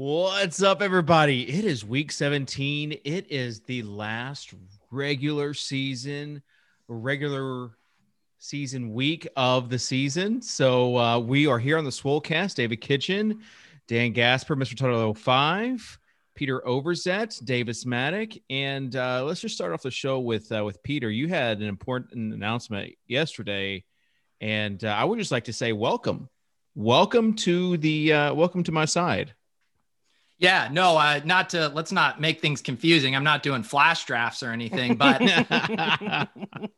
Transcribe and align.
What's 0.00 0.62
up, 0.62 0.80
everybody? 0.80 1.42
It 1.58 1.64
is 1.64 1.84
week 1.84 2.12
17. 2.12 3.00
It 3.04 3.32
is 3.32 3.62
the 3.62 3.82
last 3.82 4.54
regular 4.92 5.54
season, 5.54 6.40
regular 6.86 7.70
season 8.38 8.92
week 8.92 9.26
of 9.34 9.70
the 9.70 9.78
season. 9.80 10.40
So 10.40 10.96
uh, 10.96 11.18
we 11.18 11.48
are 11.48 11.58
here 11.58 11.76
on 11.78 11.84
the 11.84 11.90
Swolecast. 11.90 12.54
David 12.54 12.80
Kitchen, 12.80 13.40
Dan 13.88 14.12
Gasper, 14.12 14.54
Mr. 14.54 14.76
Tuttle 14.76 15.14
05, 15.14 15.98
Peter 16.36 16.62
Overzet, 16.64 17.44
Davis 17.44 17.84
Mattek, 17.84 18.40
and 18.48 18.94
uh, 18.94 19.24
let's 19.24 19.40
just 19.40 19.56
start 19.56 19.72
off 19.72 19.82
the 19.82 19.90
show 19.90 20.20
with 20.20 20.52
uh, 20.52 20.64
with 20.64 20.80
Peter. 20.84 21.10
You 21.10 21.26
had 21.26 21.58
an 21.58 21.66
important 21.66 22.32
announcement 22.32 22.94
yesterday, 23.08 23.82
and 24.40 24.84
uh, 24.84 24.90
I 24.90 25.02
would 25.02 25.18
just 25.18 25.32
like 25.32 25.46
to 25.46 25.52
say 25.52 25.72
welcome, 25.72 26.28
welcome 26.76 27.34
to 27.34 27.76
the 27.78 28.12
uh, 28.12 28.34
welcome 28.34 28.62
to 28.62 28.70
my 28.70 28.84
side. 28.84 29.34
Yeah, 30.38 30.68
no, 30.70 30.96
uh, 30.96 31.20
not 31.24 31.50
to 31.50 31.68
let's 31.68 31.90
not 31.90 32.20
make 32.20 32.40
things 32.40 32.62
confusing. 32.62 33.16
I'm 33.16 33.24
not 33.24 33.42
doing 33.42 33.64
flash 33.64 34.04
drafts 34.04 34.42
or 34.42 34.50
anything, 34.52 34.94
but 34.94 35.20
I 35.20 36.28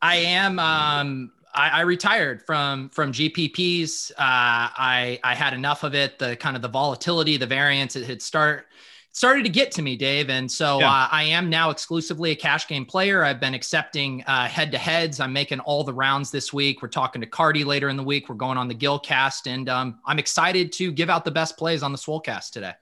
am. 0.02 0.59
Um, 0.59 1.33
I, 1.52 1.69
I, 1.69 1.80
retired 1.83 2.42
from 2.42 2.88
from 2.88 3.12
GPPs. 3.12 4.12
Uh, 4.12 4.14
I 4.19 5.20
I 5.23 5.34
had 5.34 5.52
enough 5.52 5.83
of 5.83 5.95
it. 5.95 6.19
The 6.19 6.36
kind 6.36 6.56
of 6.56 6.62
the 6.62 6.69
volatility, 6.69 7.36
the 7.36 7.46
variance, 7.46 7.96
it 7.96 8.06
had 8.06 8.23
start 8.23 8.66
started 9.12 9.42
to 9.42 9.50
get 9.50 9.72
to 9.72 9.83
me, 9.83 9.95
Dave. 9.95 10.30
And 10.30 10.50
so 10.50 10.78
yeah. 10.78 10.91
uh, 10.91 11.08
I 11.11 11.24
am 11.24 11.50
now 11.50 11.69
exclusively 11.69 12.30
a 12.30 12.36
cash 12.36 12.66
game 12.66 12.86
player. 12.86 13.24
I've 13.24 13.41
been 13.41 13.55
accepting 13.55 14.20
head 14.20 14.72
to 14.72 14.78
heads. 14.78 15.20
I'm 15.20 15.33
making 15.34 15.61
all 15.61 15.84
the 15.84 15.92
rounds 15.92 16.30
this 16.30 16.52
week. 16.52 16.80
We're 16.80 16.89
talking 16.89 17.20
to 17.20 17.27
Cardi 17.27 17.64
later 17.64 17.91
in 17.91 17.97
the 17.97 18.05
week. 18.05 18.28
We're 18.30 18.36
going 18.36 18.56
on 18.56 18.69
the 18.69 18.74
Gilcast, 18.74 19.47
and 19.52 19.69
um, 19.69 19.98
I'm 20.06 20.19
excited 20.19 20.72
to 20.74 20.92
give 20.92 21.11
out 21.11 21.27
the 21.27 21.30
best 21.30 21.58
plays 21.58 21.83
on 21.83 21.92
the 21.92 21.98
Swolecast 21.98 22.52
today. 22.52 22.72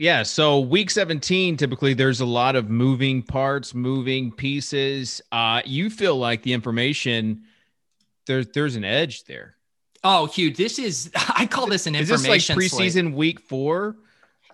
Yeah, 0.00 0.22
so 0.22 0.60
week 0.60 0.90
17 0.90 1.58
typically 1.58 1.92
there's 1.92 2.22
a 2.22 2.24
lot 2.24 2.56
of 2.56 2.70
moving 2.70 3.22
parts, 3.22 3.74
moving 3.74 4.32
pieces. 4.32 5.20
Uh 5.30 5.60
you 5.66 5.90
feel 5.90 6.16
like 6.16 6.42
the 6.42 6.54
information 6.54 7.42
there's 8.26 8.46
there's 8.48 8.76
an 8.76 8.84
edge 8.84 9.24
there. 9.24 9.56
Oh, 10.02 10.24
huge. 10.24 10.56
This 10.56 10.78
is 10.78 11.10
I 11.36 11.44
call 11.44 11.66
this 11.66 11.86
an 11.86 11.94
information 11.94 12.56
Is 12.58 12.70
this 12.70 12.72
like 12.72 12.90
preseason 12.90 13.08
slate. 13.08 13.14
week 13.14 13.40
4 13.40 13.94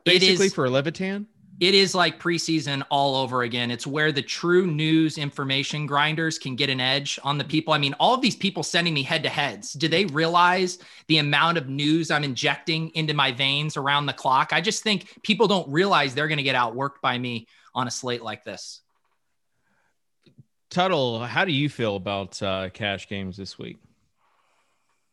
basically 0.05 0.49
for 0.49 0.69
Levitan? 0.69 1.29
It 1.59 1.75
is 1.75 1.95
like 1.95 2.21
preseason 2.21 2.83
all 2.91 3.17
over 3.17 3.43
again. 3.43 3.71
It's 3.71 3.87
where 3.87 4.13
the 4.13 4.23
true 4.23 4.67
news 4.67 5.17
information 5.17 5.87
grinders 5.87 6.39
can 6.39 6.55
get 6.55 6.69
an 6.69 6.81
edge 6.81 7.19
on 7.25 7.39
the 7.39 7.45
people. 7.45 7.73
I 7.73 7.79
mean, 7.79 7.95
all 7.95 8.15
of 8.15 8.21
these 8.21 8.37
people 8.37 8.63
sending 8.63 8.93
me 8.93 9.03
head 9.03 9.23
to 9.23 9.29
heads, 9.31 9.73
do 9.73 9.89
they 9.89 10.05
realize 10.07 10.79
the 11.09 11.19
amount 11.19 11.57
of 11.57 11.69
news 11.69 12.11
I'm 12.11 12.25
injecting 12.25 12.91
into 12.91 13.15
my 13.15 13.33
veins 13.33 13.77
around 13.77 14.07
the 14.07 14.13
clock? 14.13 14.51
I 14.53 14.61
just 14.61 14.83
think 14.83 15.23
people 15.23 15.49
don't 15.49 15.69
realize 15.71 16.15
they're 16.15 16.29
going 16.29 16.39
to 16.39 16.45
get 16.45 16.57
outworked 16.57 17.01
by 17.03 17.17
me 17.17 17.47
on 17.75 17.87
a 17.87 17.91
slate 17.91 18.23
like 18.23 18.45
this. 18.45 18.83
Tuttle, 20.69 21.25
how 21.25 21.45
do 21.45 21.53
you 21.53 21.69
feel 21.69 21.97
about 21.97 22.43
uh, 22.43 22.69
cash 22.71 23.09
games 23.09 23.37
this 23.37 23.59
week? 23.59 23.79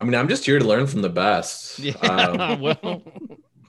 I 0.00 0.04
mean, 0.04 0.14
I'm 0.14 0.28
just 0.28 0.44
here 0.44 0.58
to 0.58 0.64
learn 0.64 0.86
from 0.86 1.02
the 1.02 1.08
best. 1.08 1.78
Yeah, 1.84 1.94
um, 1.96 2.60
well, 2.82 3.02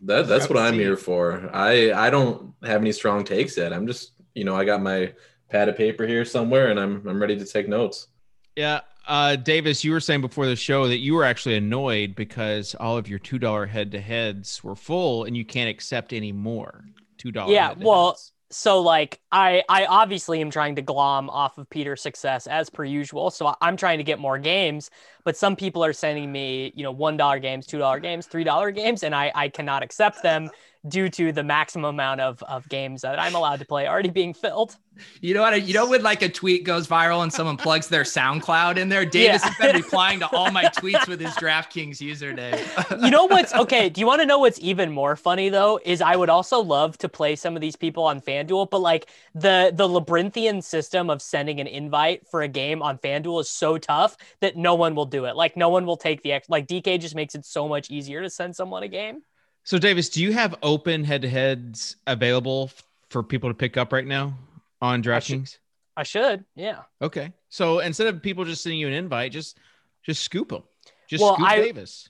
that 0.06 0.28
that's 0.28 0.50
what 0.50 0.58
I'm 0.58 0.76
here 0.76 0.98
for. 0.98 1.50
I 1.54 1.92
I 1.92 2.10
don't 2.10 2.54
have 2.64 2.82
any 2.82 2.92
strong 2.92 3.24
takes 3.24 3.58
yet. 3.58 3.74
I'm 3.74 3.88
just 3.88 4.12
you 4.34 4.44
know 4.44 4.56
I 4.56 4.66
got 4.66 4.82
my 4.82 5.14
pad 5.50 5.70
of 5.70 5.78
paper 5.78 6.08
here 6.08 6.26
somewhere 6.26 6.70
and 6.70 6.80
I'm 6.80 7.08
I'm 7.08 7.20
ready 7.20 7.38
to 7.38 7.46
take 7.46 7.68
notes. 7.68 8.08
Yeah, 8.56 8.82
uh, 9.08 9.36
Davis, 9.36 9.84
you 9.84 9.92
were 9.92 10.00
saying 10.00 10.22
before 10.22 10.46
the 10.46 10.56
show 10.56 10.88
that 10.88 11.00
you 11.00 11.14
were 11.14 11.24
actually 11.24 11.58
annoyed 11.58 12.16
because 12.16 12.74
all 12.76 12.98
of 12.98 13.08
your 13.08 13.20
two 13.20 13.38
dollar 13.38 13.66
head 13.66 13.92
to 13.92 14.00
heads 14.00 14.64
were 14.64 14.76
full 14.76 15.26
and 15.26 15.36
you 15.36 15.46
can't 15.46 15.70
accept 15.70 16.14
any 16.14 16.32
more 16.32 16.86
two 17.18 17.32
dollar. 17.32 17.52
Yeah, 17.52 17.74
well, 17.78 18.18
so 18.52 18.82
like 18.82 19.20
I 19.32 19.64
I 19.70 19.86
obviously 19.86 20.42
am 20.42 20.50
trying 20.52 20.76
to 20.76 20.82
glom 20.82 21.30
off 21.30 21.58
of 21.58 21.70
Peter's 21.70 22.02
success 22.02 22.48
as 22.48 22.70
per 22.70 22.84
usual. 22.84 23.32
So 23.32 23.56
I'm 23.62 23.78
trying 23.78 23.98
to 23.98 24.04
get 24.04 24.20
more 24.20 24.38
games, 24.38 24.90
but 25.24 25.36
some 25.36 25.56
people 25.56 25.84
are 25.84 25.94
sending 25.94 26.32
me, 26.32 26.72
you 26.76 26.84
know, 26.84 26.92
one 26.92 27.18
dollar 27.18 27.40
games, 27.40 27.66
two 27.66 27.80
dollar 27.80 28.00
games, 28.00 28.28
three 28.28 28.44
dollar 28.44 28.72
games, 28.72 29.04
and 29.04 29.16
I 29.16 29.32
I 29.36 29.50
cannot 29.50 29.84
accept 29.84 30.22
them 30.24 30.50
due 30.88 31.10
to 31.10 31.32
the 31.32 31.44
maximum 31.44 31.86
amount 31.86 32.22
of, 32.22 32.42
of 32.44 32.68
games 32.70 33.02
that 33.02 33.20
I'm 33.20 33.36
allowed 33.36 33.60
to 33.60 33.66
play 33.66 33.88
already 33.88 34.10
being 34.10 34.34
filled. 34.34 34.78
You 35.22 35.34
know 35.34 35.42
what? 35.42 35.54
I, 35.54 35.58
You 35.58 35.74
know 35.74 35.90
when 35.90 36.04
like 36.04 36.22
a 36.22 36.30
tweet 36.30 36.64
goes 36.64 36.88
viral 36.88 37.24
and 37.24 37.32
someone 37.32 37.58
plugs 37.58 37.88
their 37.88 38.04
SoundCloud 38.04 38.78
in 38.78 38.90
there. 38.90 39.06
Davis 39.06 39.42
yeah. 39.42 39.50
has 39.50 39.58
been 39.58 39.76
replying 39.76 40.20
to 40.20 40.28
all 40.28 40.52
my 40.52 40.66
tweets 40.66 41.08
with 41.08 41.20
his 41.20 41.32
DraftKings 41.32 41.98
username. 41.98 43.02
you 43.04 43.12
know 43.12 43.26
what's 43.26 43.54
okay? 43.54 43.90
Do 43.90 44.00
you 44.00 44.08
want 44.08 44.22
to 44.22 44.26
know 44.26 44.40
what's 44.40 44.60
even 44.60 44.92
more 44.92 45.16
funny 45.16 45.50
though? 45.50 45.80
Is 45.84 46.02
I 46.02 46.16
would 46.16 46.30
also 46.30 46.62
love 46.62 46.98
to 47.00 47.10
play 47.10 47.36
some 47.36 47.56
of 47.56 47.62
these 47.62 47.76
people 47.76 48.04
on 48.04 48.22
FanDuel, 48.22 48.70
but 48.70 48.80
like 48.80 49.08
the 49.34 49.72
the 49.74 49.88
labyrinthian 49.88 50.62
system 50.62 51.10
of 51.10 51.22
sending 51.22 51.60
an 51.60 51.68
invite 51.68 52.28
for 52.28 52.42
a 52.42 52.48
game 52.48 52.82
on 52.82 52.98
FanDuel 52.98 53.42
is 53.42 53.50
so 53.50 53.78
tough 53.78 54.16
that 54.40 54.56
no 54.56 54.76
one 54.76 54.96
will 54.96 55.06
do 55.06 55.26
it. 55.26 55.36
Like 55.36 55.58
no 55.58 55.70
one 55.70 55.86
will 55.86 55.98
take 55.98 56.22
the 56.22 56.32
X. 56.32 56.50
Like 56.50 56.68
DK 56.68 57.00
just 57.00 57.16
makes 57.16 57.36
it 57.36 57.46
so 57.46 57.68
much 57.68 57.92
easier 57.92 58.22
to 58.22 58.30
send 58.30 58.56
someone 58.56 58.84
a 58.84 58.88
game. 58.88 59.24
So, 59.66 59.80
Davis, 59.80 60.10
do 60.10 60.22
you 60.22 60.32
have 60.32 60.54
open 60.62 61.04
head 61.04 61.24
to 61.24 61.30
heads 61.30 61.96
available 62.06 62.70
for 63.10 63.24
people 63.24 63.50
to 63.50 63.56
pick 63.56 63.78
up 63.78 63.92
right 63.92 64.06
now 64.06 64.38
on 64.80 65.02
DraftKings? 65.02 65.58
I, 65.98 66.02
I 66.02 66.04
should, 66.04 66.46
yeah. 66.56 66.82
Okay. 67.02 67.34
So 67.50 67.80
instead 67.80 68.06
of 68.06 68.22
people 68.22 68.46
just 68.46 68.62
sending 68.62 68.80
you 68.80 68.88
an 68.88 68.94
invite, 68.94 69.32
just 69.32 69.58
just 70.04 70.22
scoop 70.22 70.50
them. 70.50 70.62
Just 71.08 71.24
well, 71.24 71.34
scoop 71.34 71.48
I, 71.48 71.56
Davis. 71.56 72.10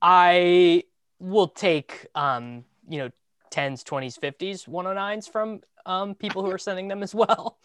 I 0.00 0.84
will 1.18 1.48
take 1.48 2.06
um, 2.14 2.64
you 2.88 2.98
know, 2.98 3.10
10s, 3.50 3.82
20s, 3.82 4.16
50s, 4.18 4.68
109s 4.68 5.28
from 5.30 5.60
um 5.84 6.14
people 6.14 6.44
who 6.44 6.52
are 6.52 6.58
sending 6.58 6.86
them 6.86 7.02
as 7.02 7.16
well. 7.16 7.58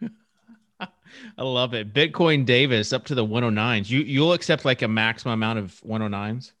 I 0.80 1.42
love 1.42 1.74
it. 1.74 1.92
Bitcoin 1.92 2.46
Davis 2.46 2.94
up 2.94 3.04
to 3.06 3.14
the 3.14 3.26
109s. 3.26 3.90
You 3.90 4.00
you'll 4.00 4.32
accept 4.32 4.64
like 4.64 4.80
a 4.80 4.88
maximum 4.88 5.34
amount 5.34 5.58
of 5.58 5.78
109s? 5.86 6.52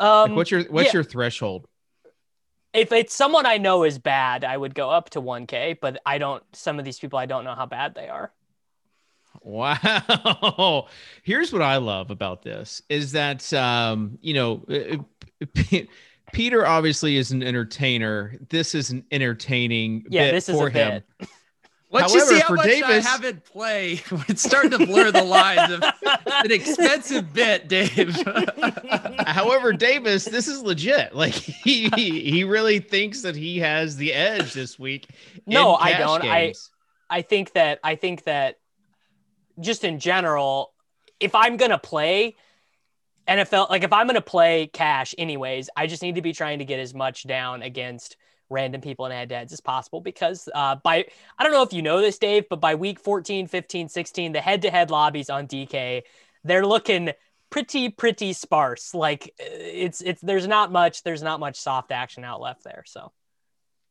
Um, 0.00 0.30
like 0.30 0.36
what's 0.36 0.50
your 0.50 0.64
what's 0.64 0.86
yeah. 0.88 0.92
your 0.94 1.04
threshold? 1.04 1.66
If 2.72 2.92
it's 2.92 3.14
someone 3.14 3.46
I 3.46 3.56
know 3.58 3.84
is 3.84 3.98
bad, 3.98 4.44
I 4.44 4.56
would 4.56 4.74
go 4.74 4.90
up 4.90 5.10
to 5.10 5.22
1K, 5.22 5.78
but 5.80 6.00
I 6.04 6.18
don't. 6.18 6.42
Some 6.52 6.78
of 6.78 6.84
these 6.84 6.98
people, 6.98 7.18
I 7.18 7.26
don't 7.26 7.44
know 7.44 7.54
how 7.54 7.66
bad 7.66 7.94
they 7.94 8.08
are. 8.08 8.32
Wow. 9.42 10.88
Here's 11.22 11.52
what 11.52 11.62
I 11.62 11.76
love 11.76 12.10
about 12.10 12.42
this 12.42 12.82
is 12.88 13.12
that 13.12 13.52
um, 13.52 14.18
you 14.20 14.34
know, 14.34 14.66
Peter 16.32 16.66
obviously 16.66 17.16
is 17.16 17.30
an 17.30 17.42
entertainer. 17.42 18.36
This 18.48 18.74
is 18.74 18.90
an 18.90 19.04
entertaining 19.10 20.04
yeah, 20.10 20.30
this 20.30 20.48
is 20.48 20.54
for 20.54 20.70
him. 20.70 21.02
Bit. 21.18 21.28
Let's 21.90 22.12
However, 22.12 22.18
just 22.18 22.28
see 22.28 22.46
how 22.46 22.54
much 22.54 22.66
Davis, 22.66 23.06
I 23.06 23.08
haven't 23.08 23.44
played. 23.46 24.02
It's 24.28 24.42
starting 24.42 24.72
to 24.72 24.86
blur 24.86 25.10
the 25.10 25.24
lines 25.24 25.72
of 25.72 25.82
an 26.26 26.50
expensive 26.50 27.32
bit, 27.32 27.66
Dave. 27.66 28.14
However, 29.26 29.72
Davis, 29.72 30.26
this 30.26 30.48
is 30.48 30.60
legit. 30.60 31.14
Like 31.14 31.32
he 31.32 31.88
he 31.88 32.44
really 32.44 32.78
thinks 32.78 33.22
that 33.22 33.34
he 33.34 33.58
has 33.60 33.96
the 33.96 34.12
edge 34.12 34.52
this 34.52 34.78
week. 34.78 35.08
No, 35.46 35.76
I 35.76 35.96
don't. 35.96 36.22
Games. 36.22 36.70
I 37.10 37.18
I 37.18 37.22
think 37.22 37.52
that 37.52 37.80
I 37.82 37.94
think 37.94 38.24
that 38.24 38.56
just 39.58 39.82
in 39.82 39.98
general, 39.98 40.74
if 41.20 41.34
I'm 41.34 41.56
gonna 41.56 41.78
play 41.78 42.36
NFL, 43.26 43.70
like 43.70 43.82
if 43.82 43.94
I'm 43.94 44.06
gonna 44.06 44.20
play 44.20 44.66
cash 44.66 45.14
anyways, 45.16 45.70
I 45.74 45.86
just 45.86 46.02
need 46.02 46.16
to 46.16 46.22
be 46.22 46.34
trying 46.34 46.58
to 46.58 46.66
get 46.66 46.80
as 46.80 46.92
much 46.92 47.26
down 47.26 47.62
against 47.62 48.17
random 48.50 48.80
people 48.80 49.06
in 49.06 49.12
head 49.12 49.28
to 49.30 49.36
heads 49.36 49.52
as 49.52 49.60
possible 49.60 50.00
because 50.00 50.48
uh, 50.54 50.76
by 50.76 51.06
I 51.38 51.42
don't 51.42 51.52
know 51.52 51.62
if 51.62 51.72
you 51.72 51.82
know 51.82 52.00
this, 52.00 52.18
Dave, 52.18 52.48
but 52.48 52.60
by 52.60 52.74
week 52.74 53.00
14, 53.00 53.46
15, 53.46 53.88
16, 53.88 54.32
the 54.32 54.40
head 54.40 54.62
to 54.62 54.70
head 54.70 54.90
lobbies 54.90 55.30
on 55.30 55.46
DK, 55.46 56.02
they're 56.44 56.66
looking 56.66 57.10
pretty 57.50 57.88
pretty 57.88 58.32
sparse. 58.32 58.94
Like 58.94 59.34
it's 59.38 60.00
it's 60.00 60.20
there's 60.20 60.46
not 60.46 60.72
much 60.72 61.02
there's 61.02 61.22
not 61.22 61.40
much 61.40 61.56
soft 61.56 61.92
action 61.92 62.24
out 62.24 62.40
left 62.40 62.64
there. 62.64 62.84
So, 62.86 63.12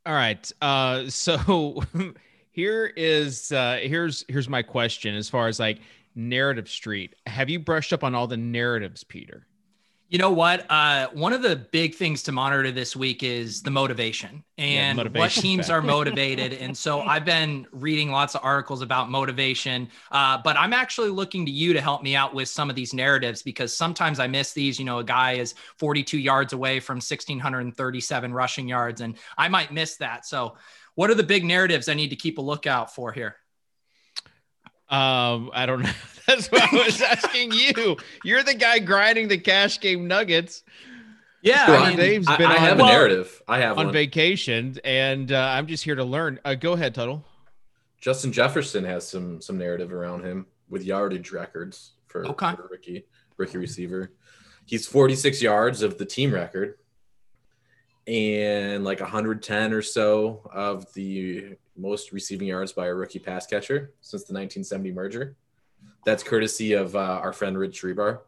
all 0.06 0.14
right. 0.14 0.52
Uh, 0.62 1.10
so 1.10 1.82
here 2.52 2.86
is 2.86 3.52
uh, 3.52 3.80
here's 3.82 4.26
here's 4.28 4.50
my 4.50 4.64
question 4.64 5.16
as 5.16 5.30
far 5.30 5.48
as 5.48 5.60
like 5.60 5.80
narrative 6.16 6.70
street. 6.70 7.16
Have 7.26 7.50
you 7.50 7.60
brushed 7.60 7.94
up 7.94 8.04
on 8.04 8.16
all 8.16 8.28
the 8.28 8.38
narratives, 8.38 9.04
Peter? 9.04 9.46
You 10.10 10.20
know 10.20 10.32
what? 10.32 10.66
Uh, 10.72 11.08
one 11.12 11.34
of 11.34 11.42
the 11.42 11.58
big 11.58 11.96
things 11.96 12.24
to 12.24 12.32
monitor 12.32 12.72
this 12.72 12.96
week 12.96 13.24
is 13.24 13.62
the 13.62 13.72
motivation 13.72 14.42
and 14.58 14.98
yeah, 14.98 15.08
what 15.14 15.32
teams 15.32 15.70
are 15.70 15.82
motivated. 15.98 16.54
and 16.54 16.78
so 16.78 17.02
I've 17.02 17.26
been 17.26 17.68
reading 17.74 18.12
lots 18.12 18.34
of 18.34 18.40
articles 18.42 18.82
about 18.82 19.10
motivation, 19.10 19.90
uh, 20.12 20.38
but 20.42 20.56
I'm 20.56 20.72
actually 20.72 21.10
looking 21.10 21.46
to 21.46 21.52
you 21.52 21.74
to 21.74 21.82
help 21.82 22.04
me 22.04 22.16
out 22.16 22.34
with 22.34 22.48
some 22.48 22.70
of 22.70 22.76
these 22.78 22.94
narratives 22.94 23.44
because 23.44 23.76
sometimes 23.76 24.20
I 24.20 24.28
miss 24.28 24.54
these. 24.54 24.80
You 24.80 24.86
know, 24.86 25.00
a 25.00 25.04
guy 25.04 25.34
is 25.34 25.56
42 25.78 26.18
yards 26.18 26.54
away 26.54 26.80
from 26.80 26.98
1,637 26.98 28.34
rushing 28.34 28.68
yards, 28.70 29.02
and 29.02 29.18
I 29.38 29.50
might 29.50 29.74
miss 29.74 29.98
that. 29.98 30.26
So, 30.26 30.56
what 30.96 31.10
are 31.10 31.16
the 31.16 31.24
big 31.24 31.44
narratives 31.44 31.90
I 31.90 31.96
need 31.96 32.10
to 32.10 32.16
keep 32.16 32.38
a 32.38 32.42
lookout 32.42 32.96
for 32.96 33.12
here? 33.12 33.36
Um, 34.90 35.52
I 35.54 35.66
don't 35.66 35.82
know. 35.82 35.92
That's 36.28 36.48
why 36.48 36.68
I 36.72 36.76
was 36.76 37.02
asking 37.02 37.54
you. 37.54 37.98
You're 38.24 38.44
the 38.44 38.54
guy 38.54 38.80
grinding 38.80 39.30
the 39.30 39.38
cash 39.38 39.80
game 39.80 40.08
nuggets. 40.08 40.64
Yeah, 41.42 41.66
I 41.68 41.90
mean, 41.90 41.98
Dave's 41.98 42.28
been 42.36 42.48
I, 42.48 42.56
I 42.56 42.58
have 42.58 42.80
a 42.80 42.84
narrative. 42.84 43.42
I 43.48 43.60
have 43.60 43.78
on 43.78 43.86
one. 43.88 43.94
vacation, 43.94 44.78
and 44.84 45.32
uh, 45.32 45.40
I'm 45.54 45.68
just 45.68 45.84
here 45.84 45.96
to 45.96 46.04
learn. 46.04 46.40
Uh, 46.44 46.56
go 46.56 46.74
ahead, 46.74 46.96
Tuttle. 46.96 47.24
Justin 48.02 48.32
Jefferson 48.32 48.84
has 48.84 49.08
some 49.08 49.40
some 49.42 49.58
narrative 49.58 49.94
around 49.94 50.26
him 50.26 50.48
with 50.70 50.84
yardage 50.84 51.32
records 51.32 51.92
for, 52.08 52.26
okay. 52.28 52.56
for 52.56 52.68
rookie 52.70 53.06
rookie 53.38 53.58
receiver. 53.58 54.12
He's 54.66 54.86
46 54.88 55.42
yards 55.42 55.82
of 55.82 55.98
the 55.98 56.06
team 56.06 56.34
record, 56.34 56.76
and 58.06 58.84
like 58.84 59.00
110 59.00 59.74
or 59.74 59.82
so 59.82 60.42
of 60.52 60.92
the 60.94 61.56
most 61.78 62.12
receiving 62.12 62.48
yards 62.48 62.74
by 62.74 62.88
a 62.88 62.94
rookie 62.94 63.20
pass 63.20 63.46
catcher 63.46 63.94
since 64.02 64.24
the 64.24 64.34
1970 64.34 64.92
merger. 64.92 65.36
That's 66.06 66.24
courtesy 66.24 66.74
of 66.74 66.96
uh, 66.96 67.00
our 67.00 67.34
friend 67.34 67.58
Rich 67.58 67.82
Hribar. 67.82 68.20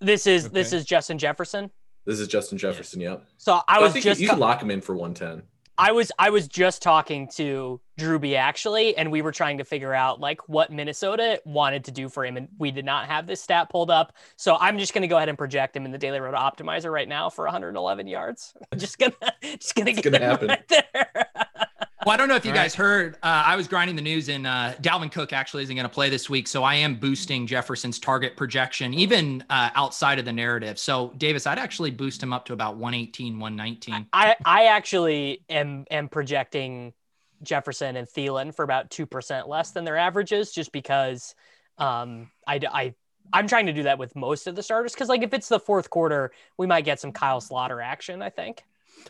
This 0.00 0.26
is 0.26 0.46
okay. 0.46 0.54
this 0.54 0.72
is 0.72 0.84
Justin 0.84 1.18
Jefferson. 1.18 1.70
This 2.04 2.20
is 2.20 2.28
Justin 2.28 2.58
Jefferson. 2.58 3.00
Yep. 3.00 3.24
So 3.36 3.60
I 3.68 3.80
was 3.80 3.94
I 3.94 4.00
just 4.00 4.20
you, 4.20 4.24
you 4.24 4.30
can 4.30 4.38
lock 4.38 4.62
him 4.62 4.70
in 4.70 4.80
for 4.80 4.96
110. 4.96 5.42
I 5.80 5.92
was 5.92 6.10
I 6.18 6.30
was 6.30 6.48
just 6.48 6.82
talking 6.82 7.28
to 7.36 7.80
Drewby 8.00 8.36
actually, 8.36 8.96
and 8.96 9.12
we 9.12 9.22
were 9.22 9.30
trying 9.30 9.58
to 9.58 9.64
figure 9.64 9.94
out 9.94 10.18
like 10.18 10.48
what 10.48 10.72
Minnesota 10.72 11.40
wanted 11.44 11.84
to 11.84 11.92
do 11.92 12.08
for 12.08 12.26
him, 12.26 12.36
and 12.36 12.48
we 12.58 12.72
did 12.72 12.84
not 12.84 13.06
have 13.06 13.28
this 13.28 13.40
stat 13.40 13.70
pulled 13.70 13.90
up. 13.90 14.12
So 14.36 14.56
I'm 14.58 14.78
just 14.78 14.92
gonna 14.92 15.06
go 15.06 15.16
ahead 15.16 15.28
and 15.28 15.38
project 15.38 15.76
him 15.76 15.84
in 15.84 15.92
the 15.92 15.98
Daily 15.98 16.18
Roto 16.18 16.36
Optimizer 16.36 16.92
right 16.92 17.08
now 17.08 17.30
for 17.30 17.44
111 17.44 18.08
yards. 18.08 18.54
I'm 18.72 18.78
just 18.78 18.98
gonna 18.98 19.14
just 19.42 19.76
gonna 19.76 19.90
it's 19.90 20.00
get 20.00 20.12
gonna 20.12 20.24
happen. 20.24 20.48
right 20.48 20.68
there. 20.68 21.27
Well, 22.06 22.14
I 22.14 22.16
don't 22.16 22.28
know 22.28 22.36
if 22.36 22.44
you 22.44 22.52
All 22.52 22.56
guys 22.56 22.78
right. 22.78 22.86
heard. 22.86 23.14
Uh, 23.16 23.42
I 23.46 23.56
was 23.56 23.66
grinding 23.66 23.96
the 23.96 24.02
news, 24.02 24.28
and 24.28 24.46
uh, 24.46 24.74
Dalvin 24.80 25.10
Cook 25.10 25.32
actually 25.32 25.64
isn't 25.64 25.74
going 25.74 25.88
to 25.88 25.92
play 25.92 26.08
this 26.08 26.30
week, 26.30 26.46
so 26.46 26.62
I 26.62 26.76
am 26.76 26.94
boosting 26.94 27.44
Jefferson's 27.44 27.98
target 27.98 28.36
projection, 28.36 28.94
even 28.94 29.44
uh, 29.50 29.70
outside 29.74 30.20
of 30.20 30.24
the 30.24 30.32
narrative. 30.32 30.78
So, 30.78 31.12
Davis, 31.16 31.44
I'd 31.44 31.58
actually 31.58 31.90
boost 31.90 32.22
him 32.22 32.32
up 32.32 32.44
to 32.46 32.52
about 32.52 32.76
118, 32.76 33.40
119. 33.40 34.06
I, 34.12 34.36
I 34.44 34.66
actually 34.66 35.42
am 35.48 35.86
am 35.90 36.08
projecting 36.08 36.92
Jefferson 37.42 37.96
and 37.96 38.06
Thielen 38.06 38.54
for 38.54 38.62
about 38.62 38.90
two 38.90 39.04
percent 39.04 39.48
less 39.48 39.72
than 39.72 39.84
their 39.84 39.96
averages, 39.96 40.52
just 40.52 40.70
because 40.70 41.34
um, 41.78 42.30
I, 42.46 42.60
I 42.72 42.94
I'm 43.32 43.48
trying 43.48 43.66
to 43.66 43.72
do 43.72 43.82
that 43.82 43.98
with 43.98 44.14
most 44.14 44.46
of 44.46 44.54
the 44.54 44.62
starters 44.62 44.92
because, 44.92 45.08
like, 45.08 45.24
if 45.24 45.34
it's 45.34 45.48
the 45.48 45.58
fourth 45.58 45.90
quarter, 45.90 46.30
we 46.56 46.68
might 46.68 46.84
get 46.84 47.00
some 47.00 47.10
Kyle 47.10 47.40
Sloter 47.40 47.84
action. 47.84 48.22
I 48.22 48.30
think. 48.30 48.62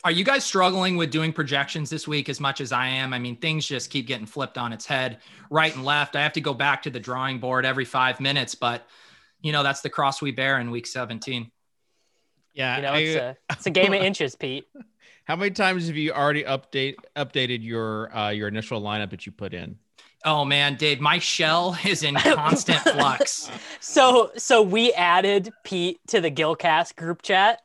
Are 0.04 0.10
you 0.10 0.24
guys 0.24 0.44
struggling 0.44 0.96
with 0.96 1.10
doing 1.10 1.32
projections 1.32 1.90
this 1.90 2.06
week 2.06 2.28
as 2.28 2.40
much 2.40 2.60
as 2.60 2.72
I 2.72 2.88
am? 2.88 3.12
I 3.12 3.18
mean, 3.18 3.36
things 3.36 3.66
just 3.66 3.90
keep 3.90 4.06
getting 4.06 4.26
flipped 4.26 4.56
on 4.56 4.72
its 4.72 4.86
head 4.86 5.18
right 5.50 5.74
and 5.74 5.84
left. 5.84 6.16
I 6.16 6.22
have 6.22 6.32
to 6.34 6.40
go 6.40 6.54
back 6.54 6.82
to 6.82 6.90
the 6.90 7.00
drawing 7.00 7.38
board 7.38 7.66
every 7.66 7.84
five 7.84 8.20
minutes, 8.20 8.54
but 8.54 8.86
you 9.40 9.52
know, 9.52 9.62
that's 9.62 9.80
the 9.80 9.90
cross 9.90 10.20
we 10.22 10.30
bear 10.30 10.58
in 10.58 10.70
week 10.70 10.86
17. 10.86 11.50
Yeah. 12.54 12.76
You 12.76 12.82
know, 12.82 12.94
it's, 12.94 13.16
I, 13.16 13.20
a, 13.20 13.34
it's 13.52 13.66
a 13.66 13.70
game 13.70 13.92
of 13.92 14.02
inches, 14.02 14.34
Pete. 14.34 14.66
How 15.24 15.36
many 15.36 15.50
times 15.50 15.88
have 15.88 15.96
you 15.96 16.12
already 16.12 16.42
update 16.44 16.94
updated 17.14 17.62
your 17.62 18.16
uh, 18.16 18.30
your 18.30 18.48
initial 18.48 18.80
lineup 18.80 19.10
that 19.10 19.26
you 19.26 19.32
put 19.32 19.52
in? 19.52 19.78
Oh 20.24 20.44
man, 20.44 20.76
Dave, 20.76 21.00
my 21.00 21.18
shell 21.18 21.76
is 21.84 22.02
in 22.02 22.14
constant 22.14 22.78
flux. 22.94 23.50
So 23.78 24.32
so 24.36 24.62
we 24.62 24.92
added 24.94 25.52
Pete 25.64 26.00
to 26.08 26.22
the 26.22 26.30
Gilcast 26.30 26.96
group 26.96 27.20
chat 27.20 27.60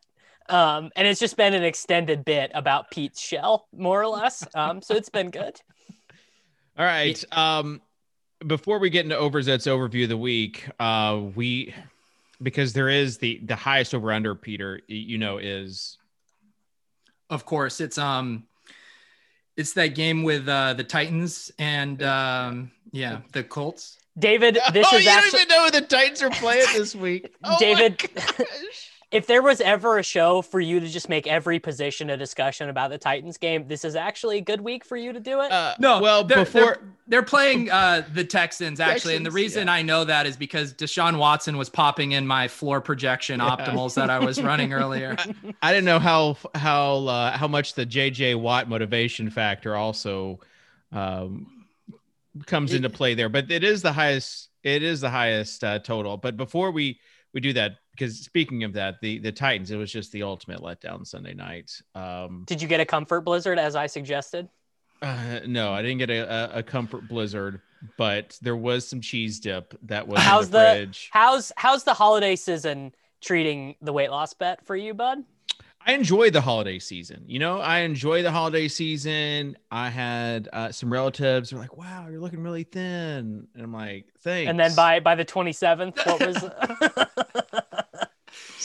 um, 0.50 0.92
and 0.96 1.08
it's 1.08 1.20
just 1.20 1.38
been 1.38 1.54
an 1.54 1.64
extended 1.64 2.26
bit 2.26 2.52
about 2.54 2.92
Pete's 2.92 3.20
shell, 3.20 3.68
more 3.76 4.02
or 4.02 4.08
less. 4.08 4.46
Um, 4.54 4.82
so 4.82 4.96
it's 4.96 5.10
been 5.10 5.30
good. 5.30 5.60
All 6.78 6.86
right. 6.86 7.24
Um, 7.32 7.82
before 8.46 8.80
we 8.80 8.90
get 8.90 9.06
into 9.06 9.18
Overzet's 9.18 9.68
overview 9.68 10.04
of 10.04 10.10
the 10.10 10.18
week, 10.18 10.68
uh, 10.80 11.22
we 11.36 11.74
because 12.42 12.74
there 12.74 12.90
is 12.90 13.18
the 13.18 13.40
the 13.46 13.56
highest 13.56 13.96
over 13.96 14.12
under 14.12 14.36
Peter, 14.36 14.82
you 14.88 15.18
know, 15.18 15.38
is 15.38 15.98
of 17.30 17.46
course 17.46 17.80
it's 17.80 17.98
um 17.98 18.44
it's 19.56 19.74
that 19.74 19.96
game 19.96 20.24
with 20.24 20.48
uh 20.48 20.74
the 20.74 20.84
Titans 20.84 21.52
and 21.58 22.04
um 22.04 22.72
yeah 22.92 23.22
the 23.32 23.44
Colts. 23.44 23.98
David, 24.20 24.60
this 24.74 24.88
oh, 24.92 24.98
is 24.98 25.06
you 25.06 25.10
actually... 25.10 25.32
don't 25.32 25.42
even 25.42 25.48
know 25.48 25.66
who 25.66 25.72
the 25.72 25.82
Titans 25.82 26.22
are 26.22 26.30
playing 26.30 26.68
this 26.74 26.96
week. 26.96 27.34
Oh 27.44 27.58
David, 27.60 28.02
if 29.14 29.28
there 29.28 29.44
was 29.44 29.62
ever 29.62 30.00
a 30.00 30.04
show 30.04 30.42
for 30.42 30.60
you 30.60 30.80
to 30.80 30.88
just 30.88 31.08
make 31.08 31.28
every 31.28 31.60
position 31.60 32.10
a 32.10 32.18
discussion 32.18 32.68
about 32.68 32.90
the 32.90 32.98
Titans 32.98 33.38
game, 33.38 33.68
this 33.68 33.86
is 33.86 33.96
actually 33.96 34.40
a 34.40 34.42
good 34.42 34.60
week 34.60 34.84
for 34.84 34.98
you 34.98 35.14
to 35.14 35.20
do 35.20 35.40
it. 35.42 35.52
Uh, 35.52 35.76
no, 35.78 36.02
well, 36.02 36.24
they're, 36.24 36.40
before 36.40 36.62
they're, 36.62 36.80
they're 37.08 37.24
playing 37.24 37.70
uh, 37.70 38.04
the 38.12 38.24
Texans 38.24 38.80
actually, 38.80 38.94
Texans, 38.96 39.16
and 39.18 39.26
the 39.28 39.32
reason 39.32 39.68
yeah. 39.68 39.74
I 39.74 39.82
know 39.84 40.04
that 40.04 40.26
is 40.26 40.36
because 40.36 40.74
Deshaun 40.74 41.20
Watson 41.20 41.58
was 41.58 41.70
popping 41.70 42.14
in 42.14 42.26
my 42.26 42.48
floor 42.48 42.82
projection 42.82 43.40
yeah. 43.40 43.56
optimals 43.56 43.94
that 43.94 44.10
I 44.10 44.18
was 44.18 44.42
running 44.42 44.74
earlier. 44.74 45.16
I 45.62 45.72
didn't 45.72 45.86
know 45.86 46.00
how 46.00 46.38
how 46.56 47.06
uh, 47.06 47.38
how 47.38 47.48
much 47.48 47.76
the 47.76 47.86
JJ 47.86 48.40
Watt 48.40 48.68
motivation 48.68 49.30
factor 49.30 49.76
also 49.76 50.40
um, 50.92 51.68
comes 52.48 52.74
into 52.74 52.90
play 52.90 53.14
there, 53.14 53.30
but 53.30 53.52
it 53.52 53.64
is 53.64 53.84
the 53.84 53.94
highest. 53.94 54.50
It 54.64 54.82
is 54.82 55.02
the 55.02 55.10
highest 55.12 55.64
uh, 55.64 55.78
total. 55.80 56.18
But 56.18 56.36
before 56.36 56.72
we 56.72 57.00
we 57.32 57.42
do 57.42 57.54
that 57.54 57.74
because 57.94 58.20
speaking 58.20 58.64
of 58.64 58.74
that, 58.74 59.00
the 59.02 59.20
the 59.20 59.32
Titans, 59.32 59.72
it 59.72 59.78
was 59.78 59.92
just 59.92 60.12
the 60.12 60.24
ultimate 60.24 60.62
letdown 60.62 61.06
Sunday 61.06 61.34
night. 61.34 61.82
Um, 61.96 62.44
Did 62.46 62.62
you 62.62 62.68
get 62.68 62.80
a 62.80 62.86
comfort 62.86 63.22
blizzard 63.22 63.60
as 63.60 63.76
I 63.76 63.88
suggested? 63.88 64.50
Uh, 65.02 65.42
no, 65.46 65.74
I 65.74 65.82
didn't 65.82 65.98
get 65.98 66.10
a, 66.10 66.60
a, 66.60 66.64
comfort 66.64 67.10
blizzard, 67.10 67.60
but 67.98 68.38
there 68.42 68.56
was 68.56 68.88
some 68.88 69.02
cheese 69.02 69.42
dip 69.42 69.78
that 69.84 70.08
was 70.08 70.22
how's 70.22 70.50
the, 70.50 70.60
the 70.60 70.72
fridge. 70.72 71.10
How's 71.12 71.52
how's 71.58 71.84
the 71.84 71.94
holiday 71.94 72.38
season 72.38 72.94
treating 73.22 73.76
the 73.82 73.92
weight 73.92 74.12
loss 74.12 74.34
bet 74.34 74.66
for 74.66 74.76
you, 74.76 74.94
bud? 74.94 75.24
I 75.86 75.92
enjoy 75.92 76.30
the 76.30 76.40
holiday 76.40 76.80
season. 76.80 77.26
You 77.28 77.40
know, 77.40 77.60
I 77.60 77.80
enjoy 77.80 78.24
the 78.24 78.32
holiday 78.32 78.70
season. 78.70 79.58
I 79.70 79.90
had 79.90 80.48
uh, 80.54 80.72
some 80.72 80.92
relatives 80.92 81.50
who 81.50 81.58
were 81.58 81.62
like, 81.62 81.76
"Wow, 81.76 82.08
you're 82.10 82.22
looking 82.22 82.42
really 82.42 82.64
thin," 82.64 83.48
and 83.54 83.64
I'm 83.64 83.74
like, 83.74 84.06
"Thanks." 84.20 84.50
And 84.50 84.58
then 84.58 84.74
by 84.74 85.02
by 85.02 85.16
the 85.16 85.26
27th, 85.26 86.06
what 86.06 86.26
was? 86.26 87.60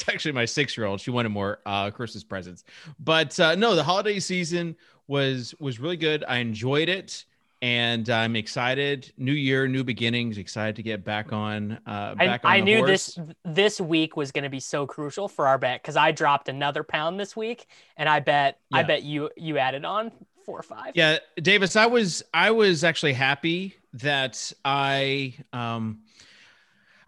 it's 0.00 0.09
actually 0.09 0.33
my 0.33 0.45
six 0.45 0.77
year 0.77 0.87
old. 0.87 1.00
She 1.00 1.11
wanted 1.11 1.31
more 1.31 1.61
uh, 1.67 1.91
Christmas 1.91 2.25
presents, 2.25 2.65
but 3.00 3.39
uh, 3.41 3.55
no, 3.55 3.75
the 3.75 3.83
holiday 3.83 4.21
season 4.21 4.77
was 5.06 5.55
was 5.59 5.81
really 5.81 5.97
good. 5.97 6.25
I 6.29 6.39
enjoyed 6.39 6.89
it, 6.89 7.25
and 7.62 8.09
I'm 8.09 8.37
excited. 8.37 9.12
New 9.17 9.33
year, 9.33 9.67
new 9.67 9.83
beginnings. 9.85 10.39
Excited 10.39 10.77
to 10.77 10.83
get 10.83 11.05
back 11.05 11.33
on. 11.33 11.81
Uh, 11.87 12.14
back 12.14 12.45
I, 12.45 12.49
on 12.49 12.57
I 12.57 12.61
knew 12.61 12.78
horse. 12.78 12.88
this 13.17 13.19
this 13.45 13.81
week 13.81 14.17
was 14.17 14.31
going 14.31 14.45
to 14.45 14.50
be 14.50 14.61
so 14.61 14.87
crucial 14.87 15.28
for 15.28 15.47
our 15.47 15.59
bet 15.59 15.83
because 15.83 15.97
I 15.97 16.12
dropped 16.12 16.49
another 16.49 16.85
pound 16.85 17.19
this 17.19 17.37
week, 17.37 17.67
and 17.97 18.09
I 18.09 18.21
bet 18.21 18.61
yeah. 18.71 18.78
I 18.78 18.83
bet 18.85 19.02
you 19.02 19.31
you 19.37 19.59
added 19.59 19.85
on 19.85 20.12
four 20.45 20.61
or 20.61 20.62
five. 20.62 20.93
Yeah, 20.95 21.19
Davis, 21.40 21.76
I 21.76 21.87
was 21.87 22.23
I 22.33 22.52
was 22.52 22.85
actually 22.85 23.14
happy 23.14 23.75
that 23.95 24.52
I 24.64 25.35
um 25.52 26.00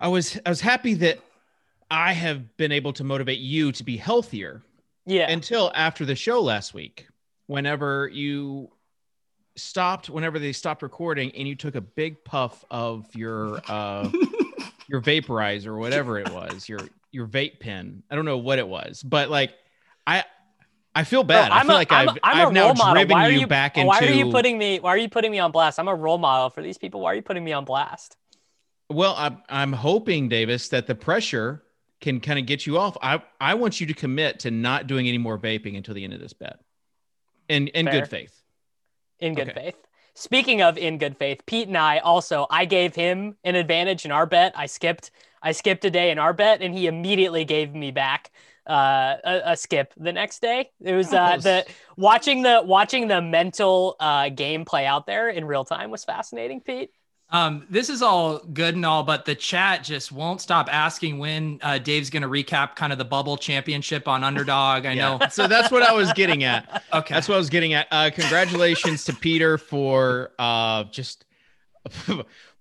I 0.00 0.08
was 0.08 0.40
I 0.44 0.48
was 0.48 0.60
happy 0.60 0.94
that 0.94 1.20
I 1.90 2.12
have 2.12 2.56
been 2.56 2.72
able 2.72 2.92
to 2.94 3.04
motivate 3.04 3.40
you 3.40 3.72
to 3.72 3.84
be 3.84 3.96
healthier. 3.96 4.62
Yeah. 5.06 5.30
Until 5.30 5.72
after 5.74 6.04
the 6.04 6.14
show 6.14 6.40
last 6.40 6.72
week, 6.72 7.08
whenever 7.46 8.08
you 8.08 8.70
stopped, 9.56 10.08
whenever 10.08 10.38
they 10.38 10.52
stopped 10.52 10.82
recording, 10.82 11.32
and 11.34 11.48
you 11.48 11.56
took 11.56 11.74
a 11.74 11.80
big 11.80 12.22
puff 12.24 12.64
of 12.70 13.06
your 13.16 13.60
uh, 13.68 14.08
your 14.88 15.00
vaporizer 15.00 15.66
or 15.66 15.78
whatever 15.78 16.18
it 16.18 16.30
was, 16.30 16.68
your 16.68 16.80
your 17.10 17.26
vape 17.26 17.60
pen. 17.60 18.02
I 18.10 18.14
don't 18.14 18.24
know 18.24 18.38
what 18.38 18.58
it 18.58 18.68
was, 18.68 19.02
but 19.02 19.30
like 19.30 19.54
I 20.06 20.24
I 20.94 21.04
feel 21.04 21.24
bad. 21.24 21.48
Bro, 21.48 21.56
I 21.56 21.62
feel 21.62 21.70
a, 21.70 21.74
like 21.74 21.92
I'm, 21.92 22.08
I've, 22.08 22.18
I'm 22.22 22.46
I've 22.48 22.52
now 22.52 22.72
model. 22.72 22.94
driven 22.94 23.32
you, 23.32 23.40
you, 23.40 23.46
back 23.46 23.76
into. 23.76 23.88
Why 23.88 24.00
are 24.00 24.04
you 24.04 24.30
putting 24.30 24.58
me? 24.58 24.80
Why 24.80 24.90
are 24.90 24.98
you 24.98 25.08
putting 25.08 25.30
me 25.30 25.38
on 25.38 25.50
blast? 25.50 25.78
I'm 25.78 25.88
a 25.88 25.94
role 25.94 26.18
model 26.18 26.50
for 26.50 26.62
these 26.62 26.78
people. 26.78 27.00
Why 27.00 27.12
are 27.12 27.14
you 27.14 27.22
putting 27.22 27.44
me 27.44 27.52
on 27.52 27.64
blast? 27.64 28.16
Well, 28.88 29.14
I'm 29.16 29.38
I'm 29.48 29.72
hoping, 29.72 30.28
Davis, 30.28 30.68
that 30.68 30.86
the 30.86 30.94
pressure 30.94 31.62
can 32.00 32.20
kind 32.20 32.38
of 32.38 32.46
get 32.46 32.66
you 32.66 32.78
off. 32.78 32.96
I 33.02 33.22
I 33.40 33.54
want 33.54 33.80
you 33.80 33.86
to 33.86 33.94
commit 33.94 34.40
to 34.40 34.50
not 34.50 34.86
doing 34.86 35.08
any 35.08 35.18
more 35.18 35.38
vaping 35.38 35.76
until 35.76 35.94
the 35.94 36.04
end 36.04 36.12
of 36.12 36.20
this 36.20 36.32
bet. 36.32 36.60
In 37.48 37.68
in 37.68 37.86
Fair. 37.86 38.00
good 38.00 38.08
faith. 38.08 38.42
In 39.18 39.34
good 39.34 39.50
okay. 39.50 39.60
faith. 39.60 39.76
Speaking 40.14 40.62
of 40.62 40.76
in 40.76 40.98
good 40.98 41.16
faith, 41.16 41.44
Pete 41.46 41.68
and 41.68 41.76
I 41.76 41.98
also 41.98 42.46
I 42.50 42.64
gave 42.64 42.94
him 42.94 43.36
an 43.44 43.54
advantage 43.54 44.04
in 44.04 44.12
our 44.12 44.26
bet. 44.26 44.52
I 44.56 44.66
skipped 44.66 45.10
I 45.42 45.52
skipped 45.52 45.84
a 45.84 45.90
day 45.90 46.10
in 46.10 46.18
our 46.18 46.32
bet 46.32 46.62
and 46.62 46.74
he 46.74 46.86
immediately 46.86 47.44
gave 47.44 47.74
me 47.74 47.90
back 47.90 48.30
uh, 48.68 49.16
a, 49.24 49.40
a, 49.46 49.56
skip 49.56 49.92
the 49.96 50.12
next 50.12 50.40
day. 50.42 50.70
It 50.80 50.94
was 50.94 51.12
uh, 51.12 51.38
the 51.38 51.66
watching 51.96 52.42
the 52.42 52.62
watching 52.64 53.08
the 53.08 53.20
mental 53.20 53.96
uh, 53.98 54.28
game 54.28 54.64
play 54.64 54.86
out 54.86 55.06
there 55.06 55.28
in 55.28 55.44
real 55.44 55.64
time 55.64 55.90
was 55.90 56.04
fascinating, 56.04 56.60
Pete. 56.60 56.90
Um, 57.32 57.64
this 57.70 57.88
is 57.88 58.02
all 58.02 58.38
good 58.38 58.74
and 58.74 58.84
all, 58.84 59.04
but 59.04 59.24
the 59.24 59.34
chat 59.34 59.84
just 59.84 60.10
won't 60.10 60.40
stop 60.40 60.68
asking 60.72 61.18
when 61.18 61.60
uh, 61.62 61.78
Dave's 61.78 62.10
going 62.10 62.22
to 62.22 62.28
recap 62.28 62.74
kind 62.74 62.92
of 62.92 62.98
the 62.98 63.04
bubble 63.04 63.36
championship 63.36 64.08
on 64.08 64.24
underdog. 64.24 64.84
I 64.84 64.92
yeah. 64.92 65.18
know. 65.18 65.26
So 65.30 65.46
that's 65.46 65.70
what 65.70 65.82
I 65.82 65.92
was 65.92 66.12
getting 66.12 66.42
at. 66.44 66.82
okay. 66.92 67.14
That's 67.14 67.28
what 67.28 67.36
I 67.36 67.38
was 67.38 67.50
getting 67.50 67.74
at. 67.74 67.86
Uh, 67.90 68.10
congratulations 68.12 69.04
to 69.04 69.12
Peter 69.12 69.58
for 69.58 70.32
uh, 70.38 70.84
just 70.84 71.24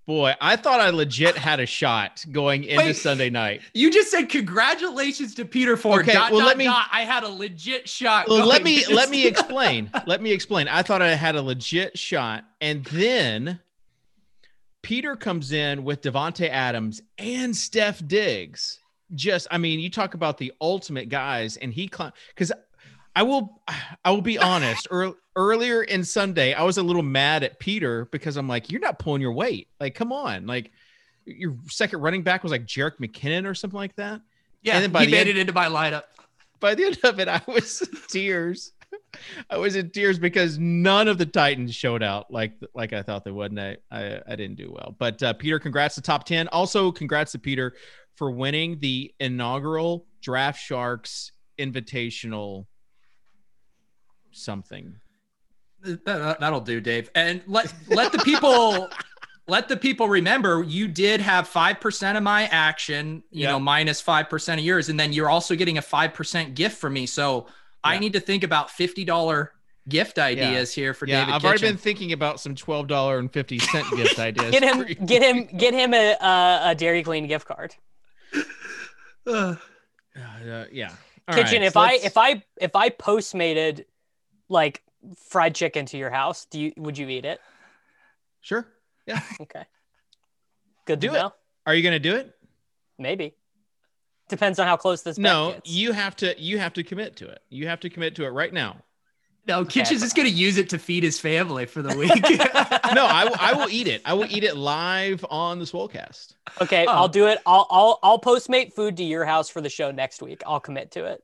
Boy, 0.10 0.34
I 0.42 0.56
thought 0.56 0.80
I 0.80 0.90
legit 0.90 1.38
had 1.38 1.60
a 1.60 1.68
shot 1.68 2.26
going 2.32 2.64
into 2.64 2.84
Wait, 2.84 2.96
Sunday 2.96 3.30
night. 3.30 3.62
You 3.76 3.92
just 3.92 4.10
said 4.10 4.28
congratulations 4.28 5.36
to 5.36 5.46
Peter 5.46 5.78
Ford. 5.78 6.02
Okay, 6.02 6.14
dot, 6.14 6.32
well, 6.32 6.40
dot, 6.40 6.48
let 6.48 6.58
me. 6.58 6.66
Dot, 6.66 6.88
I 6.92 7.02
had 7.02 7.24
a 7.24 7.30
legit 7.30 7.88
shot. 7.88 8.28
Well, 8.28 8.48
let 8.48 8.64
me 8.64 8.84
let 8.88 9.12
me 9.12 9.28
explain. 9.28 9.92
let 10.08 10.20
me 10.20 10.32
explain. 10.32 10.68
I 10.68 10.82
thought 10.82 11.04
I 11.04 11.14
had 11.14 11.36
a 11.36 11.44
legit 11.44 11.96
shot, 11.96 12.44
and 12.60 12.84
then 12.86 13.60
Peter 14.82 15.16
comes 15.16 15.52
in 15.52 15.84
with 15.84 16.02
Davante 16.02 16.50
Adams 16.50 17.02
and 17.18 17.56
Steph 17.56 18.06
Diggs. 18.08 18.80
Just, 19.16 19.48
I 19.52 19.58
mean, 19.58 19.80
you 19.80 19.90
talk 19.90 20.14
about 20.14 20.38
the 20.38 20.54
ultimate 20.62 21.10
guys, 21.10 21.58
and 21.58 21.74
he 21.74 21.88
because 21.88 22.52
I 23.16 23.24
will 23.24 23.62
I 24.06 24.12
will 24.12 24.22
be 24.22 24.38
honest. 24.40 24.88
Early, 24.92 25.16
earlier 25.36 25.84
in 25.84 26.04
Sunday, 26.04 26.54
I 26.54 26.64
was 26.64 26.78
a 26.78 26.84
little 26.84 27.04
mad 27.04 27.44
at 27.44 27.60
Peter 27.60 28.06
because 28.12 28.38
I'm 28.38 28.48
like, 28.48 28.72
you're 28.72 28.82
not 28.82 29.00
pulling 29.00 29.22
your 29.22 29.34
weight. 29.34 29.68
Like, 29.80 29.96
come 29.96 30.12
on. 30.12 30.46
Like 30.46 30.72
your 31.26 31.58
second 31.68 32.00
running 32.02 32.24
back 32.24 32.44
was 32.44 32.52
like 32.52 32.66
Jerick 32.66 32.98
McKinnon 32.98 33.46
or 33.48 33.54
something 33.54 33.78
like 33.78 33.96
that. 33.96 34.22
Yeah, 34.62 34.76
and 34.76 34.84
then 34.84 34.92
by 34.92 35.02
he 35.02 35.06
the 35.08 35.12
made 35.12 35.20
end, 35.22 35.30
it 35.30 35.38
into 35.38 35.54
my 35.54 35.68
lineup. 35.68 36.04
By 36.60 36.76
the 36.76 36.86
end 36.86 37.00
of 37.04 37.20
it, 37.20 37.28
I 37.28 37.42
was 37.48 37.88
tears. 38.10 38.74
I 39.50 39.58
was 39.58 39.76
in 39.76 39.90
tears 39.92 40.20
because 40.20 40.58
none 40.58 41.08
of 41.08 41.18
the 41.18 41.26
Titans 41.26 41.76
showed 41.76 42.04
out 42.04 42.32
like 42.32 42.54
like 42.74 42.94
I 42.94 43.02
thought 43.02 43.24
they 43.24 43.32
would, 43.32 43.52
and 43.52 43.60
I 43.60 43.78
I, 43.92 44.22
I 44.28 44.36
didn't 44.36 44.56
do 44.56 44.72
well. 44.72 44.96
But 44.98 45.22
uh, 45.22 45.34
Peter, 45.34 45.60
congrats 45.60 45.96
to 45.96 46.02
top 46.02 46.26
ten. 46.26 46.48
Also, 46.50 46.92
congrats 46.92 47.32
to 47.34 47.40
Peter 47.40 47.74
for 48.16 48.32
winning 48.32 48.80
the 48.80 49.14
inaugural 49.20 50.06
Draft 50.22 50.60
Sharks 50.62 51.32
Invitational 51.60 52.66
something. 54.32 54.96
That, 55.82 56.40
that'll 56.40 56.62
do, 56.62 56.82
Dave. 56.82 57.10
And 57.16 57.42
let 57.48 57.74
let 57.88 58.12
the 58.12 58.20
people 58.20 58.90
let 59.48 59.68
the 59.68 59.78
people 59.78 60.08
remember 60.08 60.64
you 60.64 60.88
did 60.88 61.22
have 61.22 61.50
5% 61.50 62.18
of 62.18 62.24
my 62.24 62.44
action, 62.48 63.24
you 63.32 63.42
yep. 63.42 63.52
know, 63.52 63.60
minus 63.60 64.02
5% 64.02 64.54
of 64.54 64.60
yours. 64.60 64.90
And 64.90 65.00
then 65.00 65.12
you're 65.12 65.30
also 65.30 65.56
getting 65.56 65.78
a 65.80 65.82
5% 65.82 66.54
gift 66.54 66.78
from 66.78 66.94
me. 66.94 67.06
So 67.08 67.48
yeah. 67.86 67.92
I 67.92 68.00
need 68.00 68.14
to 68.14 68.20
think 68.20 68.44
about 68.44 68.70
$50 68.70 69.50
gift 69.88 70.20
ideas 70.20 70.76
yeah. 70.76 70.82
here 70.82 70.94
for 70.94 71.08
yeah, 71.08 71.22
David. 71.22 71.34
I've 71.34 71.42
Kitchen. 71.42 71.48
already 71.48 71.68
been 71.68 71.78
thinking 71.78 72.12
about 72.14 72.40
some 72.40 72.56
$12.50 72.56 73.98
gift 73.98 74.20
ideas. 74.20 74.52
Get 74.52 74.64
him, 74.64 75.06
get 75.06 75.22
him, 75.22 75.58
get 75.58 75.74
him 75.74 75.94
a, 75.94 76.14
a, 76.14 76.60
a 76.72 76.76
Dairy 76.76 77.04
Queen 77.04 77.28
gift 77.28 77.48
card. 77.48 77.76
Uh, 79.28 79.56
uh, 80.18 80.66
yeah. 80.72 80.90
All 81.28 81.36
Kitchen, 81.36 81.62
right, 81.62 81.68
if 81.68 81.74
so 81.74 81.80
I, 81.82 82.00
if 82.02 82.18
I, 82.18 82.44
if 82.60 82.76
I 82.76 82.90
postmated 82.90 83.86
like 84.48 84.82
fried 85.16 85.56
chicken 85.56 85.86
to 85.88 85.98
your 85.98 86.10
house, 86.10 86.46
do 86.46 86.60
you 86.60 86.74
would 86.78 86.98
you 86.98 87.08
eat 87.10 87.26
it? 87.26 87.40
Sure. 88.42 88.68
Yeah. 89.06 89.22
okay. 89.42 89.66
Good 90.86 91.00
do 91.00 91.10
it. 91.10 91.14
Know. 91.14 91.34
Are 91.66 91.76
you 91.76 91.84
gonna 91.84 92.00
do 92.00 92.16
it? 92.16 92.36
Maybe. 92.98 93.36
Depends 94.30 94.60
on 94.60 94.68
how 94.68 94.78
close 94.78 95.02
this. 95.02 95.18
No, 95.18 95.56
you 95.66 95.92
have 95.92 96.16
to. 96.18 96.40
You 96.40 96.60
have 96.60 96.74
to 96.74 96.84
commit 96.84 97.18
to 97.18 97.28
it. 97.28 97.42
You 97.50 97.68
have 97.68 97.80
to 97.82 97.90
commit 97.90 98.16
to 98.16 98.26
it 98.26 98.30
right 98.30 98.54
now. 98.54 98.78
No, 99.48 99.62
okay. 99.62 99.82
Kitchen's 99.82 100.02
just 100.02 100.16
gonna 100.16 100.30
use 100.30 100.58
it 100.58 100.70
to 100.70 100.78
feed 100.78 101.04
his 101.04 101.20
family 101.20 101.66
for 101.66 101.82
the 101.82 101.98
week. 101.98 102.12
no, 102.94 103.06
I, 103.06 103.34
I 103.40 103.54
will 103.54 103.70
eat 103.70 103.88
it. 103.88 104.04
I 104.06 104.14
will 104.14 104.28
eat 104.30 104.44
it 104.44 104.56
live 104.56 105.26
on 105.30 105.58
the 105.58 105.66
Swolecast. 105.66 106.36
Okay, 106.62 106.86
oh. 106.88 106.92
I'll 106.92 107.08
do 107.08 107.28
it. 107.28 107.40
I'll 107.46 107.66
I'll 107.72 108.00
I'll 108.04 108.20
postmate 108.20 108.74
food 108.74 108.98
to 108.98 109.04
your 109.04 109.26
house 109.26 109.50
for 109.50 109.62
the 109.62 109.70
show 109.70 109.90
next 109.90 110.22
week. 110.22 110.44
I'll 110.46 110.60
commit 110.60 110.92
to 110.92 111.06
it. 111.06 111.24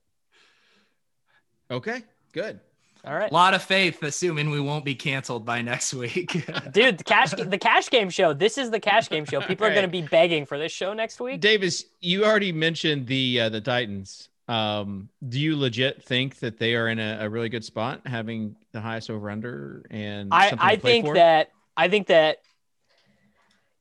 Okay, 1.69 2.01
good. 2.33 2.59
All 3.05 3.15
right. 3.15 3.29
A 3.29 3.33
lot 3.33 3.53
of 3.53 3.61
faith, 3.61 4.01
assuming 4.01 4.49
we 4.49 4.59
won't 4.59 4.83
be 4.83 4.95
canceled 4.95 5.45
by 5.45 5.61
next 5.61 5.93
week. 5.93 6.31
Dude, 6.71 6.97
the 6.97 7.03
cash 7.03 7.31
the 7.31 7.57
cash 7.57 7.89
game 7.89 8.09
show. 8.09 8.33
This 8.33 8.57
is 8.57 8.71
the 8.71 8.79
cash 8.79 9.09
game 9.09 9.25
show. 9.25 9.41
People 9.41 9.65
right. 9.67 9.71
are 9.71 9.75
going 9.75 9.85
to 9.85 9.91
be 9.91 10.01
begging 10.01 10.45
for 10.45 10.57
this 10.57 10.71
show 10.71 10.93
next 10.93 11.19
week. 11.19 11.39
Davis, 11.39 11.85
you 12.01 12.25
already 12.25 12.51
mentioned 12.51 13.05
the 13.07 13.41
uh, 13.41 13.49
the 13.49 13.61
Titans. 13.61 14.29
Um, 14.47 15.09
do 15.27 15.39
you 15.39 15.55
legit 15.55 16.03
think 16.03 16.39
that 16.39 16.57
they 16.57 16.75
are 16.75 16.87
in 16.87 16.99
a, 16.99 17.19
a 17.21 17.29
really 17.29 17.49
good 17.49 17.65
spot, 17.65 18.01
having 18.05 18.55
the 18.71 18.81
highest 18.81 19.09
over 19.09 19.29
under 19.29 19.85
and 19.89 20.29
I 20.31 20.55
I 20.57 20.75
think 20.75 21.05
for? 21.05 21.15
that 21.15 21.49
I 21.77 21.87
think 21.89 22.07
that 22.07 22.37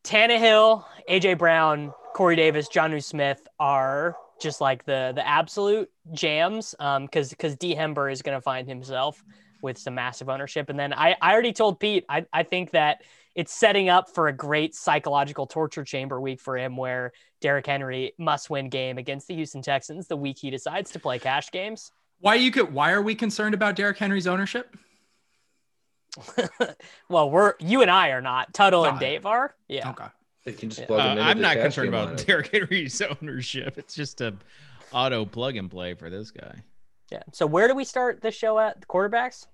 Tannehill, 0.04 0.84
AJ 1.08 1.38
Brown, 1.38 1.92
Corey 2.14 2.36
Davis, 2.36 2.68
Jonnu 2.68 3.02
Smith 3.02 3.46
are 3.58 4.16
just 4.40 4.60
like 4.60 4.84
the 4.84 5.12
the 5.14 5.26
absolute 5.26 5.90
jams 6.12 6.74
um 6.78 7.04
because 7.04 7.30
because 7.30 7.56
D 7.56 7.74
Hember 7.74 8.10
is 8.10 8.22
going 8.22 8.36
to 8.36 8.42
find 8.42 8.68
himself 8.68 9.22
with 9.62 9.78
some 9.78 9.94
massive 9.94 10.28
ownership 10.28 10.68
and 10.68 10.78
then 10.78 10.92
I 10.92 11.16
I 11.20 11.32
already 11.32 11.52
told 11.52 11.80
Pete 11.80 12.04
I 12.08 12.26
I 12.32 12.42
think 12.42 12.72
that 12.72 13.02
it's 13.34 13.52
setting 13.52 13.88
up 13.88 14.10
for 14.14 14.28
a 14.28 14.32
great 14.32 14.74
psychological 14.74 15.46
torture 15.46 15.84
chamber 15.84 16.20
week 16.20 16.40
for 16.40 16.56
him 16.56 16.76
where 16.76 17.12
Derrick 17.40 17.66
Henry 17.66 18.12
must 18.18 18.48
win 18.48 18.68
game 18.68 18.98
against 18.98 19.26
the 19.26 19.34
Houston 19.34 19.62
Texans 19.62 20.06
the 20.06 20.16
week 20.16 20.38
he 20.38 20.50
decides 20.50 20.90
to 20.92 21.00
play 21.00 21.18
cash 21.18 21.50
games. 21.50 21.90
Why 22.20 22.36
you 22.36 22.50
could 22.50 22.72
why 22.72 22.92
are 22.92 23.02
we 23.02 23.14
concerned 23.14 23.54
about 23.54 23.76
Derrick 23.76 23.98
Henry's 23.98 24.26
ownership? 24.26 24.76
well, 27.08 27.30
we're 27.30 27.54
you 27.58 27.82
and 27.82 27.90
I 27.90 28.10
are 28.10 28.20
not. 28.20 28.54
Tuttle 28.54 28.84
and 28.84 28.98
Dave 28.98 29.26
are. 29.26 29.54
Yeah. 29.68 29.90
Okay. 29.90 30.06
They 30.44 30.52
can 30.52 30.68
just 30.70 30.86
plug 30.86 31.00
uh, 31.00 31.20
I'm 31.20 31.40
not 31.40 31.56
concerned 31.56 31.88
about 31.88 32.18
Derrick 32.26 32.48
Henry's 32.52 33.00
ownership. 33.22 33.78
It's 33.78 33.94
just 33.94 34.20
a 34.20 34.34
auto 34.92 35.24
plug 35.24 35.56
and 35.56 35.70
play 35.70 35.94
for 35.94 36.10
this 36.10 36.30
guy. 36.30 36.62
Yeah. 37.10 37.22
So 37.32 37.46
where 37.46 37.68
do 37.68 37.74
we 37.74 37.84
start 37.84 38.20
this 38.20 38.34
show 38.34 38.58
at? 38.58 38.80
The 38.80 38.86
quarterbacks? 38.86 39.46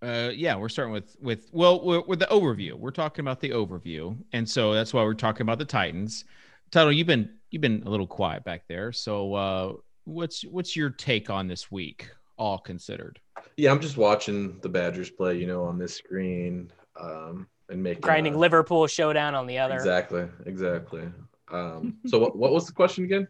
Uh, 0.00 0.30
yeah, 0.32 0.54
we're 0.54 0.68
starting 0.68 0.92
with 0.92 1.16
with 1.20 1.48
well 1.52 2.04
with 2.06 2.20
the 2.20 2.26
overview. 2.26 2.74
We're 2.74 2.92
talking 2.92 3.24
about 3.24 3.40
the 3.40 3.50
overview, 3.50 4.16
and 4.32 4.48
so 4.48 4.72
that's 4.72 4.94
why 4.94 5.02
we're 5.02 5.14
talking 5.14 5.42
about 5.42 5.58
the 5.58 5.64
Titans. 5.64 6.24
Tuttle, 6.70 6.92
you've 6.92 7.08
been 7.08 7.30
you've 7.50 7.62
been 7.62 7.82
a 7.84 7.90
little 7.90 8.06
quiet 8.06 8.44
back 8.44 8.62
there. 8.68 8.92
So 8.92 9.34
uh, 9.34 9.72
what's 10.04 10.42
what's 10.42 10.76
your 10.76 10.90
take 10.90 11.30
on 11.30 11.48
this 11.48 11.72
week, 11.72 12.08
all 12.36 12.58
considered? 12.58 13.18
Yeah, 13.56 13.72
I'm 13.72 13.80
just 13.80 13.96
watching 13.96 14.60
the 14.60 14.68
Badgers 14.68 15.10
play. 15.10 15.36
You 15.36 15.48
know, 15.48 15.64
on 15.64 15.78
this 15.78 15.96
screen. 15.96 16.70
Um, 17.00 17.48
and 17.68 17.82
make 17.82 18.00
grinding 18.00 18.34
a, 18.34 18.38
Liverpool 18.38 18.86
showdown 18.86 19.34
on 19.34 19.46
the 19.46 19.58
other. 19.58 19.74
Exactly, 19.74 20.26
exactly. 20.46 21.08
Um, 21.50 21.96
so 22.06 22.18
what, 22.18 22.36
what 22.36 22.52
was 22.52 22.66
the 22.66 22.72
question 22.72 23.04
again? 23.04 23.28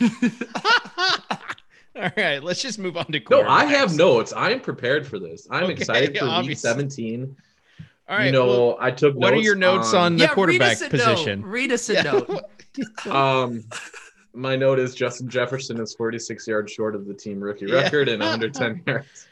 All 1.96 2.10
right, 2.16 2.42
let's 2.42 2.60
just 2.60 2.78
move 2.78 2.96
on 2.96 3.06
to. 3.06 3.20
No, 3.30 3.42
I 3.48 3.64
have 3.64 3.96
notes. 3.96 4.32
I 4.34 4.50
am 4.50 4.60
prepared 4.60 5.06
for 5.06 5.18
this. 5.18 5.46
I'm 5.50 5.64
okay, 5.64 5.72
excited 5.72 6.18
for 6.18 6.26
obviously. 6.26 6.50
week 6.50 6.58
17. 6.58 7.36
All 8.08 8.16
right. 8.16 8.26
You 8.26 8.32
know, 8.32 8.46
well, 8.46 8.76
I 8.80 8.90
took. 8.90 9.14
What 9.14 9.32
are 9.32 9.36
your 9.36 9.56
notes 9.56 9.94
on, 9.94 10.02
on 10.02 10.16
the 10.16 10.24
yeah, 10.24 10.34
quarterback 10.34 10.80
read 10.80 10.90
position? 10.90 11.40
Note. 11.40 11.48
Read 11.48 11.72
us 11.72 11.88
a 11.88 11.94
yeah. 11.94 12.02
note. 12.02 12.44
um, 13.06 13.64
my 14.34 14.54
note 14.54 14.78
is 14.78 14.94
Justin 14.94 15.28
Jefferson 15.28 15.80
is 15.80 15.94
46 15.94 16.46
yards 16.46 16.70
short 16.70 16.94
of 16.94 17.06
the 17.06 17.14
team 17.14 17.40
rookie 17.40 17.66
yeah. 17.66 17.76
record 17.76 18.08
and 18.08 18.20
110 18.20 18.82
yards. 18.86 19.26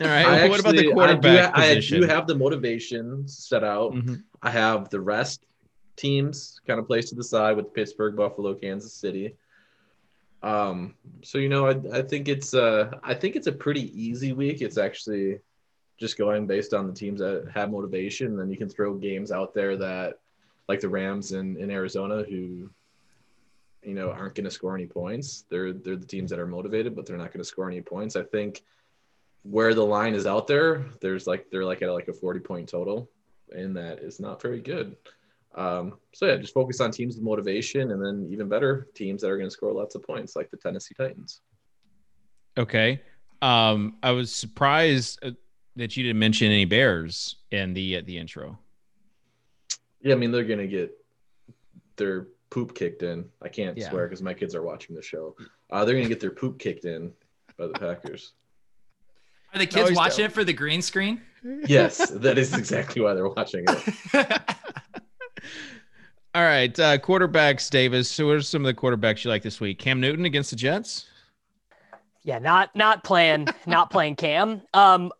All 0.00 0.06
right. 0.06 0.26
Actually, 0.26 0.48
what 0.48 0.60
about 0.60 0.76
the 0.76 0.92
quarterback 0.92 1.58
I 1.58 1.60
do, 1.60 1.74
position? 1.74 1.96
I 1.96 2.00
do 2.00 2.06
have 2.06 2.26
the 2.26 2.34
motivation 2.34 3.28
set 3.28 3.62
out. 3.62 3.92
Mm-hmm. 3.92 4.14
I 4.42 4.50
have 4.50 4.88
the 4.88 5.00
rest 5.00 5.44
teams 5.96 6.60
kind 6.66 6.80
of 6.80 6.86
placed 6.86 7.08
to 7.10 7.14
the 7.14 7.24
side 7.24 7.56
with 7.56 7.74
Pittsburgh, 7.74 8.16
Buffalo, 8.16 8.54
Kansas 8.54 8.92
City. 8.92 9.34
Um, 10.42 10.94
so 11.22 11.36
you 11.36 11.50
know, 11.50 11.66
I, 11.66 11.98
I 11.98 12.02
think 12.02 12.28
it's 12.28 12.54
uh 12.54 12.92
I 13.02 13.12
think 13.12 13.36
it's 13.36 13.46
a 13.46 13.52
pretty 13.52 13.92
easy 14.00 14.32
week. 14.32 14.62
It's 14.62 14.78
actually 14.78 15.40
just 15.98 16.16
going 16.16 16.46
based 16.46 16.72
on 16.72 16.86
the 16.86 16.94
teams 16.94 17.20
that 17.20 17.50
have 17.54 17.70
motivation. 17.70 18.36
Then 18.36 18.50
you 18.50 18.56
can 18.56 18.70
throw 18.70 18.94
games 18.94 19.30
out 19.30 19.52
there 19.52 19.76
that 19.76 20.18
like 20.66 20.80
the 20.80 20.88
Rams 20.88 21.32
in, 21.32 21.58
in 21.58 21.70
Arizona 21.70 22.22
who 22.22 22.70
you 23.82 23.94
know 23.94 24.10
aren't 24.10 24.34
going 24.34 24.44
to 24.44 24.50
score 24.50 24.74
any 24.74 24.86
points. 24.86 25.44
They're 25.50 25.74
they're 25.74 25.96
the 25.96 26.06
teams 26.06 26.30
that 26.30 26.38
are 26.38 26.46
motivated, 26.46 26.96
but 26.96 27.04
they're 27.04 27.18
not 27.18 27.32
going 27.32 27.42
to 27.42 27.48
score 27.48 27.68
any 27.68 27.82
points. 27.82 28.16
I 28.16 28.22
think 28.22 28.62
where 29.42 29.74
the 29.74 29.84
line 29.84 30.14
is 30.14 30.26
out 30.26 30.46
there, 30.46 30.86
there's 31.00 31.26
like 31.26 31.50
they're 31.50 31.64
like 31.64 31.82
at 31.82 31.90
like 31.90 32.08
a 32.08 32.12
40 32.12 32.40
point 32.40 32.68
total, 32.68 33.10
and 33.50 33.76
that 33.76 34.00
is 34.00 34.20
not 34.20 34.40
very 34.40 34.60
good. 34.60 34.96
Um, 35.54 35.98
so 36.12 36.26
yeah, 36.26 36.36
just 36.36 36.54
focus 36.54 36.80
on 36.80 36.90
teams 36.90 37.16
with 37.16 37.24
motivation, 37.24 37.90
and 37.90 38.04
then 38.04 38.28
even 38.30 38.48
better 38.48 38.88
teams 38.94 39.22
that 39.22 39.30
are 39.30 39.36
going 39.36 39.48
to 39.48 39.50
score 39.50 39.72
lots 39.72 39.94
of 39.94 40.02
points, 40.02 40.36
like 40.36 40.50
the 40.50 40.56
Tennessee 40.56 40.94
Titans. 40.94 41.40
Okay, 42.58 43.00
um, 43.42 43.96
I 44.02 44.12
was 44.12 44.34
surprised 44.34 45.18
uh, 45.24 45.30
that 45.76 45.96
you 45.96 46.04
didn't 46.04 46.18
mention 46.18 46.48
any 46.48 46.66
Bears 46.66 47.36
in 47.50 47.74
the 47.74 47.96
uh, 47.96 48.02
the 48.04 48.18
intro. 48.18 48.58
Yeah, 50.02 50.14
I 50.14 50.18
mean 50.18 50.30
they're 50.30 50.44
going 50.44 50.60
to 50.60 50.68
get 50.68 50.92
their 51.96 52.28
poop 52.50 52.74
kicked 52.74 53.02
in. 53.02 53.24
I 53.42 53.48
can't 53.48 53.76
yeah. 53.76 53.88
swear 53.88 54.06
because 54.06 54.22
my 54.22 54.34
kids 54.34 54.54
are 54.54 54.62
watching 54.62 54.94
the 54.94 55.02
show. 55.02 55.36
Uh, 55.70 55.84
they're 55.84 55.94
going 55.94 56.04
to 56.04 56.08
get 56.08 56.20
their 56.20 56.30
poop 56.30 56.58
kicked 56.58 56.84
in 56.84 57.12
by 57.56 57.66
the 57.66 57.72
Packers. 57.74 58.32
Are 59.52 59.58
the 59.58 59.66
kids 59.66 59.92
watching 59.92 60.26
it 60.26 60.32
for 60.32 60.44
the 60.44 60.52
green 60.52 60.82
screen? 60.82 61.20
Yes, 61.66 62.10
that 62.10 62.38
is 62.38 62.52
exactly 62.54 63.02
why 63.02 63.14
they're 63.14 63.28
watching 63.28 63.64
it. 63.66 63.94
All 66.34 66.42
right, 66.42 66.78
uh, 66.78 66.98
quarterbacks, 66.98 67.68
Davis. 67.70 68.08
So, 68.08 68.26
what 68.26 68.36
are 68.36 68.42
some 68.42 68.64
of 68.64 68.66
the 68.66 68.80
quarterbacks 68.80 69.24
you 69.24 69.30
like 69.30 69.42
this 69.42 69.60
week? 69.60 69.78
Cam 69.78 70.00
Newton 70.00 70.24
against 70.24 70.50
the 70.50 70.56
Jets. 70.56 71.06
Yeah, 72.22 72.38
not 72.38 72.74
not 72.76 73.02
playing, 73.02 73.48
not 73.66 73.90
playing 73.90 74.16
Cam. 74.16 74.62
Um, 74.72 75.10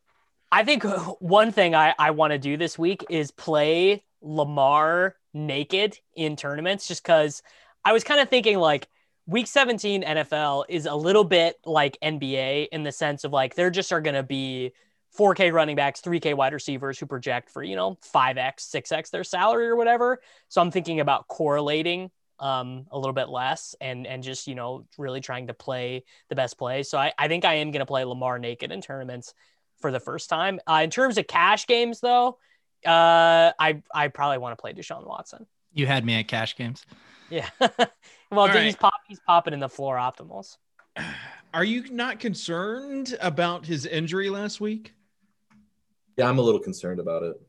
I 0.52 0.62
think 0.64 0.84
one 1.20 1.50
thing 1.50 1.74
I 1.74 1.94
I 1.98 2.12
want 2.12 2.32
to 2.32 2.38
do 2.38 2.56
this 2.56 2.78
week 2.78 3.04
is 3.10 3.30
play 3.32 4.04
Lamar 4.20 5.16
naked 5.32 5.98
in 6.14 6.36
tournaments 6.36 6.86
just 6.86 7.02
because 7.02 7.42
I 7.84 7.92
was 7.92 8.04
kind 8.04 8.20
of 8.20 8.28
thinking 8.28 8.58
like 8.58 8.88
week 9.30 9.46
17 9.46 10.02
NFL 10.02 10.64
is 10.68 10.86
a 10.86 10.94
little 10.94 11.22
bit 11.22 11.56
like 11.64 11.96
NBA 12.02 12.68
in 12.72 12.82
the 12.82 12.90
sense 12.90 13.22
of 13.22 13.32
like 13.32 13.54
there 13.54 13.70
just 13.70 13.92
are 13.92 14.00
going 14.00 14.16
to 14.16 14.24
be 14.24 14.72
4K 15.16 15.52
running 15.52 15.76
backs, 15.76 16.00
3K 16.00 16.34
wide 16.34 16.52
receivers 16.52 16.98
who 16.98 17.06
project 17.06 17.48
for, 17.48 17.62
you 17.62 17.76
know, 17.76 17.96
5X, 18.12 18.68
6X 18.74 19.10
their 19.10 19.22
salary 19.22 19.68
or 19.68 19.76
whatever. 19.76 20.20
So 20.48 20.60
I'm 20.60 20.72
thinking 20.72 20.98
about 20.98 21.28
correlating 21.28 22.10
um, 22.40 22.86
a 22.90 22.98
little 22.98 23.12
bit 23.12 23.28
less 23.28 23.76
and 23.80 24.06
and 24.06 24.22
just, 24.22 24.48
you 24.48 24.56
know, 24.56 24.86
really 24.98 25.20
trying 25.20 25.46
to 25.46 25.54
play 25.54 26.04
the 26.28 26.34
best 26.34 26.58
play. 26.58 26.82
So 26.82 26.98
I, 26.98 27.12
I 27.16 27.28
think 27.28 27.44
I 27.44 27.54
am 27.54 27.70
going 27.70 27.80
to 27.80 27.86
play 27.86 28.02
Lamar 28.04 28.38
naked 28.38 28.72
in 28.72 28.80
tournaments 28.80 29.34
for 29.78 29.92
the 29.92 30.00
first 30.00 30.28
time. 30.28 30.58
Uh, 30.66 30.80
in 30.82 30.90
terms 30.90 31.18
of 31.18 31.26
cash 31.28 31.66
games, 31.68 32.00
though, 32.00 32.38
uh, 32.84 33.52
I 33.58 33.82
I 33.94 34.08
probably 34.08 34.38
want 34.38 34.58
to 34.58 34.60
play 34.60 34.72
Deshaun 34.72 35.06
Watson. 35.06 35.46
You 35.72 35.86
had 35.86 36.04
me 36.04 36.14
at 36.14 36.26
cash 36.26 36.56
games. 36.56 36.84
Yeah. 37.28 37.48
well, 38.30 38.46
he's 38.46 38.56
right. 38.56 38.78
pop 38.78 38.92
he's 39.08 39.20
popping 39.26 39.54
in 39.54 39.60
the 39.60 39.68
floor 39.68 39.96
optimals. 39.96 40.56
Are 41.54 41.64
you 41.64 41.88
not 41.90 42.20
concerned 42.20 43.16
about 43.20 43.66
his 43.66 43.84
injury 43.86 44.30
last 44.30 44.60
week? 44.60 44.94
Yeah, 46.16 46.28
I'm 46.28 46.38
a 46.38 46.42
little 46.42 46.60
concerned 46.60 47.00
about 47.00 47.24
it. 47.24 47.40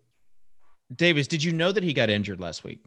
Davis, 0.96 1.28
did 1.28 1.44
you 1.44 1.52
know 1.52 1.72
that 1.72 1.84
he 1.84 1.94
got 1.94 2.10
injured 2.10 2.40
last 2.40 2.64
week? 2.64 2.84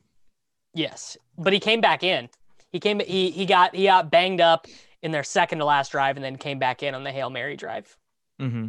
Yes, 0.74 1.16
but 1.38 1.52
he 1.52 1.60
came 1.60 1.80
back 1.80 2.02
in. 2.02 2.28
He 2.72 2.80
came 2.80 2.98
he 3.00 3.30
he 3.30 3.46
got 3.46 3.74
he 3.74 3.84
got 3.84 4.10
banged 4.10 4.40
up 4.40 4.66
in 5.02 5.12
their 5.12 5.22
second 5.22 5.58
to 5.58 5.64
last 5.64 5.92
drive 5.92 6.16
and 6.16 6.24
then 6.24 6.36
came 6.36 6.58
back 6.58 6.82
in 6.82 6.94
on 6.94 7.04
the 7.04 7.12
Hail 7.12 7.30
Mary 7.30 7.56
drive. 7.56 7.96
Mm-hmm. 8.40 8.68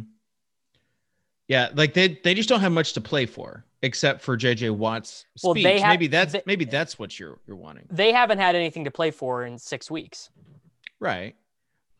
Yeah, 1.48 1.70
like 1.74 1.94
they 1.94 2.18
they 2.22 2.34
just 2.34 2.48
don't 2.48 2.60
have 2.60 2.72
much 2.72 2.92
to 2.94 3.00
play 3.00 3.26
for 3.26 3.64
except 3.82 4.20
for 4.20 4.36
JJ 4.36 4.72
Watt's 4.72 5.26
speech. 5.36 5.44
Well, 5.44 5.54
they 5.54 5.80
have, 5.80 5.90
maybe 5.90 6.06
that's 6.08 6.32
they, 6.32 6.42
maybe 6.46 6.64
that's 6.64 6.98
what 6.98 7.18
you're 7.18 7.38
you're 7.46 7.56
wanting. 7.56 7.86
They 7.90 8.12
haven't 8.12 8.38
had 8.38 8.54
anything 8.56 8.84
to 8.84 8.90
play 8.90 9.10
for 9.10 9.44
in 9.44 9.58
six 9.58 9.90
weeks. 9.90 10.30
Right. 10.98 11.36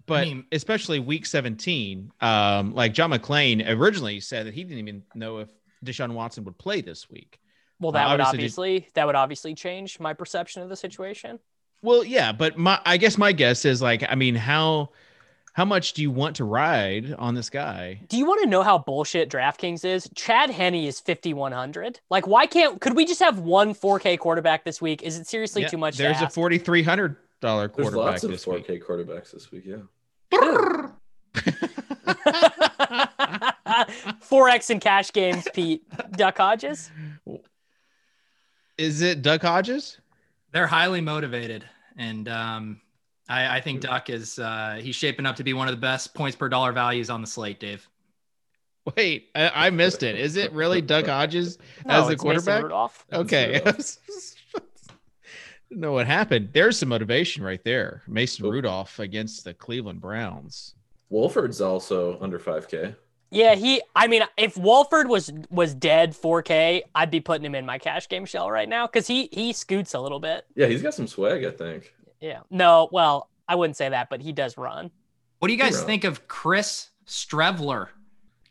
But 0.06 0.22
I 0.22 0.24
mean, 0.24 0.44
especially 0.52 1.00
week 1.00 1.26
17, 1.26 2.12
um, 2.20 2.74
like 2.74 2.94
John 2.94 3.10
McClain 3.10 3.68
originally 3.68 4.20
said 4.20 4.46
that 4.46 4.54
he 4.54 4.62
didn't 4.62 4.78
even 4.78 5.02
know 5.16 5.38
if 5.38 5.48
Deshaun 5.84 6.12
Watson 6.12 6.44
would 6.44 6.56
play 6.58 6.80
this 6.80 7.10
week. 7.10 7.40
Well, 7.80 7.92
that 7.92 8.06
uh, 8.06 8.12
would 8.12 8.20
obviously 8.20 8.80
did... 8.80 8.94
that 8.94 9.06
would 9.06 9.16
obviously 9.16 9.54
change 9.54 9.98
my 9.98 10.12
perception 10.12 10.62
of 10.62 10.68
the 10.68 10.76
situation. 10.76 11.40
Well, 11.82 12.04
yeah, 12.04 12.32
but 12.32 12.56
my 12.56 12.80
I 12.84 12.96
guess 12.96 13.18
my 13.18 13.32
guess 13.32 13.64
is 13.64 13.82
like, 13.82 14.04
I 14.08 14.14
mean, 14.14 14.34
how 14.34 14.90
how 15.56 15.64
much 15.64 15.94
do 15.94 16.02
you 16.02 16.10
want 16.10 16.36
to 16.36 16.44
ride 16.44 17.14
on 17.14 17.34
this 17.34 17.48
guy? 17.48 17.98
Do 18.08 18.18
you 18.18 18.26
want 18.26 18.42
to 18.42 18.46
know 18.46 18.62
how 18.62 18.76
bullshit 18.76 19.30
DraftKings 19.30 19.86
is? 19.86 20.06
Chad 20.14 20.50
Henne 20.50 20.74
is 20.74 21.00
5100. 21.00 21.98
Like 22.10 22.26
why 22.26 22.44
can't 22.44 22.78
could 22.78 22.94
we 22.94 23.06
just 23.06 23.20
have 23.20 23.38
one 23.38 23.74
4K 23.74 24.18
quarterback 24.18 24.66
this 24.66 24.82
week? 24.82 25.02
Is 25.02 25.18
it 25.18 25.26
seriously 25.26 25.62
yeah, 25.62 25.68
too 25.68 25.78
much? 25.78 25.96
There's 25.96 26.20
a 26.20 26.26
$4300 26.26 27.16
quarterback 27.40 27.74
There's 27.74 27.94
lots 27.94 28.22
of 28.24 28.32
4K 28.32 28.68
week. 28.68 28.86
quarterbacks 28.86 29.32
this 29.32 29.50
week, 29.50 29.64
yeah. 29.64 29.78
4X 34.28 34.70
in 34.70 34.78
cash 34.78 35.10
games, 35.10 35.48
Pete. 35.54 35.82
Duck 36.18 36.36
Hodges? 36.36 36.90
Is 38.76 39.00
it 39.00 39.22
Duck 39.22 39.40
Hodges? 39.40 40.00
They're 40.52 40.66
highly 40.66 41.00
motivated 41.00 41.64
and 41.96 42.28
um 42.28 42.82
I, 43.28 43.56
I 43.56 43.60
think 43.60 43.80
Duck 43.80 44.10
is 44.10 44.38
uh, 44.38 44.78
he's 44.80 44.94
shaping 44.96 45.26
up 45.26 45.36
to 45.36 45.44
be 45.44 45.52
one 45.52 45.68
of 45.68 45.74
the 45.74 45.80
best 45.80 46.14
points 46.14 46.36
per 46.36 46.48
dollar 46.48 46.72
values 46.72 47.10
on 47.10 47.20
the 47.20 47.26
slate, 47.26 47.60
Dave. 47.60 47.88
Wait, 48.96 49.30
I, 49.34 49.66
I 49.66 49.70
missed 49.70 50.02
it. 50.02 50.16
Is 50.16 50.36
it 50.36 50.52
really 50.52 50.80
Duck 50.82 51.06
Hodges 51.06 51.58
no, 51.84 52.02
as 52.02 52.08
the 52.08 52.16
quarterback? 52.16 52.64
Okay. 53.12 53.60
know 55.70 55.92
what 55.92 56.06
happened. 56.06 56.50
There's 56.52 56.78
some 56.78 56.88
motivation 56.88 57.42
right 57.42 57.62
there. 57.64 58.02
Mason 58.06 58.48
Rudolph 58.48 58.98
against 58.98 59.44
the 59.44 59.54
Cleveland 59.54 60.00
Browns. 60.00 60.74
Wolford's 61.10 61.60
also 61.60 62.18
under 62.20 62.38
5K. 62.38 62.94
Yeah, 63.30 63.56
he. 63.56 63.82
I 63.94 64.06
mean, 64.06 64.22
if 64.36 64.56
Wolford 64.56 65.08
was 65.08 65.32
was 65.50 65.74
dead 65.74 66.12
4K, 66.12 66.82
I'd 66.94 67.10
be 67.10 67.20
putting 67.20 67.44
him 67.44 67.56
in 67.56 67.66
my 67.66 67.76
cash 67.76 68.08
game 68.08 68.24
shell 68.24 68.48
right 68.50 68.68
now 68.68 68.86
because 68.86 69.08
he 69.08 69.28
he 69.32 69.52
scoots 69.52 69.94
a 69.94 70.00
little 70.00 70.20
bit. 70.20 70.46
Yeah, 70.54 70.66
he's 70.66 70.80
got 70.80 70.94
some 70.94 71.08
swag. 71.08 71.44
I 71.44 71.50
think. 71.50 71.92
Yeah. 72.20 72.40
No, 72.50 72.88
well, 72.92 73.28
I 73.48 73.54
wouldn't 73.54 73.76
say 73.76 73.88
that, 73.88 74.10
but 74.10 74.20
he 74.20 74.32
does 74.32 74.56
run. 74.56 74.90
What 75.38 75.48
do 75.48 75.54
you 75.54 75.58
guys 75.60 75.82
think 75.82 76.04
of 76.04 76.26
Chris 76.28 76.90
Streveler 77.06 77.88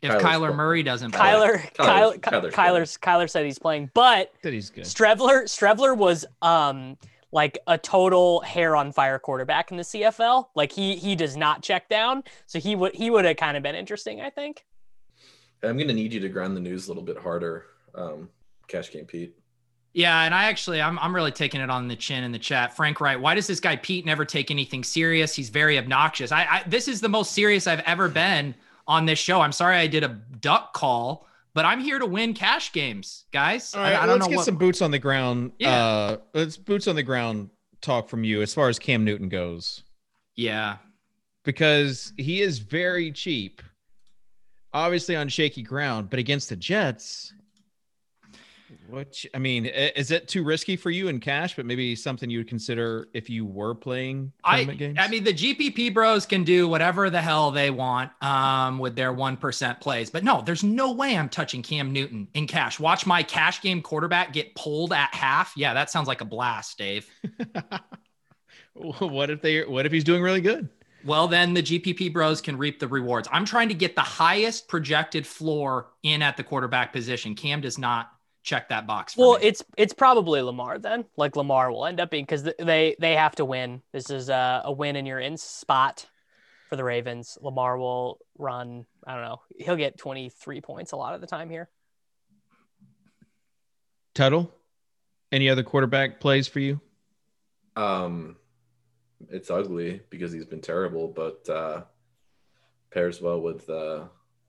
if 0.02 0.12
Kyler's 0.12 0.22
Kyler 0.22 0.54
Murray 0.56 0.82
doesn't 0.82 1.10
play? 1.10 1.20
Kyler, 1.20 1.74
Kyler, 1.74 2.20
Kyler, 2.20 2.52
Kyler's, 2.52 2.96
Kyler 2.96 3.28
said 3.28 3.44
he's 3.44 3.58
playing, 3.58 3.90
but 3.92 4.32
that 4.42 4.52
he's 4.52 4.70
good. 4.70 4.84
Streveler, 4.84 5.44
Streveler 5.44 5.96
was 5.96 6.24
um 6.42 6.96
like 7.32 7.58
a 7.66 7.76
total 7.76 8.40
hair 8.40 8.76
on 8.76 8.92
fire 8.92 9.18
quarterback 9.18 9.70
in 9.70 9.76
the 9.76 9.82
CFL. 9.82 10.46
Like 10.54 10.72
he 10.72 10.96
he 10.96 11.16
does 11.16 11.36
not 11.36 11.62
check 11.62 11.88
down, 11.88 12.22
so 12.46 12.58
he 12.60 12.76
would 12.76 12.94
he 12.94 13.10
would 13.10 13.24
have 13.24 13.36
kind 13.36 13.56
of 13.56 13.62
been 13.62 13.74
interesting, 13.74 14.20
I 14.20 14.30
think. 14.30 14.64
I'm 15.62 15.76
gonna 15.76 15.92
need 15.92 16.12
you 16.12 16.20
to 16.20 16.28
grind 16.28 16.56
the 16.56 16.60
news 16.60 16.86
a 16.86 16.90
little 16.90 17.02
bit 17.02 17.18
harder, 17.18 17.66
um, 17.94 18.28
Cash 18.68 18.92
Game 18.92 19.06
Pete. 19.06 19.34
Yeah, 19.96 20.24
and 20.24 20.34
I 20.34 20.44
actually 20.44 20.82
I'm 20.82 20.98
I'm 20.98 21.14
really 21.14 21.32
taking 21.32 21.62
it 21.62 21.70
on 21.70 21.88
the 21.88 21.96
chin 21.96 22.22
in 22.22 22.30
the 22.30 22.38
chat. 22.38 22.76
Frank 22.76 23.00
Wright, 23.00 23.18
why 23.18 23.34
does 23.34 23.46
this 23.46 23.60
guy 23.60 23.76
Pete 23.76 24.04
never 24.04 24.26
take 24.26 24.50
anything 24.50 24.84
serious? 24.84 25.34
He's 25.34 25.48
very 25.48 25.78
obnoxious. 25.78 26.30
I, 26.32 26.42
I 26.44 26.62
this 26.66 26.86
is 26.86 27.00
the 27.00 27.08
most 27.08 27.32
serious 27.32 27.66
I've 27.66 27.80
ever 27.80 28.10
been 28.10 28.54
on 28.86 29.06
this 29.06 29.18
show. 29.18 29.40
I'm 29.40 29.52
sorry 29.52 29.76
I 29.76 29.86
did 29.86 30.04
a 30.04 30.08
duck 30.40 30.74
call, 30.74 31.26
but 31.54 31.64
I'm 31.64 31.80
here 31.80 31.98
to 31.98 32.04
win 32.04 32.34
cash 32.34 32.72
games, 32.72 33.24
guys. 33.32 33.74
All 33.74 33.80
right, 33.80 33.94
I, 33.94 34.02
I 34.02 34.04
let's 34.04 34.26
get 34.26 34.36
what... 34.36 34.44
some 34.44 34.56
boots 34.56 34.82
on 34.82 34.90
the 34.90 34.98
ground. 34.98 35.52
Yeah, 35.58 35.74
uh, 35.74 36.16
let's 36.34 36.58
boots 36.58 36.88
on 36.88 36.94
the 36.94 37.02
ground 37.02 37.48
talk 37.80 38.10
from 38.10 38.22
you 38.22 38.42
as 38.42 38.52
far 38.52 38.68
as 38.68 38.78
Cam 38.78 39.02
Newton 39.02 39.30
goes. 39.30 39.82
Yeah, 40.34 40.76
because 41.42 42.12
he 42.18 42.42
is 42.42 42.58
very 42.58 43.12
cheap, 43.12 43.62
obviously 44.74 45.16
on 45.16 45.30
shaky 45.30 45.62
ground, 45.62 46.10
but 46.10 46.18
against 46.18 46.50
the 46.50 46.56
Jets 46.56 47.32
which 48.88 49.26
I 49.34 49.38
mean, 49.38 49.66
is 49.66 50.10
it 50.10 50.28
too 50.28 50.44
risky 50.44 50.76
for 50.76 50.90
you 50.90 51.08
in 51.08 51.20
cash? 51.20 51.56
But 51.56 51.66
maybe 51.66 51.96
something 51.96 52.30
you 52.30 52.38
would 52.38 52.48
consider 52.48 53.08
if 53.12 53.28
you 53.28 53.44
were 53.44 53.74
playing 53.74 54.32
tournament 54.44 54.70
I, 54.70 54.74
games. 54.74 54.98
I 55.00 55.08
mean, 55.08 55.24
the 55.24 55.32
GPP 55.32 55.92
bros 55.92 56.26
can 56.26 56.44
do 56.44 56.68
whatever 56.68 57.10
the 57.10 57.20
hell 57.20 57.50
they 57.50 57.70
want 57.70 58.10
um, 58.22 58.78
with 58.78 58.96
their 58.96 59.12
one 59.12 59.36
percent 59.36 59.80
plays, 59.80 60.10
but 60.10 60.24
no, 60.24 60.42
there's 60.42 60.64
no 60.64 60.92
way 60.92 61.16
I'm 61.16 61.28
touching 61.28 61.62
Cam 61.62 61.92
Newton 61.92 62.28
in 62.34 62.46
cash. 62.46 62.78
Watch 62.80 63.06
my 63.06 63.22
cash 63.22 63.60
game 63.60 63.82
quarterback 63.82 64.32
get 64.32 64.54
pulled 64.54 64.92
at 64.92 65.14
half. 65.14 65.52
Yeah, 65.56 65.74
that 65.74 65.90
sounds 65.90 66.08
like 66.08 66.20
a 66.20 66.26
blast, 66.26 66.78
Dave. 66.78 67.08
what 68.74 69.30
if 69.30 69.42
they? 69.42 69.64
What 69.64 69.86
if 69.86 69.92
he's 69.92 70.04
doing 70.04 70.22
really 70.22 70.40
good? 70.40 70.68
Well, 71.06 71.28
then 71.28 71.54
the 71.54 71.62
GPP 71.62 72.12
bros 72.12 72.40
can 72.40 72.58
reap 72.58 72.80
the 72.80 72.88
rewards. 72.88 73.28
I'm 73.30 73.44
trying 73.44 73.68
to 73.68 73.74
get 73.74 73.94
the 73.94 74.00
highest 74.00 74.66
projected 74.66 75.24
floor 75.24 75.92
in 76.02 76.20
at 76.20 76.36
the 76.36 76.42
quarterback 76.42 76.92
position. 76.92 77.36
Cam 77.36 77.60
does 77.60 77.78
not 77.78 78.10
check 78.46 78.68
that 78.68 78.86
box. 78.86 79.16
well, 79.16 79.38
me. 79.38 79.40
it's 79.42 79.62
it's 79.76 79.92
probably 79.92 80.40
Lamar 80.40 80.78
then. 80.78 81.04
Like 81.16 81.36
Lamar 81.36 81.70
will 81.70 81.84
end 81.84 82.00
up 82.00 82.10
being 82.10 82.24
because 82.24 82.44
they 82.44 82.96
they 82.98 83.14
have 83.14 83.34
to 83.36 83.44
win. 83.44 83.82
This 83.92 84.08
is 84.08 84.30
a, 84.30 84.62
a 84.64 84.72
win 84.72 84.96
and 84.96 85.06
you're 85.06 85.20
in 85.20 85.36
spot 85.36 86.06
for 86.70 86.76
the 86.76 86.84
Ravens. 86.84 87.36
Lamar 87.42 87.76
will 87.76 88.18
run. 88.38 88.86
I 89.06 89.14
don't 89.14 89.24
know. 89.24 89.40
He'll 89.58 89.76
get 89.76 89.98
23 89.98 90.60
points 90.62 90.92
a 90.92 90.96
lot 90.96 91.14
of 91.14 91.20
the 91.20 91.26
time 91.26 91.50
here. 91.50 91.68
Tuttle, 94.14 94.50
any 95.30 95.50
other 95.50 95.62
quarterback 95.62 96.20
plays 96.20 96.48
for 96.48 96.60
you? 96.60 96.80
Um, 97.74 98.36
it's 99.28 99.50
ugly 99.50 100.00
because 100.08 100.32
he's 100.32 100.46
been 100.46 100.62
terrible, 100.62 101.08
but 101.08 101.46
uh, 101.50 101.82
pairs 102.90 103.20
well 103.20 103.42
with 103.42 103.68
uh, 103.68 104.04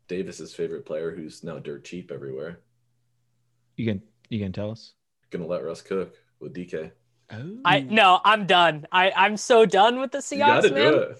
Davis's 0.07 0.53
favorite 0.53 0.85
player, 0.85 1.11
who's 1.11 1.43
now 1.43 1.59
dirt 1.59 1.83
cheap 1.83 2.11
everywhere. 2.11 2.61
You 3.77 3.85
can 3.85 4.01
you 4.29 4.39
can 4.39 4.51
tell 4.51 4.71
us. 4.71 4.93
Gonna 5.29 5.47
let 5.47 5.63
Russ 5.63 5.81
cook 5.81 6.13
with 6.39 6.53
DK. 6.53 6.91
Oh. 7.31 7.57
I 7.63 7.81
no, 7.81 8.19
I'm 8.25 8.45
done. 8.45 8.87
I 8.91 9.11
I'm 9.15 9.37
so 9.37 9.65
done 9.65 9.99
with 9.99 10.11
the 10.11 10.19
Seahawks, 10.19 10.63
you 10.63 10.73
man. 10.75 10.91
Do 10.91 10.99
it. 10.99 11.17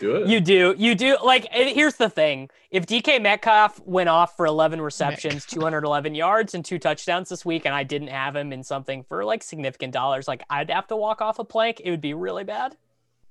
Do 0.00 0.16
it. 0.16 0.28
You 0.28 0.40
do. 0.40 0.74
You 0.78 0.94
do. 0.94 1.16
Like, 1.24 1.48
here's 1.50 1.96
the 1.96 2.08
thing: 2.08 2.50
if 2.70 2.86
DK 2.86 3.20
Metcalf 3.20 3.80
went 3.84 4.08
off 4.08 4.36
for 4.36 4.46
11 4.46 4.80
receptions, 4.80 5.44
211 5.46 6.14
yards, 6.14 6.54
and 6.54 6.64
two 6.64 6.78
touchdowns 6.78 7.28
this 7.28 7.44
week, 7.44 7.64
and 7.64 7.74
I 7.74 7.82
didn't 7.82 8.08
have 8.08 8.36
him 8.36 8.52
in 8.52 8.62
something 8.62 9.02
for 9.02 9.24
like 9.24 9.42
significant 9.42 9.92
dollars, 9.92 10.28
like 10.28 10.44
I'd 10.48 10.70
have 10.70 10.86
to 10.88 10.96
walk 10.96 11.20
off 11.20 11.40
a 11.40 11.44
plank. 11.44 11.80
It 11.84 11.90
would 11.90 12.00
be 12.00 12.14
really 12.14 12.44
bad. 12.44 12.76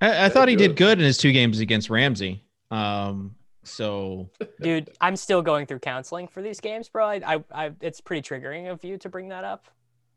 I, 0.01 0.25
I 0.25 0.29
thought 0.29 0.49
he 0.49 0.55
did 0.55 0.75
good 0.75 0.99
in 0.99 1.05
his 1.05 1.17
two 1.17 1.31
games 1.31 1.59
against 1.59 1.89
Ramsey. 1.89 2.43
Um, 2.69 3.35
so, 3.67 4.29
dude, 4.61 4.89
I'm 5.01 5.15
still 5.15 5.41
going 5.41 5.65
through 5.65 5.79
counseling 5.79 6.27
for 6.27 6.41
these 6.41 6.59
games, 6.59 6.89
bro. 6.89 7.05
I, 7.05 7.35
I, 7.35 7.43
I 7.51 7.71
it's 7.81 8.01
pretty 8.01 8.27
triggering 8.27 8.71
of 8.71 8.83
you 8.83 8.97
to 8.97 9.09
bring 9.09 9.29
that 9.29 9.43
up. 9.43 9.67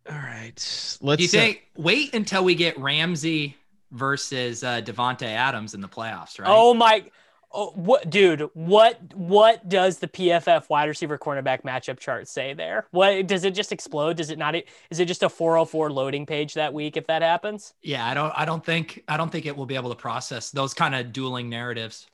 All 0.09 0.17
right, 0.17 0.55
let's. 1.01 1.19
Do 1.19 1.23
you 1.23 1.29
think 1.29 1.69
uh, 1.79 1.83
wait 1.83 2.15
until 2.15 2.45
we 2.45 2.55
get 2.55 2.79
Ramsey 2.79 3.57
versus 3.91 4.65
uh, 4.65 4.81
Davante 4.81 5.27
Adams 5.27 5.75
in 5.75 5.81
the 5.81 5.89
playoffs, 5.89 6.41
right? 6.41 6.49
Oh 6.49 6.73
my, 6.75 7.05
Oh, 7.53 7.73
what, 7.75 8.09
dude? 8.09 8.49
What 8.55 9.01
what 9.15 9.69
does 9.69 9.99
the 9.99 10.07
PFF 10.07 10.69
wide 10.69 10.89
receiver 10.89 11.19
cornerback 11.19 11.63
matchup 11.63 11.99
chart 11.99 12.29
say 12.29 12.55
there? 12.55 12.87
What 12.93 13.27
does 13.27 13.45
it 13.45 13.57
just 13.57 13.73
explode? 13.73 14.17
Does 14.17 14.31
it 14.31 14.39
not? 14.39 14.55
Is 14.91 15.01
it 15.01 15.07
just 15.07 15.25
a 15.25 15.29
404 15.29 15.91
loading 15.91 16.27
page 16.27 16.55
that 16.55 16.73
week 16.73 16.97
if 16.97 17.09
that 17.09 17.23
happens? 17.23 17.75
Yeah, 17.83 18.07
I 18.07 18.15
don't. 18.15 18.33
I 18.37 18.45
don't 18.45 18.65
think. 18.65 19.03
I 19.09 19.17
don't 19.17 19.33
think 19.33 19.47
it 19.47 19.57
will 19.57 19.67
be 19.67 19.75
able 19.75 19.91
to 19.91 19.97
process 19.97 20.53
those 20.53 20.75
kind 20.75 20.95
of 20.95 21.13
dueling 21.13 21.49
narratives. 21.49 22.07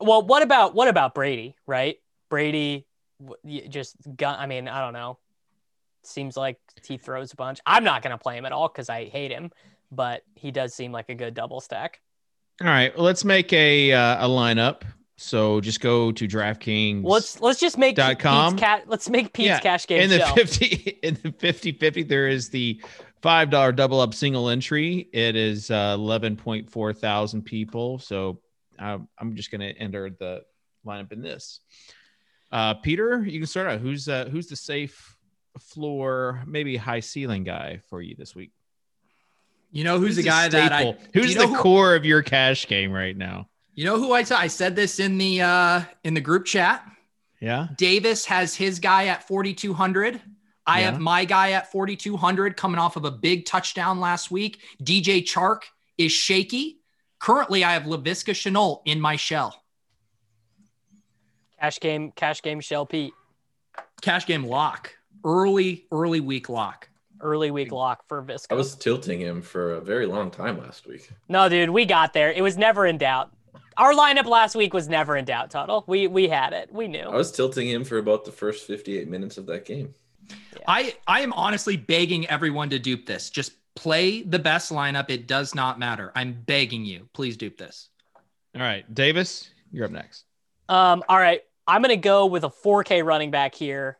Well, 0.00 0.22
what 0.22 0.42
about 0.42 0.74
what 0.74 0.88
about 0.88 1.14
Brady? 1.14 1.56
Right, 1.66 1.98
Brady, 2.28 2.86
just 3.68 3.96
gun. 4.16 4.36
I 4.38 4.46
mean, 4.46 4.68
I 4.68 4.80
don't 4.80 4.92
know. 4.92 5.18
Seems 6.02 6.36
like 6.36 6.58
he 6.86 6.98
throws 6.98 7.32
a 7.32 7.36
bunch. 7.36 7.60
I'm 7.64 7.84
not 7.84 8.02
gonna 8.02 8.18
play 8.18 8.36
him 8.36 8.44
at 8.44 8.52
all 8.52 8.68
because 8.68 8.88
I 8.88 9.06
hate 9.06 9.30
him, 9.30 9.50
but 9.90 10.22
he 10.34 10.50
does 10.50 10.74
seem 10.74 10.92
like 10.92 11.08
a 11.08 11.14
good 11.14 11.34
double 11.34 11.60
stack. 11.60 12.00
All 12.60 12.68
right, 12.68 12.94
well, 12.96 13.04
let's 13.04 13.24
make 13.24 13.52
a 13.52 13.92
uh, 13.92 14.26
a 14.26 14.28
lineup. 14.28 14.82
So 15.16 15.60
just 15.60 15.80
go 15.80 16.10
to 16.12 16.26
DraftKings. 16.26 17.04
Let's 17.04 17.40
let's 17.40 17.60
just 17.60 17.78
make 17.78 17.96
dot 17.96 18.18
com. 18.18 18.56
Cat, 18.56 18.84
let's 18.86 19.08
make 19.08 19.32
Pete's 19.32 19.46
yeah. 19.46 19.60
cash 19.60 19.86
game. 19.86 20.02
In 20.02 20.10
the 20.10 20.18
show. 20.18 20.34
fifty 20.34 20.66
in 21.02 21.14
the 21.22 21.30
50-50, 21.30 22.08
there 22.08 22.28
is 22.28 22.48
the 22.48 22.80
five 23.22 23.48
dollar 23.48 23.72
double 23.72 24.00
up 24.00 24.12
single 24.12 24.48
entry. 24.48 25.08
It 25.12 25.36
is 25.36 25.70
uh, 25.70 25.94
eleven 25.96 26.36
point 26.36 26.68
four 26.68 26.92
thousand 26.92 27.42
people. 27.42 27.98
So 28.00 28.40
I'm 28.78 29.08
I'm 29.18 29.36
just 29.36 29.50
gonna 29.50 29.72
enter 29.78 30.10
the 30.10 30.42
lineup 30.86 31.12
in 31.12 31.22
this. 31.22 31.60
Uh, 32.52 32.74
Peter, 32.74 33.24
you 33.24 33.40
can 33.40 33.46
start 33.46 33.68
out. 33.68 33.80
Who's 33.80 34.08
uh, 34.08 34.26
who's 34.30 34.46
the 34.46 34.56
safe 34.56 35.16
floor, 35.60 36.42
maybe 36.46 36.76
high 36.76 37.00
ceiling 37.00 37.44
guy 37.44 37.80
for 37.88 38.00
you 38.00 38.14
this 38.16 38.34
week? 38.34 38.52
You 39.72 39.82
know 39.84 39.98
who's, 39.98 40.10
who's 40.10 40.16
the 40.16 40.22
guy 40.22 40.48
that 40.48 40.72
I 40.72 40.96
who's 41.12 41.34
the 41.34 41.48
who, 41.48 41.56
core 41.56 41.96
of 41.96 42.04
your 42.04 42.22
cash 42.22 42.68
game 42.68 42.92
right 42.92 43.16
now? 43.16 43.48
You 43.74 43.84
know 43.84 43.98
who 43.98 44.12
I 44.12 44.22
saw? 44.22 44.38
I 44.38 44.46
said 44.46 44.76
this 44.76 45.00
in 45.00 45.18
the 45.18 45.42
uh 45.42 45.82
in 46.04 46.14
the 46.14 46.20
group 46.20 46.44
chat. 46.44 46.84
Yeah. 47.40 47.68
Davis 47.76 48.24
has 48.26 48.54
his 48.54 48.78
guy 48.78 49.06
at 49.06 49.26
4200. 49.26 50.20
I 50.66 50.80
yeah. 50.80 50.84
have 50.86 51.00
my 51.00 51.24
guy 51.24 51.50
at 51.52 51.70
4200 51.70 52.56
coming 52.56 52.78
off 52.78 52.96
of 52.96 53.04
a 53.04 53.10
big 53.10 53.44
touchdown 53.44 54.00
last 54.00 54.30
week. 54.30 54.62
DJ 54.82 55.22
Chark 55.22 55.62
is 55.98 56.12
shaky. 56.12 56.80
Currently, 57.24 57.64
I 57.64 57.72
have 57.72 57.84
Laviska 57.84 58.34
Shenault 58.34 58.82
in 58.84 59.00
my 59.00 59.16
shell. 59.16 59.64
Cash 61.58 61.80
game, 61.80 62.12
cash 62.12 62.42
game 62.42 62.60
shell 62.60 62.84
Pete. 62.84 63.14
Cash 64.02 64.26
game 64.26 64.44
lock. 64.44 64.92
Early, 65.24 65.86
early 65.90 66.20
week 66.20 66.50
lock 66.50 66.90
early 67.22 67.50
week 67.50 67.72
lock 67.72 68.06
for 68.06 68.22
Visca. 68.22 68.48
I 68.50 68.54
was 68.54 68.74
tilting 68.74 69.18
him 69.18 69.40
for 69.40 69.72
a 69.72 69.80
very 69.80 70.04
long 70.04 70.30
time 70.30 70.58
last 70.58 70.86
week. 70.86 71.08
No, 71.30 71.48
dude, 71.48 71.70
we 71.70 71.86
got 71.86 72.12
there. 72.12 72.30
It 72.30 72.42
was 72.42 72.58
never 72.58 72.84
in 72.84 72.98
doubt. 72.98 73.30
Our 73.78 73.94
lineup 73.94 74.26
last 74.26 74.54
week 74.54 74.74
was 74.74 74.88
never 74.88 75.16
in 75.16 75.24
doubt, 75.24 75.50
Tuttle. 75.50 75.84
We 75.86 76.06
we 76.06 76.28
had 76.28 76.52
it. 76.52 76.70
We 76.70 76.88
knew. 76.88 77.08
I 77.08 77.16
was 77.16 77.32
tilting 77.32 77.68
him 77.68 77.84
for 77.84 77.96
about 77.96 78.26
the 78.26 78.32
first 78.32 78.66
58 78.66 79.08
minutes 79.08 79.38
of 79.38 79.46
that 79.46 79.64
game. 79.64 79.94
Yeah. 80.28 80.64
I 80.68 80.94
I 81.06 81.22
am 81.22 81.32
honestly 81.32 81.78
begging 81.78 82.26
everyone 82.28 82.68
to 82.68 82.78
dupe 82.78 83.06
this. 83.06 83.30
Just 83.30 83.52
play 83.76 84.22
the 84.22 84.38
best 84.38 84.72
lineup. 84.72 85.10
It 85.10 85.26
does 85.26 85.54
not 85.54 85.78
matter. 85.78 86.12
I'm 86.14 86.32
begging 86.32 86.84
you. 86.84 87.08
Please 87.12 87.36
dupe 87.36 87.56
this. 87.56 87.88
All 88.54 88.62
right, 88.62 88.92
Davis, 88.92 89.50
you're 89.72 89.84
up 89.84 89.90
next. 89.90 90.24
Um, 90.68 91.02
all 91.08 91.18
right. 91.18 91.40
I'm 91.66 91.80
gonna 91.82 91.96
go 91.96 92.26
with 92.26 92.44
a 92.44 92.50
4K 92.50 93.04
running 93.04 93.30
back 93.30 93.54
here 93.54 93.98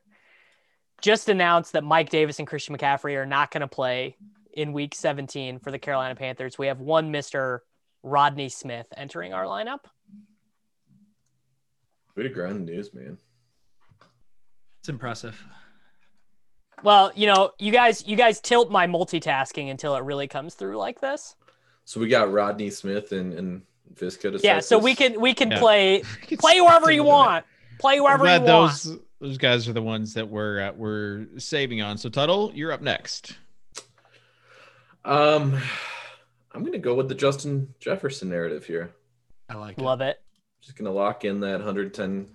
just 1.05 1.29
announced 1.29 1.75
that 1.75 1.85
Mike 1.85 2.09
Davis 2.09 2.39
and 2.39 2.49
Christian 2.49 2.75
McCaffrey 2.77 3.15
are 3.17 3.27
not 3.27 3.51
going 3.51 3.61
to 3.61 3.69
play 3.69 4.17
in 4.55 4.73
week 4.73 4.95
17 4.95 5.59
for 5.59 5.71
the 5.71 5.79
Carolina 5.79 6.15
Panthers. 6.15 6.57
We 6.57 6.69
have 6.69 6.81
one 6.81 7.13
Mr. 7.13 7.59
Rodney 8.03 8.49
Smith 8.49 8.87
entering 8.97 9.35
our 9.35 9.45
lineup. 9.45 9.81
Way 12.17 12.23
to 12.23 12.31
grind 12.31 12.67
the 12.67 12.73
news, 12.73 12.95
man. 12.95 13.19
It's 14.81 14.89
impressive. 14.89 15.45
Well, 16.85 17.13
you 17.17 17.27
know, 17.27 17.53
you 17.59 17.73
guys 17.73 18.07
you 18.07 18.15
guys 18.15 18.41
tilt 18.41 18.71
my 18.71 18.87
multitasking 18.87 19.71
until 19.71 19.97
it 19.97 20.05
really 20.05 20.29
comes 20.29 20.53
through 20.55 20.77
like 20.77 21.01
this. 21.01 21.35
So 21.87 21.99
we 21.99 22.09
got 22.09 22.31
Rodney 22.31 22.69
Smith 22.69 23.13
and, 23.13 23.33
and 23.33 23.63
Visca 23.95 24.31
to 24.31 24.41
Yeah, 24.43 24.61
so 24.61 24.79
we 24.79 24.95
can 24.95 25.19
we 25.19 25.33
can 25.33 25.51
yeah. 25.51 25.59
play 25.59 26.03
play 26.39 26.61
wherever 26.61 26.93
you 26.93 27.03
want. 27.03 27.47
Play 27.79 28.01
wherever 28.01 28.25
you 28.25 28.39
those, 28.39 28.87
want. 28.87 29.03
Those 29.19 29.39
guys 29.39 29.67
are 29.67 29.73
the 29.73 29.83
ones 29.83 30.13
that 30.13 30.29
we're 30.29 30.61
uh, 30.61 30.73
we're 30.77 31.27
saving 31.39 31.81
on. 31.81 31.97
So 31.97 32.11
Tuttle, 32.11 32.53
you're 32.55 32.71
up 32.71 32.83
next. 32.83 33.35
Um, 35.07 35.59
I'm 36.53 36.65
gonna 36.65 36.79
go 36.79 36.95
with 36.95 37.09
the 37.09 37.15
Justin 37.15 37.75
Jefferson 37.81 38.29
narrative 38.29 38.67
here. 38.67 38.95
I 39.49 39.55
like 39.55 39.79
it. 39.79 39.83
Love 39.83 40.03
it. 40.03 40.21
Just 40.61 40.77
gonna 40.77 40.93
lock 40.93 41.25
in 41.25 41.41
that 41.41 41.61
110 41.61 42.29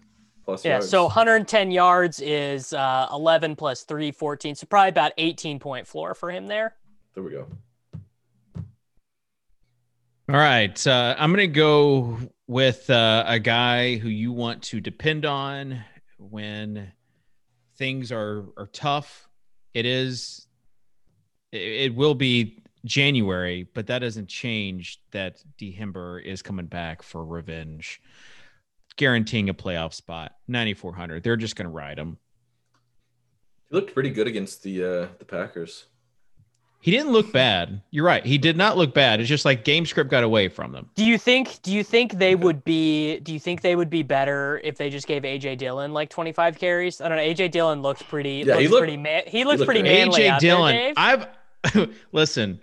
plus. 0.49 0.65
Yeah, 0.65 0.71
yards. 0.73 0.89
so 0.89 1.03
110 1.03 1.71
yards 1.71 2.19
is 2.19 2.73
uh, 2.73 3.07
11 3.11 3.55
plus 3.55 3.83
3, 3.83 4.11
14. 4.11 4.55
So 4.55 4.67
probably 4.67 4.89
about 4.89 5.11
18 5.17 5.59
point 5.59 5.87
floor 5.87 6.13
for 6.13 6.31
him 6.31 6.47
there. 6.47 6.75
There 7.13 7.23
we 7.23 7.31
go. 7.31 7.47
All 10.31 10.35
right, 10.35 10.85
uh, 10.85 11.15
I'm 11.17 11.31
gonna 11.31 11.47
go 11.47 12.19
with 12.47 12.87
uh, 12.89 13.23
a 13.25 13.39
guy 13.39 13.95
who 13.95 14.09
you 14.09 14.31
want 14.31 14.61
to 14.65 14.79
depend 14.79 15.25
on 15.25 15.83
when 16.19 16.91
things 17.77 18.11
are 18.11 18.45
are 18.55 18.69
tough. 18.71 19.27
It 19.73 19.87
is 19.87 20.45
it, 21.51 21.57
it 21.57 21.95
will 21.95 22.13
be 22.13 22.61
January, 22.85 23.67
but 23.73 23.87
that 23.87 23.99
doesn't 23.99 24.29
change 24.29 25.01
that 25.11 25.43
D 25.57 25.75
Himber 25.75 26.23
is 26.23 26.43
coming 26.43 26.67
back 26.67 27.01
for 27.01 27.25
revenge, 27.25 27.99
guaranteeing 28.99 29.49
a 29.49 29.53
playoff 29.53 29.93
spot. 29.93 30.35
9400. 30.47 31.23
They're 31.23 31.37
just 31.37 31.55
going 31.55 31.65
to 31.65 31.71
ride 31.71 31.97
him. 31.97 32.17
He 33.69 33.75
looked 33.75 33.93
pretty 33.93 34.11
good 34.11 34.27
against 34.27 34.61
the 34.61 34.83
uh 34.83 35.07
the 35.17 35.25
Packers. 35.25 35.85
He 36.81 36.91
didn't 36.91 37.11
look 37.11 37.33
bad. 37.33 37.81
You're 37.91 38.05
right. 38.05 38.25
He 38.25 38.37
did 38.37 38.55
not 38.55 38.77
look 38.77 38.93
bad. 38.93 39.19
It's 39.19 39.27
just 39.27 39.43
like 39.43 39.65
game 39.65 39.85
script 39.85 40.09
got 40.09 40.23
away 40.23 40.47
from 40.47 40.71
them. 40.71 40.89
Do 40.95 41.05
you 41.05 41.17
think 41.17 41.61
do 41.61 41.73
you 41.73 41.83
think 41.83 42.13
they 42.13 42.35
would 42.35 42.63
be 42.63 43.19
do 43.19 43.33
you 43.33 43.39
think 43.39 43.61
they 43.61 43.75
would 43.75 43.89
be 43.89 44.03
better 44.03 44.59
if 44.63 44.77
they 44.77 44.89
just 44.89 45.07
gave 45.07 45.23
AJ 45.23 45.57
Dillon 45.57 45.93
like 45.93 46.09
25 46.09 46.57
carries? 46.57 46.99
I 47.01 47.09
don't 47.09 47.17
know. 47.17 47.23
AJ 47.23 47.51
Dillon 47.51 47.81
looks 47.81 48.01
pretty 48.01 48.43
yeah, 48.45 48.55
looks 48.55 48.61
he 48.61 48.67
looked, 48.67 48.81
pretty 48.81 48.97
man 48.97 49.23
he 49.27 49.43
looks 49.43 49.59
he 49.59 49.65
pretty 49.65 49.83
manly. 49.83 50.21
AJ 50.21 50.39
Dillon. 50.39 50.75
There, 50.75 50.93
I've 50.97 51.27
listen, 52.11 52.59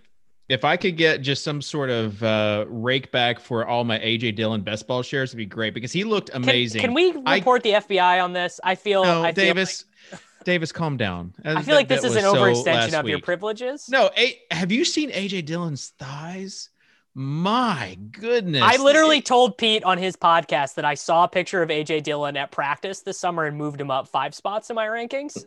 if 0.48 0.64
I 0.64 0.76
could 0.76 0.96
get 0.96 1.22
just 1.22 1.42
some 1.42 1.60
sort 1.60 1.90
of 1.90 2.22
uh, 2.22 2.66
rake 2.68 3.10
back 3.10 3.40
for 3.40 3.66
all 3.66 3.84
my 3.84 3.98
AJ 3.98 4.36
Dillon 4.36 4.62
best 4.62 4.86
ball 4.86 5.02
shares, 5.02 5.30
it'd 5.30 5.38
be 5.38 5.46
great 5.46 5.74
because 5.74 5.92
he 5.92 6.04
looked 6.04 6.30
amazing. 6.34 6.80
Can, 6.80 6.88
can 6.90 6.94
we 6.94 7.12
report 7.12 7.66
I, 7.66 7.78
the 7.78 7.86
FBI 7.86 8.22
on 8.22 8.32
this? 8.32 8.60
I 8.62 8.74
feel 8.74 9.04
no, 9.04 9.24
I 9.24 9.32
Davis. 9.32 9.82
Feel 9.82 9.88
like- 10.12 10.22
Davis, 10.44 10.70
calm 10.70 10.96
down. 10.96 11.34
I 11.44 11.60
feel 11.62 11.74
like 11.74 11.88
this 11.88 12.04
is 12.04 12.14
an 12.14 12.22
overextension 12.22 12.90
so 12.90 13.00
of 13.00 13.08
your 13.08 13.20
privileges. 13.20 13.88
No, 13.88 14.10
a- 14.16 14.40
have 14.52 14.70
you 14.70 14.84
seen 14.84 15.10
AJ 15.10 15.44
Dillon's 15.46 15.88
thighs? 15.98 16.70
My 17.18 17.98
goodness. 18.12 18.62
I 18.62 18.76
literally 18.76 19.22
told 19.22 19.58
Pete 19.58 19.82
on 19.82 19.98
his 19.98 20.16
podcast 20.16 20.74
that 20.74 20.84
I 20.84 20.94
saw 20.94 21.24
a 21.24 21.28
picture 21.28 21.62
of 21.62 21.70
AJ 21.70 22.04
Dillon 22.04 22.36
at 22.36 22.52
practice 22.52 23.00
this 23.00 23.18
summer 23.18 23.46
and 23.46 23.56
moved 23.56 23.80
him 23.80 23.90
up 23.90 24.06
five 24.06 24.34
spots 24.34 24.70
in 24.70 24.76
my 24.76 24.86
rankings. 24.86 25.46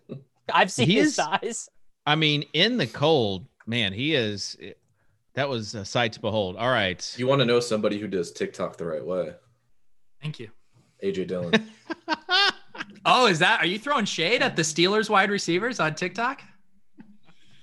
I've 0.51 0.71
seen 0.71 0.89
his 0.89 1.09
is, 1.09 1.15
size. 1.15 1.69
I 2.05 2.15
mean, 2.15 2.43
in 2.53 2.77
the 2.77 2.87
cold, 2.87 3.45
man, 3.67 3.93
he 3.93 4.15
is. 4.15 4.57
That 5.35 5.49
was 5.49 5.75
a 5.75 5.85
sight 5.85 6.13
to 6.13 6.19
behold. 6.19 6.57
All 6.57 6.69
right. 6.69 7.15
You 7.17 7.27
want 7.27 7.39
to 7.39 7.45
know 7.45 7.59
somebody 7.59 7.99
who 7.99 8.07
does 8.07 8.31
TikTok 8.31 8.77
the 8.77 8.85
right 8.85 9.05
way? 9.05 9.33
Thank 10.21 10.39
you. 10.39 10.49
AJ 11.03 11.27
Dillon. 11.27 11.53
Oh, 13.05 13.27
is 13.27 13.39
that? 13.39 13.61
Are 13.61 13.65
you 13.65 13.79
throwing 13.79 14.05
shade 14.05 14.41
at 14.41 14.55
the 14.55 14.61
Steelers 14.61 15.09
wide 15.09 15.31
receivers 15.31 15.79
on 15.79 15.95
TikTok? 15.95 16.41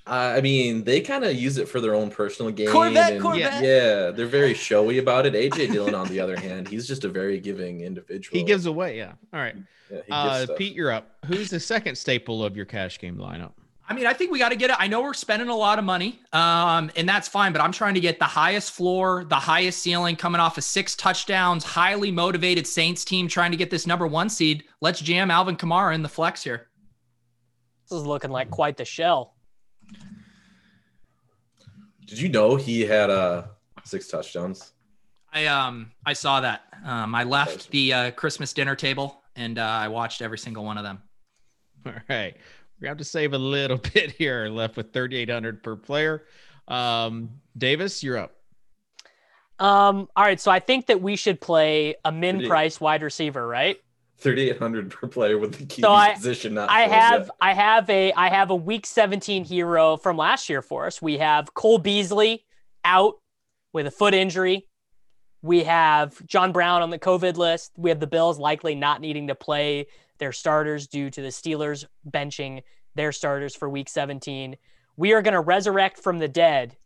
I 0.08 0.40
mean, 0.40 0.84
they 0.84 1.00
kind 1.00 1.24
of 1.24 1.34
use 1.34 1.58
it 1.58 1.68
for 1.68 1.80
their 1.80 1.94
own 1.94 2.10
personal 2.10 2.52
gain. 2.52 2.68
Corvette, 2.68 3.14
and, 3.14 3.22
Corvette. 3.22 3.62
Yeah, 3.62 4.12
they're 4.12 4.26
very 4.26 4.54
showy 4.54 4.98
about 4.98 5.26
it. 5.26 5.34
AJ 5.34 5.72
Dillon, 5.72 5.96
on 5.96 6.06
the 6.06 6.20
other 6.20 6.38
hand, 6.38 6.68
he's 6.68 6.86
just 6.86 7.04
a 7.04 7.08
very 7.08 7.40
giving 7.40 7.80
individual. 7.80 8.38
He 8.38 8.44
gives 8.44 8.66
away, 8.66 8.96
yeah. 8.98 9.12
All 9.32 9.40
right. 9.40 9.56
Yeah, 9.90 10.00
uh, 10.10 10.46
Pete, 10.56 10.74
you're 10.74 10.92
up. 10.92 11.10
Who's 11.26 11.50
the 11.50 11.58
second 11.58 11.96
staple 11.96 12.44
of 12.44 12.56
your 12.56 12.66
cash 12.66 13.00
game 13.00 13.16
lineup? 13.16 13.52
I 13.88 13.94
mean, 13.94 14.06
I 14.06 14.14
think 14.14 14.32
we 14.32 14.40
got 14.40 14.48
to 14.48 14.56
get 14.56 14.70
it. 14.70 14.76
I 14.80 14.88
know 14.88 15.00
we're 15.00 15.14
spending 15.14 15.48
a 15.48 15.54
lot 15.54 15.78
of 15.78 15.84
money, 15.84 16.20
um, 16.32 16.90
and 16.96 17.08
that's 17.08 17.28
fine, 17.28 17.52
but 17.52 17.62
I'm 17.62 17.70
trying 17.70 17.94
to 17.94 18.00
get 18.00 18.18
the 18.18 18.24
highest 18.24 18.72
floor, 18.72 19.24
the 19.24 19.36
highest 19.36 19.80
ceiling 19.80 20.16
coming 20.16 20.40
off 20.40 20.58
of 20.58 20.64
six 20.64 20.96
touchdowns, 20.96 21.62
highly 21.62 22.10
motivated 22.10 22.66
Saints 22.66 23.04
team 23.04 23.28
trying 23.28 23.52
to 23.52 23.56
get 23.56 23.70
this 23.70 23.86
number 23.86 24.06
one 24.06 24.28
seed. 24.28 24.64
Let's 24.80 25.00
jam 25.00 25.30
Alvin 25.30 25.56
Kamara 25.56 25.94
in 25.94 26.02
the 26.02 26.08
flex 26.08 26.42
here. 26.42 26.66
This 27.88 28.00
is 28.00 28.04
looking 28.04 28.32
like 28.32 28.50
quite 28.50 28.76
the 28.76 28.84
shell. 28.84 29.36
Did 32.06 32.18
you 32.18 32.28
know 32.28 32.56
he 32.56 32.80
had 32.80 33.08
uh, 33.08 33.44
six 33.84 34.08
touchdowns? 34.08 34.72
I 35.32 35.46
um 35.46 35.92
I 36.04 36.12
saw 36.12 36.40
that. 36.40 36.62
Um, 36.84 37.14
I 37.14 37.22
left 37.22 37.70
the 37.70 37.92
uh, 37.92 38.10
Christmas 38.12 38.52
dinner 38.52 38.74
table 38.74 39.22
and 39.36 39.58
uh, 39.58 39.62
I 39.62 39.88
watched 39.88 40.22
every 40.22 40.38
single 40.38 40.64
one 40.64 40.78
of 40.78 40.84
them. 40.84 41.02
All 41.86 41.92
right 42.08 42.36
we 42.80 42.88
have 42.88 42.98
to 42.98 43.04
save 43.04 43.32
a 43.32 43.38
little 43.38 43.78
bit 43.94 44.12
here. 44.12 44.48
Left 44.48 44.76
with 44.76 44.92
3,800 44.92 45.62
per 45.62 45.76
player. 45.76 46.24
Um, 46.68 47.30
Davis, 47.56 48.02
you're 48.02 48.18
up. 48.18 48.32
Um, 49.58 50.08
all 50.14 50.24
right, 50.24 50.40
so 50.40 50.50
I 50.50 50.60
think 50.60 50.86
that 50.86 51.00
we 51.00 51.16
should 51.16 51.40
play 51.40 51.94
a 52.04 52.12
min 52.12 52.46
price 52.46 52.78
wide 52.80 53.02
receiver, 53.02 53.46
right? 53.46 53.78
3800 54.18 54.90
per 54.90 55.08
player 55.08 55.38
with 55.38 55.58
the 55.58 55.66
key 55.66 55.82
so 55.82 55.92
I, 55.92 56.14
position 56.14 56.54
not 56.54 56.70
I 56.70 56.82
have 56.82 57.22
yet. 57.22 57.30
I 57.40 57.52
have 57.52 57.90
a 57.90 58.12
I 58.14 58.28
have 58.30 58.50
a 58.50 58.56
week 58.56 58.86
17 58.86 59.44
hero 59.44 59.98
from 59.98 60.16
last 60.16 60.48
year 60.48 60.62
for 60.62 60.86
us. 60.86 61.02
We 61.02 61.18
have 61.18 61.52
Cole 61.52 61.78
Beasley 61.78 62.44
out 62.84 63.16
with 63.74 63.86
a 63.86 63.90
foot 63.90 64.14
injury. 64.14 64.66
We 65.42 65.64
have 65.64 66.24
John 66.26 66.52
Brown 66.52 66.82
on 66.82 66.90
the 66.90 66.98
COVID 66.98 67.36
list. 67.36 67.72
We 67.76 67.90
have 67.90 68.00
the 68.00 68.06
Bills 68.06 68.38
likely 68.38 68.74
not 68.74 69.00
needing 69.02 69.26
to 69.26 69.34
play 69.34 69.86
their 70.18 70.32
starters 70.32 70.86
due 70.86 71.10
to 71.10 71.22
the 71.22 71.28
Steelers 71.28 71.84
benching 72.08 72.62
their 72.94 73.12
starters 73.12 73.54
for 73.54 73.68
week 73.68 73.88
17. 73.88 74.56
We 74.96 75.12
are 75.12 75.22
going 75.22 75.34
to 75.34 75.40
resurrect 75.40 75.98
from 75.98 76.18
the 76.18 76.28
dead. 76.28 76.76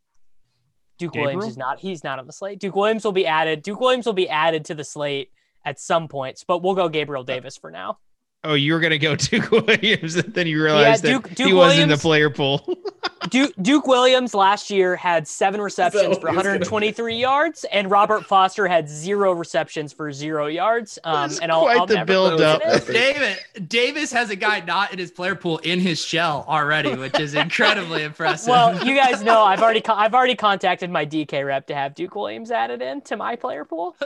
Duke 0.98 1.12
Gabriel? 1.12 1.36
Williams 1.36 1.52
is 1.52 1.56
not 1.56 1.80
he's 1.80 2.04
not 2.04 2.18
on 2.18 2.26
the 2.26 2.32
slate. 2.32 2.58
Duke 2.58 2.76
Williams 2.76 3.04
will 3.04 3.12
be 3.12 3.26
added. 3.26 3.62
Duke 3.62 3.80
Williams 3.80 4.06
will 4.06 4.12
be 4.12 4.28
added 4.28 4.66
to 4.66 4.74
the 4.74 4.84
slate 4.84 5.30
at 5.64 5.80
some 5.80 6.08
points, 6.08 6.44
but 6.44 6.62
we'll 6.62 6.74
go 6.74 6.88
Gabriel 6.88 7.24
Davis 7.24 7.56
for 7.56 7.70
now. 7.70 7.98
Oh, 8.42 8.54
you 8.54 8.72
were 8.72 8.80
gonna 8.80 8.96
go 8.96 9.16
Duke 9.16 9.50
Williams, 9.50 10.16
and 10.16 10.32
then 10.32 10.46
you 10.46 10.62
realized 10.62 11.04
yeah, 11.04 11.12
Duke, 11.12 11.28
that 11.28 11.36
Duke 11.36 11.46
he 11.46 11.52
Williams, 11.52 11.74
was 11.76 11.82
in 11.82 11.88
the 11.90 11.96
player 11.98 12.30
pool. 12.30 12.66
Duke, 13.28 13.52
Duke 13.60 13.86
Williams 13.86 14.32
last 14.32 14.70
year 14.70 14.96
had 14.96 15.28
seven 15.28 15.60
receptions 15.60 16.16
for 16.16 16.26
123 16.28 17.16
yards, 17.16 17.64
and 17.70 17.90
Robert 17.90 18.24
Foster 18.24 18.66
had 18.66 18.88
zero 18.88 19.32
receptions 19.32 19.92
for 19.92 20.10
zero 20.10 20.46
yards. 20.46 20.98
Um, 21.04 21.30
and 21.42 21.52
I'll, 21.52 21.60
quite 21.62 21.76
I'll 21.76 21.86
the 21.86 22.02
build 22.06 22.40
up. 22.40 22.62
David 22.86 23.38
Davis 23.68 24.10
has 24.12 24.30
a 24.30 24.36
guy 24.36 24.60
not 24.60 24.90
in 24.90 24.98
his 24.98 25.10
player 25.10 25.34
pool 25.34 25.58
in 25.58 25.78
his 25.78 26.02
shell 26.02 26.46
already, 26.48 26.94
which 26.94 27.20
is 27.20 27.34
incredibly 27.34 28.04
impressive. 28.04 28.48
Well, 28.48 28.86
you 28.86 28.94
guys 28.94 29.22
know 29.22 29.42
I've 29.42 29.60
already 29.60 29.84
I've 29.86 30.14
already 30.14 30.34
contacted 30.34 30.88
my 30.90 31.04
DK 31.04 31.44
rep 31.44 31.66
to 31.66 31.74
have 31.74 31.94
Duke 31.94 32.14
Williams 32.14 32.50
added 32.50 32.80
in 32.80 33.02
to 33.02 33.18
my 33.18 33.36
player 33.36 33.66
pool. 33.66 33.96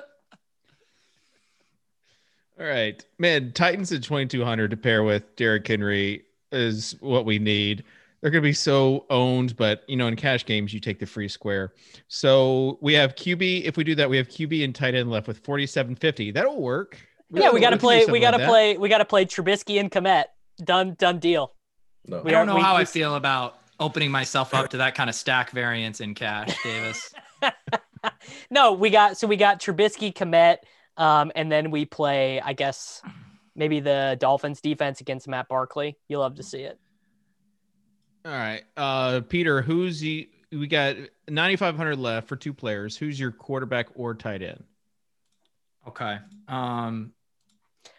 All 2.58 2.66
right, 2.66 3.04
man. 3.18 3.52
Titans 3.52 3.90
at 3.90 4.02
2200 4.02 4.70
to 4.70 4.76
pair 4.76 5.02
with 5.02 5.34
Derrick 5.36 5.66
Henry 5.66 6.24
is 6.52 6.94
what 7.00 7.24
we 7.24 7.38
need. 7.38 7.84
They're 8.20 8.30
going 8.30 8.42
to 8.42 8.48
be 8.48 8.54
so 8.54 9.04
owned, 9.10 9.56
but 9.56 9.82
you 9.88 9.96
know, 9.96 10.06
in 10.06 10.16
cash 10.16 10.46
games, 10.46 10.72
you 10.72 10.80
take 10.80 10.98
the 10.98 11.06
free 11.06 11.28
square. 11.28 11.72
So 12.08 12.78
we 12.80 12.94
have 12.94 13.16
QB. 13.16 13.64
If 13.64 13.76
we 13.76 13.84
do 13.84 13.94
that, 13.96 14.08
we 14.08 14.16
have 14.16 14.28
QB 14.28 14.64
and 14.64 14.74
tight 14.74 14.94
end 14.94 15.10
left 15.10 15.26
with 15.26 15.38
4750. 15.40 16.30
That'll 16.30 16.60
work. 16.60 16.96
We 17.30 17.40
yeah, 17.40 17.50
we 17.50 17.60
got 17.60 17.70
to 17.70 17.76
play. 17.76 18.06
We 18.06 18.20
got 18.20 18.30
to 18.30 18.38
like 18.38 18.48
play. 18.48 18.78
We 18.78 18.88
got 18.88 18.98
to 18.98 19.04
play 19.04 19.24
Trubisky 19.26 19.80
and 19.80 19.90
Kmet. 19.90 20.24
Done. 20.62 20.94
Done 20.98 21.18
deal. 21.18 21.52
No. 22.06 22.22
We 22.22 22.30
don't 22.30 22.46
know 22.46 22.54
we, 22.54 22.60
how 22.60 22.76
we, 22.76 22.82
I 22.82 22.84
feel 22.84 23.16
about 23.16 23.58
opening 23.80 24.10
myself 24.10 24.54
up 24.54 24.70
to 24.70 24.76
that 24.78 24.94
kind 24.94 25.10
of 25.10 25.16
stack 25.16 25.50
variance 25.50 26.00
in 26.00 26.14
cash, 26.14 26.56
Davis. 26.62 27.12
no, 28.50 28.72
we 28.72 28.90
got 28.90 29.18
so 29.18 29.26
we 29.26 29.36
got 29.36 29.60
Trubisky, 29.60 30.14
Kmet. 30.14 30.58
Um, 30.96 31.33
and 31.35 31.50
then 31.50 31.70
we 31.70 31.85
play, 31.85 32.40
I 32.40 32.52
guess, 32.52 33.02
maybe 33.57 33.80
the 33.80 34.16
Dolphins 34.18 34.61
defense 34.61 35.00
against 35.00 35.28
Matt 35.28 35.48
Barkley. 35.48 35.96
You 36.09 36.18
love 36.18 36.37
to 36.37 36.42
see 36.42 36.62
it. 36.62 36.78
All 38.24 38.33
right. 38.33 38.62
Uh, 38.76 39.20
Peter, 39.28 39.61
who's 39.61 40.00
the, 40.00 40.28
we 40.50 40.66
got 40.66 40.96
9,500 41.28 41.98
left 41.98 42.28
for 42.28 42.37
two 42.37 42.54
players. 42.54 42.96
Who's 42.96 43.18
your 43.18 43.33
quarterback 43.33 43.88
or 43.94 44.14
tight 44.14 44.42
end? 44.42 44.64
Okay. 45.87 46.18
Um, 46.48 47.12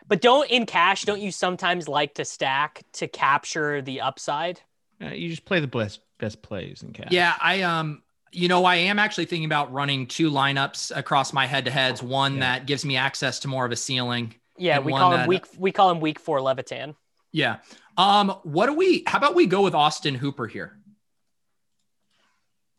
but 0.07 0.21
don't 0.21 0.49
in 0.49 0.65
cash, 0.65 1.03
don't 1.03 1.21
you 1.21 1.31
sometimes 1.31 1.87
like 1.87 2.15
to 2.15 2.25
stack 2.25 2.83
to 2.93 3.07
capture 3.07 3.81
the 3.81 4.01
upside? 4.01 4.61
Uh, 5.01 5.09
you 5.09 5.29
just 5.29 5.45
play 5.45 5.59
the 5.59 5.67
best 5.67 6.01
best 6.17 6.41
plays 6.41 6.83
in 6.83 6.93
cash. 6.93 7.09
Yeah, 7.11 7.35
I 7.39 7.61
um 7.63 8.01
you 8.35 8.47
know, 8.47 8.65
I 8.65 8.75
am 8.75 8.99
actually 8.99 9.25
thinking 9.25 9.45
about 9.45 9.71
running 9.71 10.07
two 10.07 10.29
lineups 10.29 10.95
across 10.95 11.33
my 11.33 11.45
head 11.45 11.65
to 11.65 11.71
heads. 11.71 12.03
One 12.03 12.35
yeah. 12.35 12.39
that 12.41 12.67
gives 12.67 12.83
me 12.83 12.97
access 12.97 13.39
to 13.39 13.47
more 13.47 13.65
of 13.65 13.71
a 13.71 13.75
ceiling. 13.75 14.35
Yeah, 14.57 14.79
we 14.79 14.91
call 14.91 15.13
him 15.13 15.19
that, 15.19 15.27
week. 15.27 15.45
We 15.57 15.71
call 15.71 15.89
him 15.89 15.99
week 15.99 16.19
four 16.19 16.41
Levitan. 16.41 16.95
Yeah. 17.31 17.57
Um. 17.97 18.29
What 18.43 18.67
do 18.67 18.73
we? 18.73 19.03
How 19.07 19.17
about 19.17 19.35
we 19.35 19.45
go 19.45 19.61
with 19.61 19.73
Austin 19.73 20.15
Hooper 20.15 20.47
here? 20.47 20.77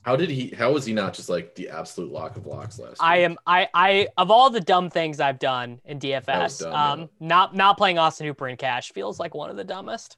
How 0.03 0.15
did 0.15 0.31
he? 0.31 0.55
How 0.57 0.73
was 0.73 0.87
he 0.87 0.93
not 0.93 1.15
just 1.15 1.29
like 1.29 1.55
the 1.55 1.71
absolute 1.71 2.13
lock 2.13 2.37
of 2.37 2.47
locks 2.47 2.79
last? 2.79 2.99
I 3.01 3.19
week? 3.19 3.25
am. 3.25 3.37
I. 3.47 3.69
I 3.75 4.09
of 4.17 4.31
all 4.31 4.51
the 4.51 4.61
dumb 4.61 4.89
things 4.89 5.21
I've 5.21 5.39
done 5.39 5.81
in 5.85 5.99
DFS, 5.99 6.61
dumb, 6.61 6.75
um, 6.75 7.01
yeah. 7.01 7.07
not 7.21 7.57
not 7.57 7.77
playing 7.77 7.99
Austin 7.99 8.27
Hooper 8.27 8.49
in 8.49 8.57
cash 8.57 8.93
feels 8.93 9.19
like 9.19 9.35
one 9.35 9.51
of 9.51 9.57
the 9.57 9.65
dumbest. 9.65 10.17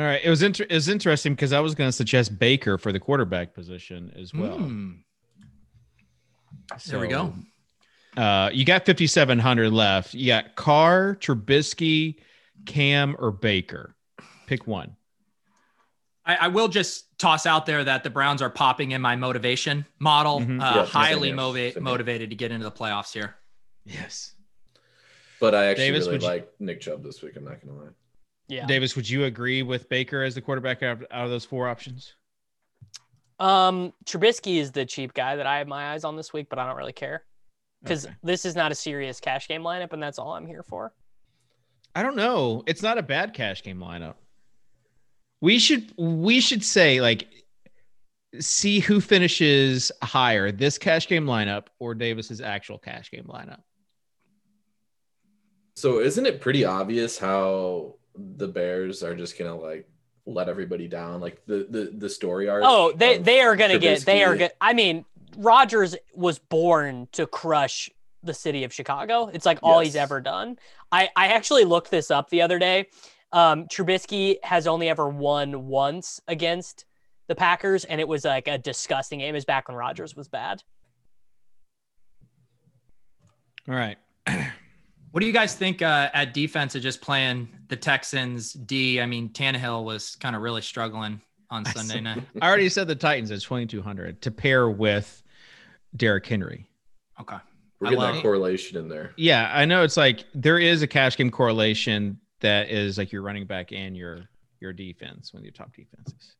All 0.00 0.06
right, 0.06 0.22
it 0.24 0.30
was 0.30 0.42
inter- 0.42 0.64
it 0.64 0.72
was 0.72 0.88
interesting 0.88 1.34
because 1.34 1.52
I 1.52 1.60
was 1.60 1.74
going 1.74 1.88
to 1.88 1.92
suggest 1.92 2.38
Baker 2.38 2.78
for 2.78 2.90
the 2.90 2.98
quarterback 2.98 3.52
position 3.52 4.10
as 4.18 4.32
well. 4.32 4.56
Mm. 4.56 5.00
So, 6.78 6.92
there 6.92 7.00
we 7.00 7.08
go. 7.08 7.34
Uh, 8.16 8.48
you 8.50 8.64
got 8.64 8.86
5,700 8.86 9.70
left. 9.70 10.14
You 10.14 10.28
got 10.28 10.56
Carr, 10.56 11.16
Trubisky, 11.16 12.16
Cam, 12.64 13.14
or 13.18 13.30
Baker. 13.30 13.94
Pick 14.46 14.66
one. 14.66 14.96
I, 16.24 16.36
I, 16.36 16.48
will 16.48 16.68
just 16.68 17.18
toss 17.18 17.44
out 17.44 17.66
there 17.66 17.84
that 17.84 18.02
the 18.02 18.08
Browns 18.08 18.40
are 18.40 18.48
popping 18.48 18.92
in 18.92 19.02
my 19.02 19.16
motivation 19.16 19.84
model. 19.98 20.40
Mm-hmm. 20.40 20.62
Uh, 20.62 20.86
highly 20.86 21.30
motiva- 21.30 21.78
motivated 21.78 22.30
to 22.30 22.36
get 22.36 22.52
into 22.52 22.64
the 22.64 22.72
playoffs 22.72 23.12
here. 23.12 23.36
Yes. 23.84 24.32
But 25.40 25.54
I 25.54 25.66
actually 25.66 25.90
Davis, 25.90 26.06
really 26.06 26.18
like 26.20 26.50
you... 26.58 26.66
Nick 26.66 26.80
Chubb 26.80 27.04
this 27.04 27.20
week. 27.20 27.36
I'm 27.36 27.44
not 27.44 27.60
going 27.60 27.76
to 27.76 27.84
lie. 27.84 27.90
Yeah. 28.50 28.66
Davis, 28.66 28.96
would 28.96 29.08
you 29.08 29.24
agree 29.24 29.62
with 29.62 29.88
Baker 29.88 30.22
as 30.22 30.34
the 30.34 30.40
quarterback 30.40 30.82
out, 30.82 31.02
out 31.10 31.24
of 31.24 31.30
those 31.30 31.44
four 31.44 31.68
options? 31.68 32.14
Um, 33.38 33.92
Trubisky 34.04 34.56
is 34.56 34.72
the 34.72 34.84
cheap 34.84 35.14
guy 35.14 35.36
that 35.36 35.46
I 35.46 35.58
have 35.58 35.68
my 35.68 35.92
eyes 35.92 36.04
on 36.04 36.16
this 36.16 36.32
week, 36.32 36.48
but 36.50 36.58
I 36.58 36.66
don't 36.66 36.76
really 36.76 36.92
care 36.92 37.24
because 37.82 38.06
okay. 38.06 38.14
this 38.22 38.44
is 38.44 38.54
not 38.54 38.72
a 38.72 38.74
serious 38.74 39.20
cash 39.20 39.48
game 39.48 39.62
lineup, 39.62 39.92
and 39.92 40.02
that's 40.02 40.18
all 40.18 40.32
I'm 40.32 40.46
here 40.46 40.62
for. 40.62 40.92
I 41.94 42.02
don't 42.02 42.16
know. 42.16 42.62
It's 42.66 42.82
not 42.82 42.98
a 42.98 43.02
bad 43.02 43.34
cash 43.34 43.62
game 43.62 43.78
lineup. 43.78 44.14
We 45.40 45.58
should 45.58 45.92
we 45.96 46.40
should 46.40 46.62
say 46.62 47.00
like 47.00 47.26
see 48.38 48.80
who 48.80 49.00
finishes 49.00 49.90
higher, 50.02 50.52
this 50.52 50.78
cash 50.78 51.08
game 51.08 51.24
lineup 51.24 51.66
or 51.78 51.94
Davis's 51.94 52.40
actual 52.40 52.78
cash 52.78 53.10
game 53.10 53.24
lineup. 53.24 53.60
So 55.76 56.00
isn't 56.00 56.26
it 56.26 56.40
pretty 56.40 56.64
obvious 56.64 57.18
how 57.18 57.94
the 58.16 58.48
Bears 58.48 59.02
are 59.02 59.14
just 59.14 59.38
gonna 59.38 59.56
like 59.56 59.88
let 60.26 60.48
everybody 60.48 60.88
down, 60.88 61.20
like 61.20 61.44
the 61.46 61.66
the 61.70 61.92
the 61.96 62.08
story 62.08 62.48
arc. 62.48 62.62
Oh, 62.64 62.92
they 62.94 63.18
they 63.18 63.40
are 63.40 63.56
gonna 63.56 63.74
Trubisky. 63.74 63.80
get 63.80 64.00
they 64.06 64.24
are 64.24 64.36
good. 64.36 64.52
I 64.60 64.72
mean, 64.72 65.04
Rodgers 65.36 65.96
was 66.14 66.38
born 66.38 67.08
to 67.12 67.26
crush 67.26 67.90
the 68.22 68.34
city 68.34 68.64
of 68.64 68.72
Chicago. 68.72 69.30
It's 69.32 69.46
like 69.46 69.58
all 69.62 69.82
yes. 69.82 69.92
he's 69.92 69.96
ever 69.96 70.20
done. 70.20 70.58
I 70.92 71.08
I 71.16 71.28
actually 71.28 71.64
looked 71.64 71.90
this 71.90 72.10
up 72.10 72.30
the 72.30 72.42
other 72.42 72.58
day. 72.58 72.88
Um, 73.32 73.66
Trubisky 73.66 74.36
has 74.42 74.66
only 74.66 74.88
ever 74.88 75.08
won 75.08 75.68
once 75.68 76.20
against 76.26 76.84
the 77.28 77.34
Packers, 77.36 77.84
and 77.84 78.00
it 78.00 78.08
was 78.08 78.24
like 78.24 78.48
a 78.48 78.58
disgusting 78.58 79.20
game. 79.20 79.34
It 79.34 79.38
was 79.38 79.44
back 79.44 79.68
when 79.68 79.76
Rodgers 79.76 80.16
was 80.16 80.28
bad. 80.28 80.62
All 83.68 83.74
right. 83.74 83.98
What 85.12 85.20
do 85.20 85.26
you 85.26 85.32
guys 85.32 85.54
think 85.54 85.82
uh, 85.82 86.08
at 86.14 86.34
defense 86.34 86.74
of 86.74 86.82
just 86.82 87.00
playing 87.00 87.48
the 87.68 87.76
Texans 87.76 88.52
D? 88.52 89.00
I 89.00 89.06
mean, 89.06 89.30
Tannehill 89.30 89.84
was 89.84 90.16
kind 90.16 90.36
of 90.36 90.42
really 90.42 90.62
struggling 90.62 91.20
on 91.50 91.64
Sunday 91.74 92.00
night. 92.00 92.22
I 92.40 92.48
already 92.48 92.68
said 92.68 92.86
the 92.86 92.94
Titans 92.94 93.30
at 93.30 93.40
2,200 93.40 94.22
to 94.22 94.30
pair 94.30 94.70
with 94.70 95.22
Derrick 95.96 96.26
Henry. 96.26 96.66
Okay. 97.20 97.36
We're 97.80 97.90
getting 97.90 98.14
that 98.14 98.22
correlation 98.22 98.78
in 98.78 98.88
there. 98.88 99.12
Yeah, 99.16 99.50
I 99.52 99.64
know 99.64 99.82
it's 99.82 99.96
like 99.96 100.26
there 100.34 100.58
is 100.58 100.82
a 100.82 100.86
cash 100.86 101.16
game 101.16 101.30
correlation 101.30 102.20
that 102.40 102.70
is 102.70 102.98
like 102.98 103.10
your 103.10 103.22
running 103.22 103.46
back 103.46 103.72
and 103.72 103.96
your 103.96 104.28
your 104.60 104.74
defense, 104.74 105.32
one 105.32 105.40
of 105.40 105.44
your 105.44 105.52
top 105.52 105.74
defenses. 105.74 106.36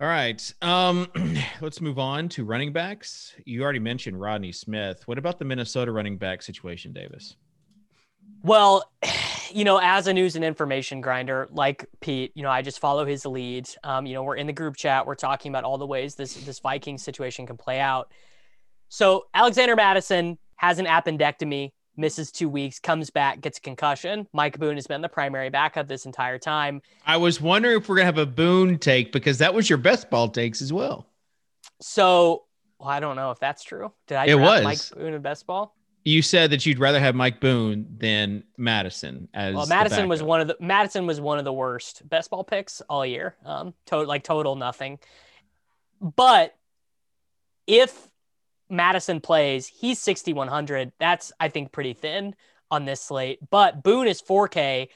All 0.00 0.06
right. 0.06 0.54
Um, 0.62 1.08
let's 1.60 1.80
move 1.80 1.98
on 1.98 2.28
to 2.30 2.44
running 2.44 2.72
backs. 2.72 3.34
You 3.44 3.62
already 3.64 3.80
mentioned 3.80 4.20
Rodney 4.20 4.52
Smith. 4.52 5.02
What 5.06 5.18
about 5.18 5.40
the 5.40 5.44
Minnesota 5.44 5.90
running 5.90 6.18
back 6.18 6.42
situation, 6.42 6.92
Davis? 6.92 7.34
Well, 8.44 8.88
you 9.50 9.64
know, 9.64 9.80
as 9.82 10.06
a 10.06 10.12
news 10.12 10.36
and 10.36 10.44
information 10.44 11.00
grinder 11.00 11.48
like 11.50 11.86
Pete, 12.00 12.30
you 12.34 12.44
know, 12.44 12.50
I 12.50 12.62
just 12.62 12.78
follow 12.78 13.04
his 13.04 13.26
lead. 13.26 13.68
Um, 13.82 14.06
you 14.06 14.14
know, 14.14 14.22
we're 14.22 14.36
in 14.36 14.46
the 14.46 14.52
group 14.52 14.76
chat. 14.76 15.04
We're 15.04 15.16
talking 15.16 15.50
about 15.50 15.64
all 15.64 15.78
the 15.78 15.86
ways 15.86 16.14
this 16.14 16.34
this 16.34 16.60
Viking 16.60 16.96
situation 16.98 17.46
can 17.46 17.56
play 17.56 17.80
out. 17.80 18.12
So 18.88 19.26
Alexander 19.34 19.74
Mattison 19.74 20.38
has 20.56 20.78
an 20.78 20.86
appendectomy 20.86 21.72
misses 21.98 22.32
two 22.32 22.48
weeks, 22.48 22.78
comes 22.78 23.10
back, 23.10 23.40
gets 23.40 23.58
a 23.58 23.60
concussion. 23.60 24.26
Mike 24.32 24.58
Boone 24.58 24.76
has 24.76 24.86
been 24.86 25.02
the 25.02 25.08
primary 25.08 25.50
backup 25.50 25.88
this 25.88 26.06
entire 26.06 26.38
time. 26.38 26.80
I 27.04 27.16
was 27.16 27.40
wondering 27.40 27.78
if 27.78 27.88
we're 27.88 27.96
gonna 27.96 28.06
have 28.06 28.18
a 28.18 28.26
Boone 28.26 28.78
take 28.78 29.12
because 29.12 29.38
that 29.38 29.52
was 29.52 29.68
your 29.68 29.78
best 29.78 30.08
ball 30.08 30.28
takes 30.28 30.62
as 30.62 30.72
well. 30.72 31.06
So 31.80 32.44
well, 32.78 32.88
I 32.88 33.00
don't 33.00 33.16
know 33.16 33.30
if 33.30 33.40
that's 33.40 33.64
true. 33.64 33.92
Did 34.06 34.16
I? 34.16 34.26
It 34.26 34.34
was 34.36 34.62
Mike 34.62 34.78
Boone 34.96 35.14
in 35.14 35.22
best 35.22 35.46
ball. 35.46 35.74
You 36.04 36.22
said 36.22 36.50
that 36.52 36.64
you'd 36.64 36.78
rather 36.78 37.00
have 37.00 37.14
Mike 37.14 37.40
Boone 37.40 37.86
than 37.98 38.44
Mattison 38.56 39.28
as 39.34 39.54
well. 39.54 39.66
Mattison 39.66 40.08
was 40.08 40.22
one 40.22 40.40
of 40.40 40.48
the 40.48 40.56
Mattison 40.60 41.06
was 41.06 41.20
one 41.20 41.38
of 41.38 41.44
the 41.44 41.52
worst 41.52 42.08
best 42.08 42.30
ball 42.30 42.44
picks 42.44 42.80
all 42.82 43.04
year. 43.04 43.34
Um, 43.44 43.74
to, 43.86 44.02
like 44.02 44.22
total 44.22 44.54
nothing. 44.54 45.00
But 46.00 46.54
if 47.66 48.08
Mattison 48.70 49.20
plays, 49.20 49.66
he's 49.66 50.00
6,100. 50.00 50.92
That's, 50.98 51.32
I 51.40 51.48
think, 51.48 51.72
pretty 51.72 51.94
thin 51.94 52.34
on 52.70 52.84
this 52.84 53.00
slate. 53.00 53.38
But 53.50 53.82
Boone 53.82 54.06
is 54.06 54.22
4K. 54.22 54.88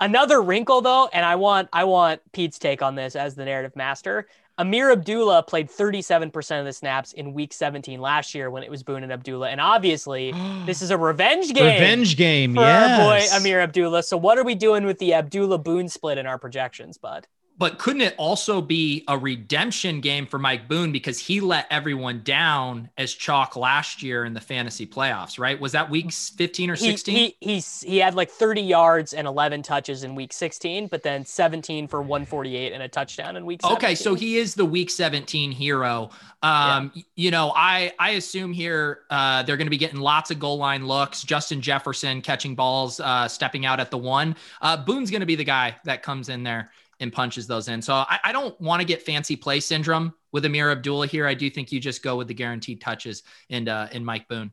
Another 0.00 0.40
wrinkle 0.40 0.80
though, 0.80 1.08
and 1.12 1.26
I 1.26 1.34
want 1.34 1.68
I 1.72 1.82
want 1.82 2.20
Pete's 2.32 2.58
take 2.58 2.82
on 2.82 2.94
this 2.94 3.16
as 3.16 3.34
the 3.34 3.44
narrative 3.44 3.74
master. 3.74 4.28
Ameer 4.58 4.92
Abdullah 4.92 5.44
played 5.44 5.70
37% 5.70 6.58
of 6.58 6.66
the 6.66 6.72
snaps 6.72 7.12
in 7.12 7.32
week 7.32 7.52
17 7.52 8.00
last 8.00 8.34
year 8.34 8.50
when 8.50 8.64
it 8.64 8.70
was 8.70 8.82
Boone 8.82 9.04
and 9.04 9.12
Abdullah. 9.12 9.50
And 9.50 9.60
obviously, 9.60 10.32
this 10.66 10.82
is 10.82 10.90
a 10.90 10.98
revenge 10.98 11.52
game. 11.54 11.80
Revenge 11.80 12.16
game, 12.16 12.56
yeah. 12.56 12.98
boy 12.98 13.20
Ameer 13.32 13.60
Abdullah. 13.62 14.02
So, 14.02 14.16
what 14.16 14.38
are 14.38 14.44
we 14.44 14.54
doing 14.54 14.84
with 14.84 14.98
the 14.98 15.14
Abdullah 15.14 15.58
Boone 15.58 15.88
split 15.88 16.18
in 16.18 16.26
our 16.26 16.38
projections, 16.38 16.98
bud? 16.98 17.26
But 17.58 17.78
couldn't 17.78 18.02
it 18.02 18.14
also 18.16 18.60
be 18.60 19.04
a 19.08 19.18
redemption 19.18 20.00
game 20.00 20.26
for 20.26 20.38
Mike 20.38 20.68
Boone 20.68 20.92
because 20.92 21.18
he 21.18 21.40
let 21.40 21.66
everyone 21.70 22.22
down 22.22 22.88
as 22.96 23.12
chalk 23.12 23.56
last 23.56 24.00
year 24.00 24.24
in 24.24 24.32
the 24.32 24.40
fantasy 24.40 24.86
playoffs, 24.86 25.40
right? 25.40 25.58
Was 25.60 25.72
that 25.72 25.90
week 25.90 26.12
15 26.12 26.70
or 26.70 26.76
16? 26.76 27.14
He, 27.14 27.36
he, 27.40 27.54
he's, 27.54 27.80
he 27.80 27.98
had 27.98 28.14
like 28.14 28.30
30 28.30 28.62
yards 28.62 29.12
and 29.12 29.26
11 29.26 29.62
touches 29.62 30.04
in 30.04 30.14
week 30.14 30.32
16, 30.32 30.86
but 30.86 31.02
then 31.02 31.24
17 31.24 31.88
for 31.88 32.00
148 32.00 32.72
and 32.72 32.82
a 32.82 32.88
touchdown 32.88 33.36
in 33.36 33.44
week 33.44 33.60
17. 33.62 33.76
Okay, 33.76 33.94
so 33.96 34.14
he 34.14 34.36
is 34.36 34.54
the 34.54 34.64
week 34.64 34.88
17 34.88 35.50
hero. 35.50 36.10
Um, 36.44 36.92
yeah. 36.94 37.02
you 37.16 37.30
know, 37.32 37.52
I 37.56 37.92
I 37.98 38.10
assume 38.10 38.52
here 38.52 39.00
uh, 39.10 39.42
they're 39.42 39.56
going 39.56 39.66
to 39.66 39.70
be 39.70 39.76
getting 39.76 39.98
lots 39.98 40.30
of 40.30 40.38
goal 40.38 40.58
line 40.58 40.86
looks. 40.86 41.24
Justin 41.24 41.60
Jefferson 41.60 42.22
catching 42.22 42.54
balls, 42.54 43.00
uh, 43.00 43.26
stepping 43.26 43.66
out 43.66 43.80
at 43.80 43.90
the 43.90 43.98
one. 43.98 44.36
Uh, 44.62 44.76
Boone's 44.76 45.10
going 45.10 45.20
to 45.20 45.26
be 45.26 45.34
the 45.34 45.42
guy 45.42 45.74
that 45.84 46.04
comes 46.04 46.28
in 46.28 46.44
there 46.44 46.70
and 47.00 47.12
punches 47.12 47.46
those 47.46 47.68
in. 47.68 47.80
So 47.80 47.94
I, 47.94 48.18
I 48.24 48.32
don't 48.32 48.58
want 48.60 48.80
to 48.80 48.86
get 48.86 49.02
fancy 49.02 49.36
play 49.36 49.60
syndrome 49.60 50.14
with 50.32 50.44
Ameer 50.44 50.70
Abdullah 50.70 51.06
here. 51.06 51.26
I 51.26 51.34
do 51.34 51.48
think 51.48 51.72
you 51.72 51.80
just 51.80 52.02
go 52.02 52.16
with 52.16 52.28
the 52.28 52.34
guaranteed 52.34 52.80
touches 52.80 53.22
and 53.50 53.68
uh 53.68 53.88
and 53.92 54.04
Mike 54.04 54.28
Boone. 54.28 54.50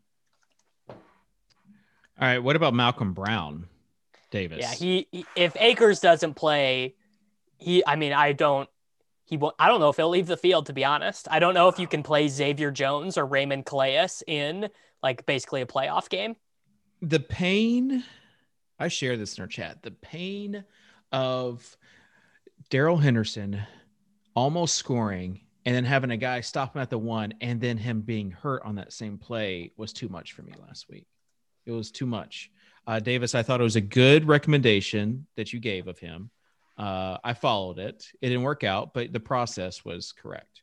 All 0.90 0.96
right. 2.20 2.40
What 2.40 2.56
about 2.56 2.74
Malcolm 2.74 3.14
Brown, 3.14 3.68
Davis? 4.32 4.60
Yeah, 4.62 4.74
he, 4.74 5.08
he 5.12 5.26
if 5.36 5.56
Akers 5.60 6.00
doesn't 6.00 6.36
play, 6.36 6.96
he 7.58 7.84
I 7.86 7.96
mean 7.96 8.14
I 8.14 8.34
don't 8.34 8.70
he 9.26 9.38
won't, 9.38 9.56
I 9.58 9.68
don't 9.68 9.80
know 9.80 9.90
if 9.90 9.96
he'll 9.96 10.10
leave 10.10 10.28
the 10.28 10.38
field 10.38 10.68
to 10.68 10.74
be 10.74 10.86
honest. 10.86 11.28
I 11.32 11.40
don't 11.40 11.56
know 11.56 11.68
if 11.68 11.80
you 11.80 11.88
can 11.88 12.04
play 12.04 12.28
Xavier 12.28 12.72
Jones 12.72 13.18
or 13.18 13.26
Raymond 13.26 13.66
Calais 13.66 14.08
in 14.28 14.70
like 15.02 15.26
basically 15.26 15.62
a 15.62 15.66
playoff 15.66 16.10
game. 16.10 16.36
The 17.02 17.20
pain 17.20 18.04
I 18.80 18.88
share 18.88 19.18
this 19.18 19.38
in 19.38 19.42
our 19.42 19.48
chat. 19.48 19.82
The 19.84 19.92
pain 19.92 20.64
of 21.12 21.78
Darrell 22.70 22.98
Henderson 22.98 23.62
almost 24.36 24.76
scoring 24.76 25.42
and 25.66 25.76
then 25.76 25.86
having 25.86 26.12
a 26.12 26.18
guy 26.18 26.42
stop 26.42 26.76
him 26.76 26.82
at 26.82 26.90
the 26.90 26.98
one 26.98 27.34
and 27.42 27.60
then 27.60 27.78
him 27.78 28.02
being 28.02 28.32
hurt 28.32 28.64
on 28.64 28.76
that 28.76 28.94
same 28.94 29.18
play 29.18 29.72
was 29.78 29.94
too 29.94 30.10
much 30.10 30.34
for 30.34 30.44
me 30.44 30.54
last 30.66 30.90
week. 30.90 31.08
It 31.66 31.72
was 31.72 31.92
too 31.92 32.06
much. 32.06 32.52
Uh, 32.88 33.00
Davis, 33.00 33.34
I 33.34 33.42
thought 33.42 33.60
it 33.60 33.64
was 33.64 33.76
a 33.76 33.82
good 33.82 34.28
recommendation 34.28 35.26
that 35.36 35.54
you 35.54 35.60
gave 35.60 35.88
of 35.88 35.98
him. 35.98 36.30
Uh, 36.78 37.18
I 37.24 37.34
followed 37.34 37.80
it. 37.80 38.08
It 38.22 38.30
didn't 38.30 38.44
work 38.44 38.64
out, 38.64 38.94
but 38.94 39.12
the 39.12 39.20
process 39.20 39.84
was 39.84 40.12
correct. 40.12 40.62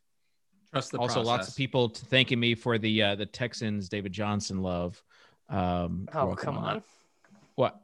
Trust 0.71 0.91
the 0.91 0.99
also 0.99 1.15
process. 1.15 1.27
lots 1.27 1.47
of 1.49 1.55
people 1.55 1.89
thanking 1.89 2.39
me 2.39 2.55
for 2.55 2.77
the 2.77 3.01
uh, 3.01 3.15
the 3.15 3.25
Texans 3.25 3.89
David 3.89 4.11
Johnson 4.11 4.61
love. 4.61 5.03
Um, 5.49 6.07
oh 6.13 6.33
come 6.35 6.57
on. 6.57 6.75
on. 6.77 6.83
What? 7.55 7.79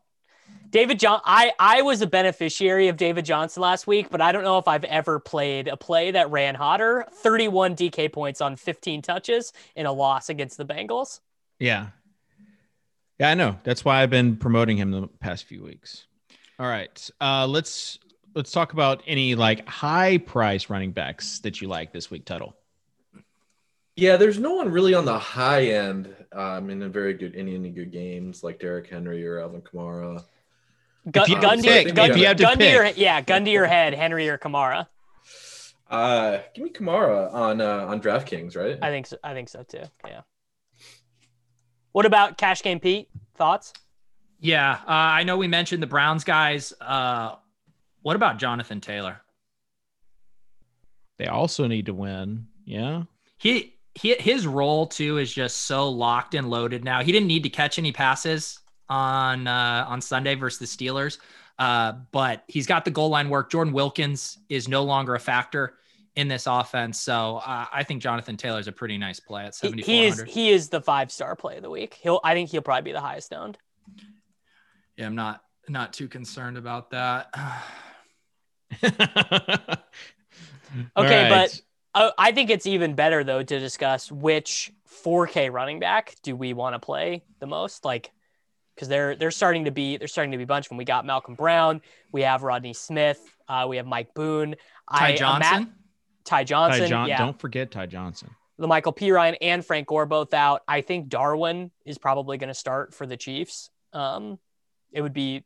David 0.72 1.00
John 1.00 1.20
I 1.26 1.52
I 1.58 1.82
was 1.82 2.02
a 2.02 2.08
beneficiary 2.08 2.90
of 2.90 2.98
David 2.98 3.26
Johnson 3.26 3.62
last 3.62 3.88
week, 3.88 4.10
but 4.10 4.22
I 4.22 4.32
don't 4.32 4.44
know 4.44 4.58
if 4.58 4.68
I've 4.68 4.84
ever 4.84 5.20
played 5.20 5.68
a 5.68 5.76
play 5.76 6.12
that 6.12 6.30
ran 6.30 6.56
hotter. 6.56 7.06
31 7.12 7.76
DK 7.76 8.12
points 8.12 8.40
on 8.42 8.56
15 8.56 9.02
touches 9.02 9.52
in 9.76 9.86
a 9.86 9.92
loss 9.92 10.30
against 10.30 10.58
the 10.58 10.66
Bengals. 10.66 11.22
Yeah. 11.60 11.88
Yeah, 13.20 13.32
I 13.32 13.34
know. 13.34 13.58
That's 13.64 13.84
why 13.84 14.02
I've 14.02 14.10
been 14.10 14.38
promoting 14.38 14.78
him 14.78 14.92
the 14.92 15.08
past 15.20 15.46
few 15.46 15.64
weeks. 15.64 16.06
All 16.60 16.68
right. 16.68 17.10
Uh 17.20 17.48
let's 17.48 18.00
let's 18.36 18.52
talk 18.52 18.74
about 18.74 19.02
any 19.08 19.36
like 19.36 19.68
high 19.68 20.20
price 20.20 20.70
running 20.70 20.92
backs 20.92 21.40
that 21.40 21.62
you 21.62 21.68
like 21.68 21.92
this 21.92 22.12
week, 22.12 22.26
Tuttle. 22.26 22.56
Yeah, 23.96 24.16
there's 24.16 24.40
no 24.40 24.54
one 24.54 24.72
really 24.72 24.94
on 24.94 25.04
the 25.04 25.20
high 25.20 25.66
end 25.66 26.16
um, 26.32 26.70
in 26.70 26.82
a 26.84 26.88
very 26.88 27.14
good 27.14 27.36
in 27.36 27.50
any 27.50 27.70
good 27.70 27.92
games 27.92 28.44
like 28.44 28.60
Derrick 28.60 28.88
Henry 28.88 29.26
or 29.28 29.40
Alvin 29.40 29.62
Kamara. 29.62 30.24
Gun, 31.10 31.24
if 31.24 31.30
you 31.30 31.42
gun, 31.42 31.58
to, 31.58 31.64
pick, 31.64 31.96
gun, 31.96 32.12
if 32.12 32.18
you 32.18 32.26
have 32.26 32.38
to 32.38 32.44
gun 32.44 32.54
to 32.54 32.58
pick. 32.58 32.74
your 32.74 32.86
yeah, 32.88 33.22
gun 33.22 33.46
to 33.46 33.52
your 33.52 33.66
head, 33.66 33.94
Henry 33.94 34.28
or 34.30 34.38
Kamara. 34.38 34.88
Uh, 35.90 36.40
give 36.54 36.64
me 36.64 36.70
Kamara 36.70 37.34
on 37.34 37.62
uh, 37.62 37.86
on 37.88 38.02
DraftKings, 38.02 38.56
right? 38.56 38.78
I 38.82 38.90
think 38.90 39.08
so. 39.08 39.18
I 39.24 39.34
think 39.34 39.50
so 39.50 39.64
too. 39.64 39.84
Yeah. 40.06 40.22
What 41.94 42.06
about 42.06 42.38
Cash 42.38 42.62
Game 42.62 42.80
Pete? 42.80 43.10
Thoughts? 43.36 43.74
Yeah, 44.40 44.74
uh, 44.74 44.92
I 44.92 45.24
know 45.24 45.38
we 45.38 45.48
mentioned 45.48 45.82
the 45.82 45.88
Browns 45.88 46.24
guys. 46.24 46.74
Uh, 46.80 47.36
what 48.02 48.16
about 48.16 48.38
Jonathan 48.38 48.80
Taylor? 48.80 49.22
They 51.18 51.28
also 51.28 51.68
need 51.68 51.88
to 51.88 51.94
win. 51.94 52.48
Yeah. 52.66 53.04
He 53.38 53.76
he 53.96 54.14
his 54.16 54.46
role 54.46 54.88
too 54.88 55.18
is 55.18 55.34
just 55.34 55.58
so 55.64 55.90
locked 55.90 56.36
and 56.36 56.50
loaded 56.50 56.84
now. 56.84 57.04
He 57.04 57.12
didn't 57.12 57.28
need 57.28 57.44
to 57.44 57.50
catch 57.50 57.80
any 57.80 57.92
passes 57.92 58.59
on 58.90 59.48
uh, 59.48 59.86
on 59.88 60.02
Sunday 60.02 60.36
versus 60.36 60.60
the 60.60 60.66
Steelers, 60.66 61.18
uh, 61.58 61.94
but 62.12 62.44
he's 62.48 62.68
got 62.68 62.86
the 62.86 62.92
goal 62.92 63.10
line 63.10 63.30
work. 63.30 63.52
Jordan 63.52 63.74
Wilkins 63.74 64.38
is 64.50 64.68
no 64.68 64.84
longer 64.84 65.16
a 65.16 65.20
factor 65.20 65.76
in 66.16 66.28
this 66.28 66.48
offense, 66.48 67.00
so 67.00 67.38
uh, 67.38 67.66
I 67.72 67.84
think 67.84 68.02
Jonathan 68.02 68.36
Taylor 68.38 68.60
is 68.60 68.68
a 68.68 68.72
pretty 68.72 68.98
nice 68.98 69.20
play 69.20 69.46
at 69.46 69.56
seventy 69.56 69.84
four 69.84 69.94
He 69.94 70.06
is 70.06 70.24
he 70.28 70.50
is 70.50 70.70
the 70.70 70.82
five 70.82 71.12
star 71.12 71.36
play 71.36 71.58
of 71.58 71.64
the 71.64 71.70
week. 71.70 71.96
He'll 72.02 72.20
I 72.24 72.34
think 72.34 72.50
he'll 72.50 72.62
probably 72.62 72.90
be 72.90 72.94
the 72.94 73.02
highest 73.02 73.34
owned. 73.34 73.58
Yeah, 74.98 75.06
I'm 75.06 75.16
not 75.16 75.44
not 75.68 75.94
too 75.94 76.08
concerned 76.08 76.58
about 76.58 76.92
that. 76.92 77.34
Okay, 80.96 81.28
but 81.30 81.62
uh, 81.96 82.12
I 82.18 82.32
think 82.32 82.50
it's 82.50 82.68
even 82.68 82.94
better 82.94 83.24
though 83.24 83.42
to 83.42 83.60
discuss 83.60 84.12
which 84.12 84.72
4K 85.04 85.52
running 85.52 85.80
back 85.80 86.16
do 86.24 86.36
we 86.36 86.54
want 86.54 86.76
to 86.76 86.80
play 86.80 87.24
the 87.40 87.48
most, 87.48 87.86
like 87.86 88.12
because 88.80 88.88
they're 88.88 89.14
they're 89.14 89.30
starting 89.30 89.66
to 89.66 89.72
be 89.72 89.98
they're 89.98 90.08
starting 90.08 90.32
to 90.32 90.38
be 90.38 90.44
a 90.44 90.48
bunch 90.48 90.68
of 90.68 90.70
them. 90.70 90.78
We 90.78 90.86
got 90.86 91.06
Malcolm 91.06 91.36
Brown, 91.36 91.82
we 92.14 92.22
have 92.22 92.44
Rodney 92.44 92.74
Smith, 92.74 93.20
uh, 93.50 93.66
we 93.68 93.76
have 93.76 93.86
Mike 93.86 94.14
Boone, 94.14 94.56
Ty 94.90 95.08
I, 95.08 95.16
Johnson. 95.18 95.60
Matt, 95.64 95.68
Ty 96.24 96.44
Johnson, 96.46 96.82
Ty 96.84 96.88
John- 96.88 97.08
yeah, 97.10 97.18
Don't 97.18 97.38
forget 97.38 97.72
Ty 97.72 97.88
Johnson. 97.88 98.30
the 98.58 98.68
Michael 98.68 98.94
P 98.94 99.12
Ryan 99.12 99.36
and 99.42 99.66
Frank 99.66 99.88
Gore 99.88 100.06
both 100.06 100.34
out. 100.34 100.62
I 100.66 100.80
think 100.80 101.10
Darwin 101.10 101.72
is 101.84 101.98
probably 101.98 102.38
going 102.38 102.48
to 102.48 102.54
start 102.54 102.94
for 102.94 103.06
the 103.06 103.18
Chiefs. 103.18 103.70
Um, 103.92 104.40
it 104.94 105.02
would 105.02 105.14
be 105.14 105.44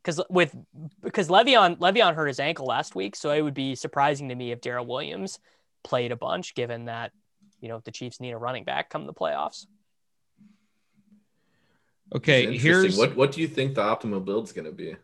because 0.00 0.20
with 0.30 0.54
because 1.02 1.26
Le'Veon 1.28 1.78
Le'Veon 1.78 2.14
hurt 2.14 2.28
his 2.28 2.38
ankle 2.38 2.66
last 2.66 2.94
week, 2.94 3.16
so 3.16 3.32
it 3.32 3.42
would 3.42 3.54
be 3.54 3.74
surprising 3.74 4.28
to 4.28 4.36
me 4.36 4.52
if 4.52 4.60
Darrel 4.60 4.86
Williams 4.86 5.40
played 5.82 6.12
a 6.12 6.16
bunch, 6.16 6.54
given 6.54 6.84
that 6.84 7.10
you 7.60 7.68
know 7.68 7.80
the 7.84 7.90
Chiefs 7.90 8.20
need 8.20 8.30
a 8.30 8.38
running 8.38 8.62
back 8.62 8.90
come 8.90 9.06
the 9.06 9.12
playoffs. 9.12 9.66
Okay, 12.14 12.44
Interesting. 12.44 12.70
here's 12.70 12.98
what 12.98 13.16
what 13.16 13.32
do 13.32 13.40
you 13.40 13.48
think 13.48 13.74
the 13.74 13.82
optimal 13.82 14.24
build's 14.24 14.52
going 14.52 14.64
to 14.64 14.72
be? 14.72 14.96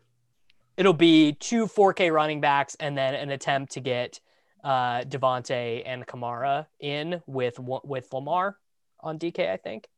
It'll 0.76 0.92
be 0.92 1.32
two 1.34 1.66
4K 1.66 2.12
running 2.12 2.40
backs 2.40 2.76
and 2.80 2.96
then 2.96 3.14
an 3.14 3.30
attempt 3.30 3.72
to 3.72 3.80
get 3.80 4.20
uh, 4.64 5.02
Davante 5.02 5.82
and 5.84 6.06
Kamara 6.06 6.66
in 6.80 7.20
with 7.26 7.58
with 7.58 8.12
Lamar 8.12 8.56
on 9.00 9.18
DK. 9.18 9.50
I 9.50 9.56
think. 9.56 9.88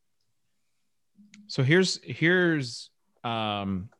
so 1.46 1.62
here's 1.62 2.00
here's 2.02 2.90
um 3.22 3.90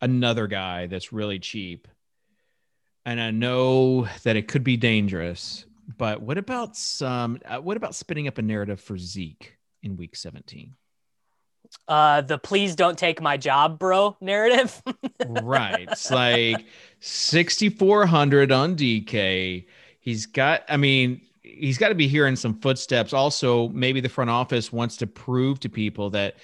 another 0.00 0.46
guy 0.46 0.86
that's 0.86 1.12
really 1.12 1.38
cheap. 1.38 1.88
And 3.04 3.20
I 3.20 3.30
know 3.30 4.08
that 4.24 4.36
it 4.36 4.48
could 4.48 4.64
be 4.64 4.76
dangerous, 4.76 5.64
but 5.96 6.20
what 6.20 6.38
about 6.38 6.76
some 6.76 7.38
uh, 7.44 7.58
what 7.58 7.76
about 7.76 7.94
spinning 7.94 8.28
up 8.28 8.38
a 8.38 8.42
narrative 8.42 8.80
for 8.80 8.96
Zeke 8.98 9.56
in 9.82 9.96
week 9.96 10.16
17? 10.16 10.74
Uh, 11.88 12.20
the 12.20 12.38
please 12.38 12.74
don't 12.76 12.98
take 12.98 13.20
my 13.20 13.36
job, 13.36 13.78
bro 13.78 14.16
narrative. 14.20 14.82
right. 15.28 15.88
It's 15.90 16.10
like 16.10 16.64
6,400 17.00 18.52
on 18.52 18.76
DK. 18.76 19.66
He's 20.00 20.26
got, 20.26 20.64
I 20.68 20.76
mean, 20.76 21.20
he's 21.42 21.78
got 21.78 21.88
to 21.88 21.94
be 21.94 22.08
hearing 22.08 22.36
some 22.36 22.54
footsteps. 22.60 23.12
Also, 23.12 23.68
maybe 23.68 24.00
the 24.00 24.08
front 24.08 24.30
office 24.30 24.72
wants 24.72 24.96
to 24.98 25.06
prove 25.06 25.60
to 25.60 25.68
people 25.68 26.10
that 26.10 26.36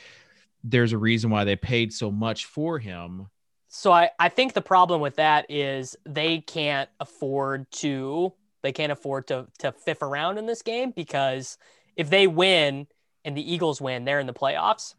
there's 0.65 0.93
a 0.93 0.99
reason 0.99 1.31
why 1.31 1.45
they 1.45 1.57
paid 1.57 1.93
so 1.93 2.11
much 2.11 2.47
for 2.47 2.79
him. 2.79 3.29
So 3.69 3.91
I, 3.91 4.11
I 4.19 4.29
think 4.29 4.53
the 4.53 4.61
problem 4.61 5.01
with 5.01 5.17
that 5.17 5.47
is 5.51 5.97
they 6.05 6.39
can't 6.39 6.91
afford 7.01 7.71
to 7.73 8.33
they 8.63 8.71
can't 8.71 8.93
afford 8.93 9.27
to 9.29 9.49
to 9.59 9.73
fiff 9.73 10.03
around 10.03 10.39
in 10.39 10.47
this 10.47 10.63
game 10.63 10.93
because 10.95 11.57
if 11.97 12.11
they 12.11 12.27
win 12.27 12.87
and 13.25 13.37
the 13.37 13.53
Eagles 13.53 13.81
win, 13.81 14.05
they're 14.05 14.21
in 14.21 14.27
the 14.27 14.35
playoffs. 14.35 14.95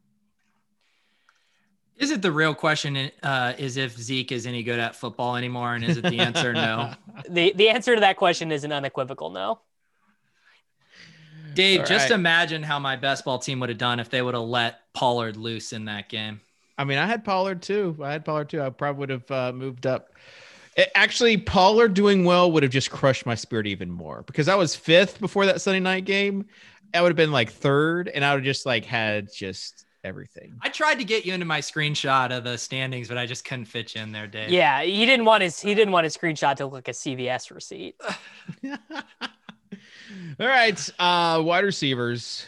Is 1.97 2.11
it 2.11 2.21
the 2.21 2.31
real 2.31 2.55
question? 2.55 3.11
Uh, 3.21 3.53
is 3.57 3.77
if 3.77 3.97
Zeke 3.97 4.31
is 4.31 4.45
any 4.47 4.63
good 4.63 4.79
at 4.79 4.95
football 4.95 5.35
anymore, 5.35 5.75
and 5.75 5.83
is 5.83 5.97
it 5.97 6.03
the 6.03 6.19
answer 6.19 6.53
no? 6.53 6.93
The 7.29 7.53
the 7.55 7.69
answer 7.69 7.95
to 7.95 8.01
that 8.01 8.17
question 8.17 8.51
is 8.51 8.63
an 8.63 8.71
unequivocal 8.71 9.29
no. 9.29 9.59
Dave, 11.53 11.81
All 11.81 11.85
just 11.85 12.09
right. 12.09 12.15
imagine 12.15 12.63
how 12.63 12.79
my 12.79 12.95
best 12.95 13.25
ball 13.25 13.37
team 13.37 13.59
would 13.59 13.69
have 13.69 13.77
done 13.77 13.99
if 13.99 14.09
they 14.09 14.21
would 14.21 14.33
have 14.33 14.43
let 14.43 14.91
Pollard 14.93 15.37
loose 15.37 15.71
in 15.71 15.85
that 15.85 16.09
game. 16.09 16.41
I 16.77 16.83
mean, 16.83 16.97
I 16.97 17.05
had 17.05 17.23
Pollard 17.23 17.61
too. 17.61 17.95
I 18.01 18.11
had 18.11 18.25
Pollard 18.25 18.49
too. 18.49 18.61
I 18.61 18.69
probably 18.69 18.99
would 18.99 19.09
have 19.09 19.31
uh, 19.31 19.53
moved 19.53 19.85
up. 19.85 20.09
It, 20.75 20.89
actually, 20.95 21.37
Pollard 21.37 21.93
doing 21.93 22.25
well 22.25 22.51
would 22.51 22.63
have 22.63 22.71
just 22.71 22.89
crushed 22.89 23.25
my 23.25 23.35
spirit 23.35 23.67
even 23.67 23.91
more 23.91 24.23
because 24.23 24.47
I 24.47 24.55
was 24.55 24.75
fifth 24.75 25.19
before 25.19 25.45
that 25.45 25.61
Sunday 25.61 25.79
night 25.79 26.05
game. 26.05 26.45
I 26.93 27.01
would 27.01 27.09
have 27.09 27.17
been 27.17 27.31
like 27.31 27.51
third, 27.51 28.07
and 28.07 28.25
I 28.25 28.33
would 28.33 28.39
have 28.39 28.45
just 28.45 28.65
like 28.65 28.85
had 28.85 29.29
just 29.31 29.85
everything. 30.03 30.53
I 30.61 30.69
tried 30.69 30.95
to 30.95 31.03
get 31.03 31.25
you 31.25 31.33
into 31.33 31.45
my 31.45 31.59
screenshot 31.59 32.35
of 32.35 32.43
the 32.43 32.57
standings, 32.57 33.07
but 33.07 33.17
I 33.17 33.25
just 33.25 33.45
couldn't 33.45 33.65
fit 33.65 33.95
you 33.95 34.01
in 34.01 34.11
there, 34.11 34.27
Dave. 34.27 34.49
Yeah, 34.49 34.83
he 34.83 35.05
didn't 35.05 35.25
want 35.25 35.43
his 35.43 35.59
he 35.59 35.73
didn't 35.73 35.91
want 35.91 36.03
his 36.03 36.17
screenshot 36.17 36.55
to 36.57 36.65
look 36.65 36.73
like 36.73 36.87
a 36.87 36.91
CVS 36.91 37.53
receipt. 37.53 37.95
All 40.39 40.47
right, 40.47 40.89
uh, 40.99 41.41
wide 41.43 41.63
receivers. 41.63 42.45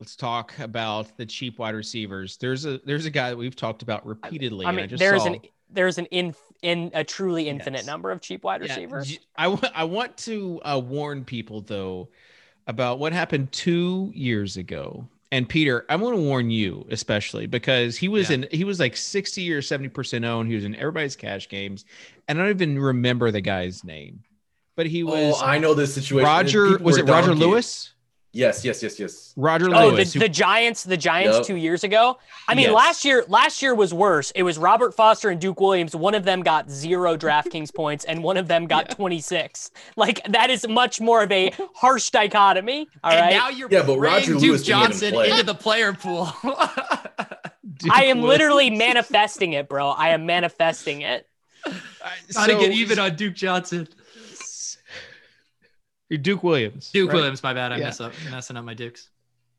Let's 0.00 0.16
talk 0.16 0.58
about 0.58 1.16
the 1.16 1.24
cheap 1.24 1.58
wide 1.58 1.74
receivers. 1.74 2.36
There's 2.36 2.64
a 2.66 2.78
there's 2.84 3.06
a 3.06 3.10
guy 3.10 3.30
that 3.30 3.36
we've 3.36 3.56
talked 3.56 3.82
about 3.82 4.06
repeatedly. 4.06 4.66
I 4.66 4.72
mean, 4.72 4.84
I 4.92 4.96
there's 4.96 5.22
saw... 5.22 5.32
an 5.32 5.40
there's 5.70 5.98
an 5.98 6.06
in 6.06 6.34
in 6.62 6.90
a 6.94 7.04
truly 7.04 7.48
infinite 7.48 7.78
yes. 7.78 7.86
number 7.86 8.10
of 8.10 8.20
cheap 8.20 8.44
wide 8.44 8.60
receivers. 8.60 9.12
Yeah. 9.12 9.18
I, 9.36 9.44
w- 9.44 9.72
I 9.74 9.84
want 9.84 10.16
to 10.18 10.60
uh, 10.64 10.80
warn 10.84 11.24
people 11.24 11.60
though 11.60 12.08
about 12.66 12.98
what 12.98 13.12
happened 13.12 13.52
two 13.52 14.10
years 14.14 14.56
ago. 14.56 15.08
And 15.32 15.48
Peter, 15.48 15.84
I 15.88 15.96
want 15.96 16.16
to 16.16 16.22
warn 16.22 16.50
you 16.50 16.86
especially 16.90 17.46
because 17.46 17.96
he 17.96 18.08
was 18.08 18.30
yeah. 18.30 18.36
in 18.36 18.48
he 18.50 18.64
was 18.64 18.78
like 18.78 18.96
60 18.96 19.52
or 19.52 19.60
70% 19.60 20.24
owned. 20.24 20.48
He 20.48 20.54
was 20.54 20.64
in 20.64 20.76
everybody's 20.76 21.16
cash 21.16 21.48
games. 21.48 21.84
And 22.28 22.38
I 22.38 22.42
don't 22.42 22.50
even 22.50 22.78
remember 22.78 23.30
the 23.30 23.40
guy's 23.40 23.82
name. 23.82 24.20
But 24.76 24.86
he 24.86 25.02
oh, 25.02 25.06
was 25.06 25.42
Oh, 25.42 25.44
I 25.44 25.58
know 25.58 25.74
this 25.74 25.94
situation. 25.94 26.26
Roger 26.26 26.78
was 26.78 26.96
it 26.96 27.06
Roger 27.06 27.34
Lewis? 27.34 27.92
Yes, 28.36 28.66
yes, 28.66 28.82
yes, 28.82 29.00
yes. 29.00 29.32
Roger 29.34 29.74
oh, 29.74 29.88
Lewis. 29.88 30.12
The, 30.12 30.18
the 30.18 30.28
Giants, 30.28 30.84
the 30.84 30.98
Giants 30.98 31.38
yep. 31.38 31.46
two 31.46 31.56
years 31.56 31.84
ago. 31.84 32.18
I 32.46 32.54
mean, 32.54 32.66
yes. 32.66 32.74
last 32.74 33.04
year, 33.06 33.24
last 33.28 33.62
year 33.62 33.74
was 33.74 33.94
worse. 33.94 34.30
It 34.32 34.42
was 34.42 34.58
Robert 34.58 34.94
Foster 34.94 35.30
and 35.30 35.40
Duke 35.40 35.58
Williams. 35.58 35.96
One 35.96 36.14
of 36.14 36.24
them 36.24 36.42
got 36.42 36.70
zero 36.70 37.16
DraftKings 37.16 37.74
points, 37.74 38.04
and 38.04 38.22
one 38.22 38.36
of 38.36 38.46
them 38.46 38.66
got 38.66 38.88
yeah. 38.90 38.94
26. 38.94 39.70
Like 39.96 40.22
that 40.28 40.50
is 40.50 40.68
much 40.68 41.00
more 41.00 41.22
of 41.22 41.32
a 41.32 41.50
harsh 41.74 42.10
dichotomy. 42.10 42.86
All 43.02 43.10
and 43.10 43.20
right. 43.20 43.30
Now 43.30 43.48
you're 43.48 43.70
yeah, 43.70 43.82
but 43.86 43.98
Roger 43.98 44.32
Duke 44.32 44.42
Lewis 44.42 44.62
Johnson 44.62 45.14
into 45.14 45.42
the 45.42 45.54
player 45.54 45.94
pool. 45.94 46.28
I 47.90 48.04
am 48.04 48.20
literally 48.20 48.68
manifesting 48.68 49.54
it, 49.54 49.66
bro. 49.66 49.88
I 49.88 50.10
am 50.10 50.26
manifesting 50.26 51.00
it. 51.00 51.26
Gotta 51.64 52.52
so, 52.52 52.60
get 52.60 52.72
even 52.72 52.98
on 52.98 53.16
Duke 53.16 53.34
Johnson. 53.34 53.88
Duke 56.10 56.42
Williams. 56.42 56.90
Duke 56.90 57.10
right? 57.10 57.16
Williams, 57.16 57.42
my 57.42 57.52
bad. 57.52 57.72
I 57.72 57.78
yeah. 57.78 57.84
mess 57.84 58.00
up 58.00 58.12
messing 58.30 58.56
up 58.56 58.64
my 58.64 58.74
Dukes. 58.74 59.10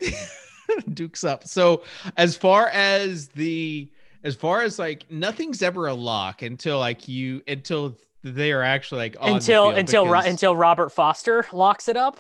Dukes 0.94 1.24
up. 1.24 1.48
So 1.48 1.84
as 2.16 2.36
far 2.36 2.70
as 2.70 3.28
the 3.30 3.90
as 4.24 4.36
far 4.36 4.62
as 4.62 4.80
like 4.80 5.10
nothing's 5.10 5.62
ever 5.62 5.88
a 5.88 5.94
lock 5.94 6.42
until 6.42 6.80
like 6.80 7.08
you 7.08 7.42
until 7.48 7.98
they 8.24 8.52
are 8.52 8.64
actually 8.64 9.00
like 9.00 9.18
until 9.22 9.70
until 9.72 10.06
because, 10.06 10.26
until 10.26 10.56
Robert 10.56 10.90
Foster 10.90 11.46
locks 11.52 11.88
it 11.88 11.98
up. 11.98 12.20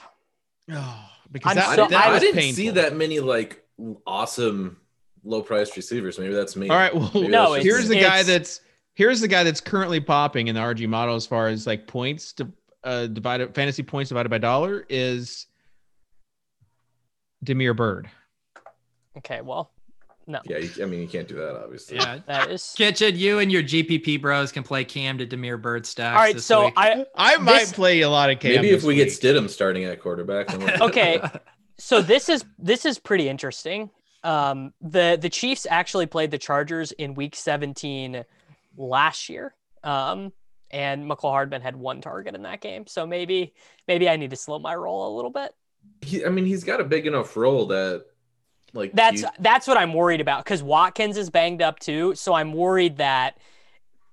Oh, 0.72 1.10
because 1.32 1.56
that, 1.56 1.76
so, 1.76 1.88
that 1.88 2.08
I, 2.08 2.20
didn't 2.20 2.36
painful. 2.36 2.56
see 2.56 2.70
that 2.72 2.96
many 2.96 3.20
like 3.20 3.64
awesome 4.06 4.78
low 5.24 5.42
priced 5.42 5.76
receivers. 5.76 6.20
Maybe 6.20 6.34
that's 6.34 6.56
me. 6.56 6.70
All 6.70 6.78
right. 6.78 6.94
Well, 6.94 7.12
no, 7.14 7.54
here's 7.54 7.88
the 7.88 8.00
guy 8.00 8.24
that's 8.24 8.62
here's 8.94 9.22
the 9.22 9.28
guy 9.28 9.44
that's 9.44 9.62
currently 9.62 10.00
popping 10.00 10.48
in 10.48 10.56
the 10.56 10.62
RG 10.62 10.88
model 10.88 11.16
as 11.16 11.26
far 11.26 11.48
as 11.48 11.68
like 11.68 11.88
points 11.88 12.34
to 12.34 12.52
uh, 12.84 13.08
divided 13.08 13.54
fantasy 13.56 13.84
points 13.84 14.10
divided 14.10 14.30
by 14.30 14.38
dollar 14.38 14.86
is 14.90 15.48
Damiere 17.44 17.74
Byrd. 17.74 18.10
Okay, 19.18 19.42
well, 19.42 19.72
no. 20.28 20.42
Yeah, 20.46 20.58
you, 20.58 20.70
I 20.84 20.86
mean 20.86 21.02
you 21.02 21.08
can't 21.08 21.28
do 21.28 21.36
that, 21.36 21.56
obviously. 21.56 21.98
Yeah, 21.98 22.20
that 22.28 22.52
is 22.52 22.74
kitchen. 22.78 23.16
You 23.16 23.40
and 23.40 23.52
your 23.52 23.64
GPP 23.64 24.22
bros 24.22 24.52
can 24.52 24.64
play 24.64 24.84
Cam 24.84 25.18
to 25.18 25.26
Damiere 25.26 25.58
Byrd 25.58 25.86
stacks. 25.86 26.18
All 26.18 26.22
right, 26.22 26.40
so 26.40 26.66
week. 26.66 26.74
I 26.76 27.06
I 27.16 27.38
might 27.38 27.60
this, 27.60 27.74
play 27.74 28.02
a 28.02 28.10
lot 28.10 28.30
of 28.30 28.40
Cam. 28.40 28.56
Maybe 28.56 28.70
if 28.70 28.84
we 28.84 28.96
week. 28.96 28.98
get 28.98 29.08
Stidham 29.08 29.50
starting 29.50 29.86
at 29.86 30.02
quarterback. 30.02 30.54
okay, 30.82 31.22
so 31.78 32.02
this 32.02 32.28
is 32.28 32.44
this 32.60 32.86
is 32.86 33.00
pretty 33.00 33.30
interesting. 33.30 33.90
Um, 34.24 34.74
the 34.82 35.18
the 35.20 35.30
Chiefs 35.30 35.66
actually 35.70 36.08
played 36.08 36.32
the 36.32 36.38
Chargers 36.38 36.92
in 36.92 37.14
Week 37.14 37.36
17 37.36 38.26
last 38.76 39.30
year. 39.30 39.56
Um, 39.84 40.34
and 40.72 41.10
Mecole 41.10 41.32
Hardman 41.32 41.62
had 41.62 41.76
one 41.76 42.02
target 42.02 42.36
in 42.36 42.44
that 42.44 42.62
game. 42.62 42.88
So 42.88 43.06
maybe 43.06 43.54
maybe 43.88 44.10
I 44.10 44.18
need 44.18 44.32
to 44.32 44.36
slow 44.36 44.60
my 44.60 44.76
roll 44.76 45.14
a 45.14 45.16
little 45.16 45.32
bit. 45.32 45.54
He, 46.02 46.26
I 46.26 46.30
mean, 46.30 46.46
he's 46.46 46.64
got 46.64 46.82
a 46.82 46.84
big 46.84 47.08
enough 47.08 47.36
role 47.38 47.68
that 47.68 48.06
like 48.74 48.94
that's 48.94 49.22
you... 49.22 49.28
that's 49.40 49.68
what 49.68 49.78
I'm 49.78 49.94
worried 49.94 50.22
about 50.22 50.44
because 50.44 50.62
Watkins 50.62 51.18
is 51.18 51.30
banged 51.30 51.62
up 51.62 51.80
too. 51.80 52.16
So 52.16 52.34
I'm 52.34 52.54
worried 52.54 52.98
that 52.98 53.38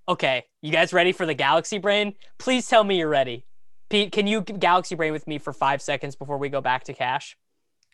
okay, 0.08 0.44
you 0.62 0.70
guys 0.70 0.92
ready 0.92 1.12
for 1.12 1.26
the 1.26 1.34
Galaxy 1.34 1.78
Brain? 1.78 2.14
Please 2.38 2.68
tell 2.68 2.84
me 2.84 2.98
you're 2.98 3.08
ready. 3.08 3.44
Pete, 3.88 4.12
can 4.12 4.26
you 4.26 4.42
Galaxy 4.42 4.94
Brain 4.94 5.12
with 5.12 5.26
me 5.26 5.38
for 5.38 5.52
five 5.52 5.82
seconds 5.82 6.16
before 6.16 6.38
we 6.38 6.48
go 6.48 6.60
back 6.60 6.84
to 6.84 6.94
cash? 6.94 7.36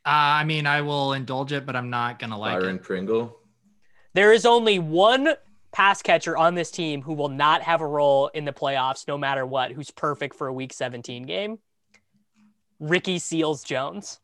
Uh, 0.04 0.08
I 0.40 0.44
mean, 0.44 0.66
I 0.66 0.80
will 0.82 1.12
indulge 1.12 1.52
it, 1.52 1.66
but 1.66 1.76
I'm 1.76 1.90
not 1.90 2.18
gonna 2.18 2.38
like 2.38 2.58
Byron 2.58 2.76
it. 2.76 2.82
Pringle. 2.82 3.38
There 4.14 4.32
is 4.32 4.44
only 4.44 4.78
one 4.78 5.34
pass 5.72 6.02
catcher 6.02 6.36
on 6.36 6.54
this 6.54 6.70
team 6.70 7.02
who 7.02 7.12
will 7.12 7.28
not 7.28 7.62
have 7.62 7.80
a 7.80 7.86
role 7.86 8.28
in 8.28 8.44
the 8.44 8.52
playoffs 8.52 9.06
no 9.06 9.16
matter 9.16 9.46
what, 9.46 9.72
who's 9.72 9.90
perfect 9.90 10.36
for 10.36 10.46
a 10.46 10.52
week 10.52 10.72
17 10.72 11.24
game. 11.24 11.58
Ricky 12.78 13.18
Seals 13.18 13.62
Jones. 13.62 14.20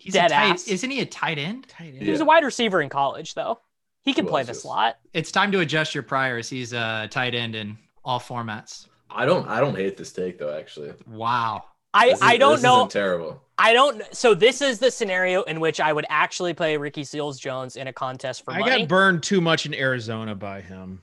He's 0.00 0.14
Dead 0.14 0.28
tight, 0.28 0.50
ass. 0.54 0.68
Isn't 0.68 0.90
he 0.90 1.00
a 1.00 1.06
tight 1.06 1.38
end? 1.38 1.68
Tight 1.68 1.94
end. 1.94 2.02
He 2.02 2.10
was 2.10 2.20
a 2.20 2.24
wide 2.24 2.44
receiver 2.44 2.82
in 2.82 2.88
college, 2.88 3.34
though. 3.34 3.60
He 4.02 4.12
can 4.12 4.24
who 4.24 4.30
play 4.30 4.42
the 4.42 4.54
slot. 4.54 4.98
It's 5.12 5.30
time 5.30 5.52
to 5.52 5.60
adjust 5.60 5.94
your 5.94 6.02
priors. 6.02 6.48
He's 6.48 6.72
a 6.72 7.08
tight 7.10 7.34
end 7.34 7.54
in 7.54 7.78
all 8.04 8.20
formats. 8.20 8.88
I 9.08 9.24
don't. 9.24 9.48
I 9.48 9.60
don't 9.60 9.76
hate 9.76 9.96
this 9.96 10.12
take 10.12 10.38
though. 10.38 10.54
Actually. 10.56 10.92
Wow. 11.06 11.64
I, 11.94 12.08
is, 12.08 12.18
I 12.20 12.36
don't 12.36 12.60
know. 12.60 12.86
terrible. 12.88 13.40
I 13.56 13.72
don't. 13.72 14.02
So 14.14 14.34
this 14.34 14.60
is 14.60 14.78
the 14.78 14.90
scenario 14.90 15.42
in 15.42 15.60
which 15.60 15.80
I 15.80 15.92
would 15.92 16.06
actually 16.08 16.54
play 16.54 16.76
Ricky 16.76 17.04
Seals 17.04 17.38
Jones 17.38 17.76
in 17.76 17.86
a 17.86 17.92
contest 17.92 18.44
for 18.44 18.52
I 18.52 18.60
money. 18.60 18.80
got 18.80 18.88
burned 18.88 19.22
too 19.22 19.40
much 19.40 19.64
in 19.66 19.74
Arizona 19.74 20.34
by 20.34 20.60
him. 20.60 21.00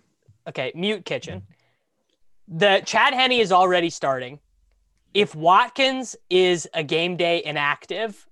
Okay, 0.47 0.71
mute 0.75 1.05
kitchen. 1.05 1.43
The 2.47 2.81
Chad 2.85 3.13
Henne 3.13 3.31
is 3.31 3.51
already 3.51 3.89
starting. 3.89 4.39
If 5.13 5.35
Watkins 5.35 6.15
is 6.29 6.67
a 6.73 6.83
game 6.83 7.15
day 7.15 7.41
inactive, 7.43 8.27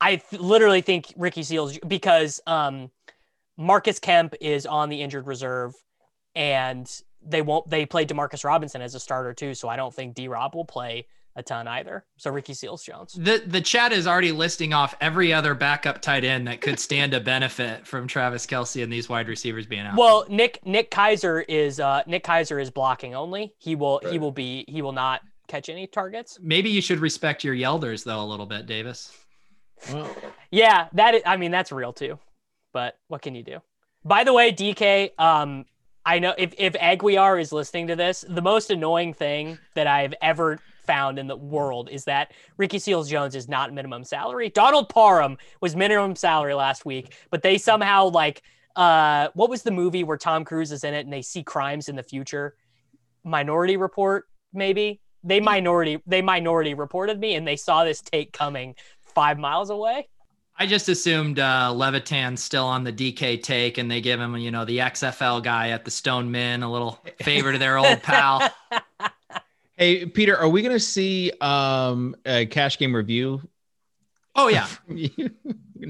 I 0.00 0.16
th- 0.16 0.40
literally 0.40 0.80
think 0.80 1.12
Ricky 1.16 1.42
Seals 1.42 1.78
because 1.86 2.40
um, 2.46 2.90
Marcus 3.56 3.98
Kemp 4.00 4.34
is 4.40 4.66
on 4.66 4.88
the 4.88 5.02
injured 5.02 5.26
reserve, 5.26 5.74
and 6.34 6.90
they 7.22 7.42
won't. 7.42 7.68
They 7.70 7.86
play 7.86 8.06
Demarcus 8.06 8.44
Robinson 8.44 8.82
as 8.82 8.96
a 8.96 9.00
starter 9.00 9.34
too, 9.34 9.54
so 9.54 9.68
I 9.68 9.76
don't 9.76 9.94
think 9.94 10.14
D 10.14 10.26
Rob 10.26 10.54
will 10.54 10.64
play 10.64 11.06
a 11.36 11.42
ton 11.42 11.68
either. 11.68 12.04
So 12.16 12.30
Ricky 12.30 12.54
Seals 12.54 12.82
Jones. 12.82 13.12
The 13.14 13.42
the 13.46 13.60
chat 13.60 13.92
is 13.92 14.06
already 14.06 14.32
listing 14.32 14.72
off 14.72 14.94
every 15.00 15.32
other 15.32 15.54
backup 15.54 16.02
tight 16.02 16.24
end 16.24 16.46
that 16.48 16.60
could 16.60 16.78
stand 16.78 17.12
to 17.12 17.20
benefit 17.20 17.86
from 17.86 18.06
Travis 18.06 18.46
Kelce 18.46 18.82
and 18.82 18.92
these 18.92 19.08
wide 19.08 19.28
receivers 19.28 19.66
being 19.66 19.82
out. 19.82 19.96
Well, 19.96 20.26
Nick 20.28 20.64
Nick 20.66 20.90
Keizer 20.90 21.44
is 21.48 21.80
uh 21.80 22.02
Nick 22.06 22.24
Keizer 22.24 22.60
is 22.60 22.70
blocking 22.70 23.14
only. 23.14 23.54
He 23.58 23.76
will 23.76 24.00
right. 24.02 24.12
he 24.12 24.18
will 24.18 24.32
be 24.32 24.64
he 24.68 24.82
will 24.82 24.92
not 24.92 25.22
catch 25.48 25.68
any 25.68 25.86
targets. 25.86 26.38
Maybe 26.40 26.70
you 26.70 26.80
should 26.80 27.00
respect 27.00 27.44
your 27.44 27.54
Yelders 27.54 28.04
though 28.04 28.22
a 28.22 28.26
little 28.26 28.46
bit, 28.46 28.66
Davis. 28.66 29.16
Well, 29.92 30.14
yeah, 30.50 30.88
that 30.92 31.14
is, 31.14 31.22
I 31.24 31.36
mean 31.36 31.50
that's 31.50 31.72
real 31.72 31.92
too. 31.92 32.18
But 32.72 32.98
what 33.08 33.22
can 33.22 33.34
you 33.34 33.42
do? 33.42 33.60
By 34.04 34.24
the 34.24 34.32
way, 34.32 34.52
DK, 34.52 35.18
um, 35.18 35.66
I 36.04 36.18
know 36.18 36.34
if 36.36 36.54
if 36.58 36.72
Aguiar 36.74 37.40
is 37.40 37.52
listening 37.52 37.88
to 37.88 37.96
this, 37.96 38.24
the 38.28 38.42
most 38.42 38.70
annoying 38.70 39.14
thing 39.14 39.58
that 39.74 39.86
I've 39.86 40.14
ever 40.22 40.58
found 40.90 41.20
in 41.20 41.28
the 41.28 41.36
world 41.36 41.88
is 41.88 42.04
that 42.04 42.32
Ricky 42.56 42.80
Seals 42.80 43.08
Jones 43.08 43.36
is 43.36 43.48
not 43.48 43.72
minimum 43.72 44.02
salary. 44.02 44.48
Donald 44.48 44.88
Parham 44.88 45.38
was 45.60 45.76
minimum 45.76 46.16
salary 46.16 46.52
last 46.52 46.84
week, 46.84 47.14
but 47.30 47.42
they 47.42 47.58
somehow 47.58 48.06
like 48.08 48.42
uh 48.74 49.28
what 49.34 49.48
was 49.48 49.62
the 49.62 49.70
movie 49.70 50.02
where 50.02 50.16
Tom 50.16 50.44
Cruise 50.44 50.72
is 50.72 50.82
in 50.82 50.92
it 50.92 51.00
and 51.00 51.12
they 51.12 51.22
see 51.22 51.44
crimes 51.44 51.88
in 51.88 51.94
the 51.94 52.02
future? 52.02 52.56
Minority 53.22 53.76
Report, 53.76 54.26
maybe. 54.52 55.00
They 55.22 55.38
minority 55.38 56.02
they 56.08 56.22
minority 56.22 56.74
reported 56.74 57.20
me 57.20 57.36
and 57.36 57.46
they 57.46 57.56
saw 57.56 57.84
this 57.84 58.00
take 58.00 58.32
coming 58.32 58.74
five 59.14 59.38
miles 59.38 59.70
away. 59.70 60.08
I 60.56 60.66
just 60.66 60.88
assumed 60.88 61.38
uh, 61.38 61.72
Levitan's 61.72 62.42
still 62.42 62.66
on 62.66 62.84
the 62.84 62.92
DK 62.92 63.42
take, 63.42 63.78
and 63.78 63.90
they 63.90 64.02
give 64.02 64.20
him, 64.20 64.36
you 64.36 64.50
know, 64.50 64.66
the 64.66 64.76
XFL 64.76 65.42
guy 65.42 65.70
at 65.70 65.86
the 65.86 65.90
Stone 65.90 66.30
Min 66.30 66.62
a 66.62 66.70
little 66.70 67.02
favor 67.22 67.50
to 67.50 67.58
their 67.58 67.78
old 67.78 68.02
pal. 68.02 68.52
Hey, 69.80 70.04
Peter, 70.04 70.36
are 70.36 70.46
we 70.46 70.60
going 70.60 70.74
to 70.74 70.78
see 70.78 71.32
um, 71.40 72.14
a 72.26 72.44
cash 72.44 72.76
game 72.76 72.94
review? 72.94 73.40
Oh 74.36 74.48
yeah. 74.48 74.68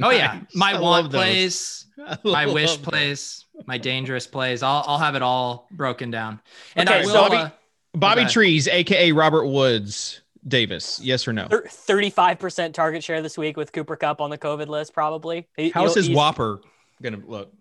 oh 0.02 0.10
yeah. 0.10 0.42
My 0.54 0.74
I 0.74 0.80
want 0.80 1.10
plays, 1.10 1.86
my 2.24 2.46
wish 2.46 2.80
plays, 2.80 3.46
my 3.66 3.78
dangerous 3.78 4.28
plays. 4.28 4.62
I'll 4.62 4.84
I'll 4.86 4.98
have 4.98 5.16
it 5.16 5.22
all 5.22 5.66
broken 5.72 6.12
down. 6.12 6.40
And 6.76 6.88
okay, 6.88 7.02
I 7.02 7.04
will. 7.04 7.14
Bobby, 7.14 7.36
uh, 7.36 7.50
Bobby 7.94 8.26
Trees, 8.26 8.68
aka 8.68 9.10
Robert 9.10 9.48
Woods, 9.48 10.20
Davis? 10.46 11.00
Yes 11.02 11.26
or 11.26 11.32
no? 11.32 11.48
Thirty-five 11.48 12.38
percent 12.38 12.76
target 12.76 13.02
share 13.02 13.22
this 13.22 13.36
week 13.36 13.56
with 13.56 13.72
Cooper 13.72 13.96
Kupp 13.96 14.20
on 14.20 14.30
the 14.30 14.38
COVID 14.38 14.68
list, 14.68 14.94
probably. 14.94 15.48
How's 15.74 15.96
his 15.96 16.08
Whopper 16.08 16.60
gonna 17.02 17.20
look? 17.26 17.52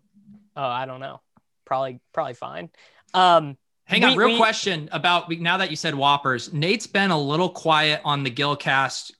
Oh, 0.55 0.61
I 0.61 0.85
don't 0.85 0.99
know. 0.99 1.21
Probably, 1.65 1.99
probably 2.13 2.35
fine. 2.35 2.69
Um, 3.15 3.57
Hang 3.89 4.03
on, 4.03 4.15
real 4.15 4.29
we, 4.29 4.37
question 4.37 4.87
about 4.91 5.31
now 5.31 5.57
that 5.57 5.71
you 5.71 5.75
said 5.75 5.95
Whoppers. 5.95 6.53
Nate's 6.53 6.85
been 6.85 7.09
a 7.09 7.19
little 7.19 7.49
quiet 7.49 8.01
on 8.05 8.23
the 8.23 8.29
Gilcast 8.29 9.11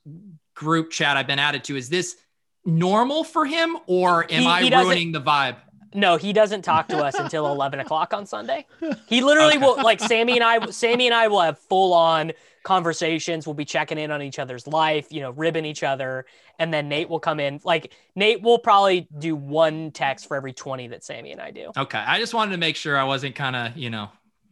group 0.54 0.92
chat 0.92 1.18
I've 1.18 1.26
been 1.26 1.40
added 1.40 1.64
to. 1.66 1.76
Is 1.76 1.90
this 1.90 2.18
normal 2.66 3.24
for 3.24 3.46
him, 3.46 3.78
or 3.88 4.26
am 4.32 4.42
he, 4.42 4.48
I 4.48 4.64
he 4.64 4.70
ruining 4.70 5.12
the 5.12 5.22
vibe? 5.22 5.56
No, 5.96 6.18
he 6.18 6.34
doesn't 6.34 6.62
talk 6.62 6.88
to 6.90 6.98
us 7.00 7.16
until 7.16 7.48
eleven 7.48 7.80
o'clock 7.80 8.14
on 8.14 8.28
Sunday. 8.28 8.68
He 9.08 9.22
literally 9.22 9.56
okay. 9.56 9.66
will 9.66 9.76
like 9.78 10.00
Sammy 10.00 10.34
and 10.34 10.44
I. 10.44 10.70
Sammy 10.70 11.08
and 11.08 11.16
I 11.16 11.28
will 11.30 11.42
have 11.42 11.58
full 11.58 11.96
on 11.96 12.32
conversations. 12.62 13.48
We'll 13.48 13.56
be 13.56 13.66
checking 13.66 13.98
in 13.98 14.12
on 14.12 14.22
each 14.22 14.38
other's 14.38 14.68
life, 14.68 15.08
you 15.10 15.22
know, 15.22 15.32
ribbing 15.32 15.66
each 15.66 15.82
other, 15.82 16.28
and 16.60 16.72
then 16.72 16.90
Nate 16.90 17.10
will 17.10 17.20
come 17.20 17.40
in. 17.40 17.60
Like 17.64 17.92
Nate 18.16 18.44
will 18.44 18.60
probably 18.60 19.08
do 19.18 19.36
one 19.36 19.90
text 19.90 20.28
for 20.28 20.38
every 20.38 20.54
twenty 20.54 20.88
that 20.90 21.04
Sammy 21.04 21.32
and 21.32 21.42
I 21.42 21.50
do. 21.50 21.72
Okay, 21.76 21.98
I 21.98 22.20
just 22.20 22.36
wanted 22.36 22.52
to 22.52 22.60
make 22.60 22.76
sure 22.76 22.96
I 22.96 23.06
wasn't 23.06 23.34
kind 23.34 23.56
of 23.56 23.76
you 23.76 23.90
know 23.90 24.10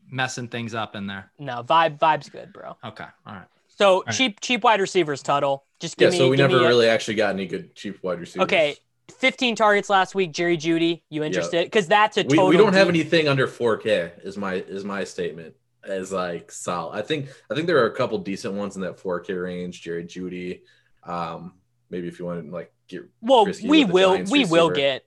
messing 0.10 0.48
things 0.48 0.74
up 0.74 0.96
in 0.96 1.08
there. 1.08 1.32
No, 1.40 1.64
vibe 1.64 2.00
vibe's 2.00 2.30
good, 2.30 2.54
bro. 2.54 2.76
Okay, 2.84 3.06
all 3.26 3.34
right. 3.34 3.46
So 3.68 3.98
all 3.98 4.04
cheap 4.12 4.34
right. 4.34 4.42
cheap 4.42 4.64
wide 4.64 4.82
receivers, 4.82 5.22
Tuttle. 5.22 5.64
Just 5.80 5.98
give 5.98 6.08
yeah, 6.08 6.12
me. 6.12 6.18
so 6.18 6.30
we 6.30 6.38
never 6.38 6.58
a, 6.58 6.68
really 6.68 6.88
actually 6.88 7.16
got 7.16 7.34
any 7.34 7.46
good 7.46 7.76
cheap 7.76 8.02
wide 8.04 8.20
receivers. 8.20 8.46
Okay, 8.46 8.76
15 9.12 9.56
targets 9.56 9.90
last 9.90 10.16
week. 10.16 10.32
Jerry 10.32 10.58
Jeudy. 10.58 11.02
you 11.10 11.24
interested? 11.24 11.66
Because 11.66 11.86
yeah. 11.86 11.90
that's 11.90 12.18
a 12.18 12.24
total. 12.24 12.48
We, 12.48 12.58
we 12.58 12.62
don't 12.62 12.74
have 12.74 12.90
anything 12.90 13.28
under 13.28 13.48
4K. 13.48 14.26
Is 14.26 14.38
my 14.38 14.56
is 14.56 14.84
my 14.84 15.04
statement 15.04 15.56
as 15.88 16.12
like 16.12 16.52
solid. 16.52 16.98
I 16.98 17.02
think 17.02 17.30
I 17.52 17.56
think 17.56 17.68
there 17.68 17.84
are 17.84 17.88
a 17.88 17.96
couple 17.96 18.18
decent 18.20 18.54
ones 18.56 18.76
in 18.76 18.82
that 18.82 18.98
4K 18.98 19.42
range. 19.42 19.82
Jerry 19.82 20.04
Jeudy. 20.04 20.62
Um, 21.04 21.54
maybe 21.90 22.08
if 22.08 22.20
you 22.20 22.26
want 22.26 22.46
to 22.46 22.52
like 22.52 22.72
get. 22.88 23.08
Well, 23.22 23.48
we 23.64 23.86
will 23.86 24.12
we 24.12 24.20
receiver. 24.40 24.52
will 24.52 24.70
get. 24.70 25.06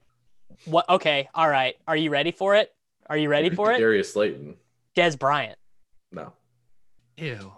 What? 0.65 0.87
Okay. 0.89 1.27
All 1.33 1.49
right. 1.49 1.75
Are 1.87 1.95
you 1.95 2.09
ready 2.09 2.31
for 2.31 2.55
it? 2.55 2.73
Are 3.07 3.17
you 3.17 3.29
ready 3.29 3.49
for 3.49 3.71
it? 3.71 3.79
Darius 3.79 4.13
Slayton. 4.13 4.55
Dez 4.95 5.17
Bryant. 5.17 5.57
No. 6.11 6.33
Ew. 7.17 7.53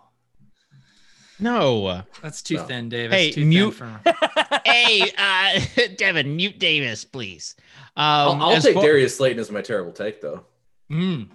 No. 1.39 2.03
That's 2.21 2.41
too 2.41 2.55
no. 2.55 2.63
thin, 2.63 2.89
Davis. 2.89 3.15
Hey, 3.15 3.31
too 3.31 3.45
mute. 3.45 3.71
For... 3.71 4.01
hey, 4.65 5.11
uh, 5.17 5.59
Devin, 5.97 6.35
mute 6.35 6.59
Davis, 6.59 7.03
please. 7.05 7.55
Um, 7.95 8.41
I'll, 8.41 8.41
I'll 8.43 8.61
take 8.61 8.75
far... 8.75 8.83
Darius 8.83 9.17
Slayton 9.17 9.39
as 9.39 9.51
my 9.51 9.61
terrible 9.61 9.91
take, 9.91 10.21
though. 10.21 10.45
Mm. 10.91 11.29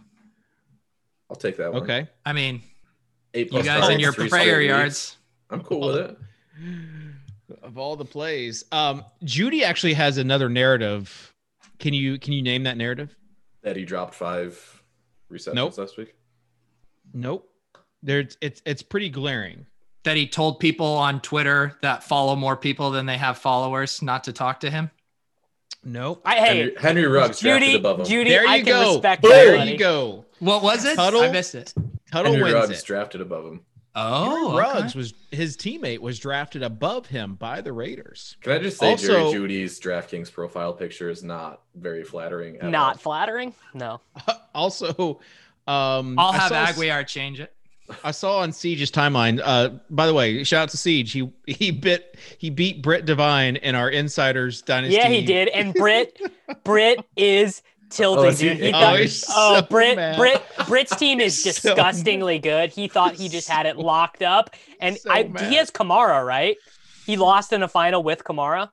I'll 1.30 1.36
take 1.36 1.56
that 1.58 1.72
one. 1.72 1.82
Okay. 1.82 2.08
I 2.24 2.32
mean, 2.32 2.62
Eight 3.34 3.52
you 3.52 3.62
guys 3.62 3.88
in 3.90 4.00
your 4.00 4.12
prayer 4.12 4.60
yards. 4.60 5.16
I'm 5.50 5.62
cool 5.62 5.88
with 5.88 5.96
it. 5.96 6.18
Of 7.62 7.78
all 7.78 7.96
the 7.96 8.04
plays, 8.04 8.64
um, 8.72 9.04
Jeudy 9.24 9.62
actually 9.62 9.94
has 9.94 10.18
another 10.18 10.48
narrative. 10.48 11.34
Can 11.78 11.94
you 11.94 12.18
can 12.18 12.32
you 12.32 12.42
name 12.42 12.64
that 12.64 12.76
narrative? 12.76 13.14
That 13.62 13.76
he 13.76 13.84
dropped 13.84 14.14
five 14.14 14.77
receptions 15.28 15.56
nope. 15.56 15.78
last 15.78 15.96
week. 15.96 16.14
Nope. 17.12 17.48
There's 18.02 18.36
it's 18.40 18.62
it's 18.64 18.82
pretty 18.82 19.08
glaring 19.08 19.66
that 20.04 20.16
he 20.16 20.26
told 20.26 20.60
people 20.60 20.86
on 20.86 21.20
Twitter 21.20 21.76
that 21.82 22.04
follow 22.04 22.36
more 22.36 22.56
people 22.56 22.90
than 22.90 23.06
they 23.06 23.16
have 23.18 23.38
followers 23.38 24.00
not 24.02 24.24
to 24.24 24.32
talk 24.32 24.60
to 24.60 24.70
him? 24.70 24.90
Nope. 25.84 26.22
I 26.24 26.36
hey 26.36 26.58
Henry, 26.58 26.74
Henry 26.78 27.06
Ruggs 27.06 27.40
Jeudy, 27.40 27.76
above 27.76 28.00
him. 28.00 28.06
Jeudy, 28.06 28.28
there 28.28 28.44
you 28.44 28.48
I 28.48 28.60
go. 28.60 29.00
there 29.22 29.64
you 29.64 29.78
go. 29.78 30.24
What 30.38 30.62
was 30.62 30.84
it? 30.84 30.96
Tuttle, 30.96 31.22
I 31.22 31.30
missed 31.30 31.54
it. 31.54 31.72
Tuttle 32.10 32.32
Henry 32.32 32.52
wins 32.52 32.54
Ruggs 32.54 32.80
it. 32.82 32.86
drafted 32.86 33.20
above 33.20 33.44
him. 33.46 33.60
Oh, 34.00 34.50
Henry 34.50 34.58
Ruggs 34.58 34.94
was 34.94 35.14
his 35.30 35.56
teammate 35.56 35.98
was 35.98 36.18
drafted 36.18 36.62
above 36.62 37.06
him 37.06 37.34
by 37.34 37.60
the 37.60 37.72
Raiders. 37.72 38.36
Can 38.42 38.52
I 38.52 38.58
just 38.58 38.78
say 38.78 38.92
also, 38.92 39.06
Jerry 39.06 39.32
Jeudy's 39.32 39.80
DraftKings 39.80 40.32
profile 40.32 40.72
picture 40.72 41.10
is 41.10 41.24
not 41.24 41.62
very 41.74 42.04
flattering. 42.04 42.58
Not 42.62 42.94
all. 42.94 42.98
flattering. 42.98 43.54
No. 43.74 44.00
also, 44.54 45.20
um, 45.66 46.18
I'll 46.18 46.32
have 46.32 46.52
Aguiar 46.52 47.06
change 47.06 47.40
it. 47.40 47.52
I 48.04 48.10
saw 48.10 48.40
on 48.40 48.52
Siege's 48.52 48.90
timeline. 48.90 49.40
Uh, 49.42 49.70
by 49.90 50.06
the 50.06 50.14
way, 50.14 50.44
shout 50.44 50.64
out 50.64 50.68
to 50.70 50.76
Siege. 50.76 51.12
He 51.12 51.32
he 51.46 51.70
bit 51.70 52.16
he 52.36 52.50
beat 52.50 52.82
Britt 52.82 53.04
Divine 53.04 53.56
in 53.56 53.74
our 53.74 53.90
Insiders 53.90 54.62
Dynasty. 54.62 54.96
Yeah, 54.96 55.08
he 55.08 55.24
did. 55.24 55.48
And 55.48 55.74
Britt 55.74 56.20
Britt 56.64 57.04
is 57.16 57.62
tilting, 57.90 58.24
oh, 58.26 58.32
dude. 58.32 58.58
He, 58.58 58.70
thought, 58.70 58.98
oh, 58.98 59.02
oh 59.02 59.60
so 59.60 59.62
Britt 59.62 60.16
Britt 60.16 60.42
Britt's 60.66 60.96
team 60.96 61.20
is 61.20 61.42
disgustingly 61.44 62.38
good. 62.38 62.70
He 62.70 62.88
thought 62.88 63.14
he 63.14 63.28
just 63.28 63.48
had 63.48 63.66
it 63.66 63.76
locked 63.76 64.22
up, 64.22 64.50
and 64.80 64.96
so 64.98 65.10
I 65.10 65.24
he 65.24 65.56
has 65.56 65.70
Kamara, 65.70 66.24
right? 66.24 66.56
He 67.06 67.16
lost 67.16 67.52
in 67.52 67.62
a 67.62 67.68
final 67.68 68.02
with 68.02 68.24
Kamara. 68.24 68.70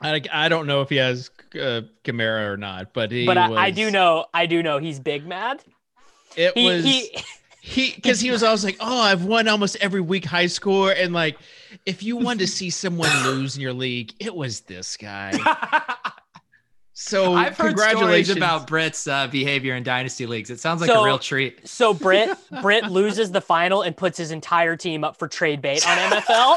I, 0.00 0.20
I 0.30 0.48
don't 0.48 0.66
know 0.66 0.82
if 0.82 0.90
he 0.90 0.96
has 0.96 1.30
uh, 1.54 1.82
Kamara 2.04 2.50
or 2.50 2.56
not, 2.56 2.92
but 2.92 3.10
he. 3.10 3.26
But 3.26 3.38
I, 3.38 3.48
was... 3.48 3.58
I 3.58 3.70
do 3.70 3.90
know 3.90 4.26
I 4.34 4.46
do 4.46 4.62
know 4.62 4.78
he's 4.78 5.00
big 5.00 5.26
mad. 5.26 5.62
It 6.36 6.56
he, 6.56 6.66
was. 6.66 6.84
He, 6.84 7.16
he 7.60 7.92
because 7.94 8.20
he 8.20 8.30
was 8.30 8.42
always 8.42 8.62
like, 8.62 8.76
"Oh, 8.80 9.00
I've 9.00 9.24
won 9.24 9.48
almost 9.48 9.76
every 9.80 10.00
week 10.00 10.24
high 10.24 10.46
score," 10.46 10.92
and 10.92 11.12
like, 11.12 11.38
if 11.86 12.02
you 12.02 12.16
wanted 12.16 12.40
to 12.40 12.46
see 12.46 12.70
someone 12.70 13.10
lose 13.24 13.56
in 13.56 13.62
your 13.62 13.72
league, 13.72 14.12
it 14.20 14.34
was 14.34 14.60
this 14.62 14.96
guy. 14.96 15.32
So 16.98 17.34
I've 17.34 17.58
heard 17.58 17.78
stories 17.78 18.30
about 18.30 18.66
Britt's 18.66 19.06
uh, 19.06 19.26
behavior 19.26 19.74
in 19.74 19.82
dynasty 19.82 20.24
leagues. 20.24 20.48
It 20.48 20.58
sounds 20.58 20.80
like 20.80 20.88
so, 20.88 21.02
a 21.02 21.04
real 21.04 21.18
treat. 21.18 21.68
So 21.68 21.92
Britt 21.92 22.30
Britt 22.62 22.84
loses 22.84 23.30
the 23.30 23.42
final 23.42 23.82
and 23.82 23.94
puts 23.94 24.16
his 24.16 24.30
entire 24.30 24.78
team 24.78 25.04
up 25.04 25.18
for 25.18 25.28
trade 25.28 25.60
bait 25.60 25.86
on 25.86 25.98
NFL. 25.98 26.56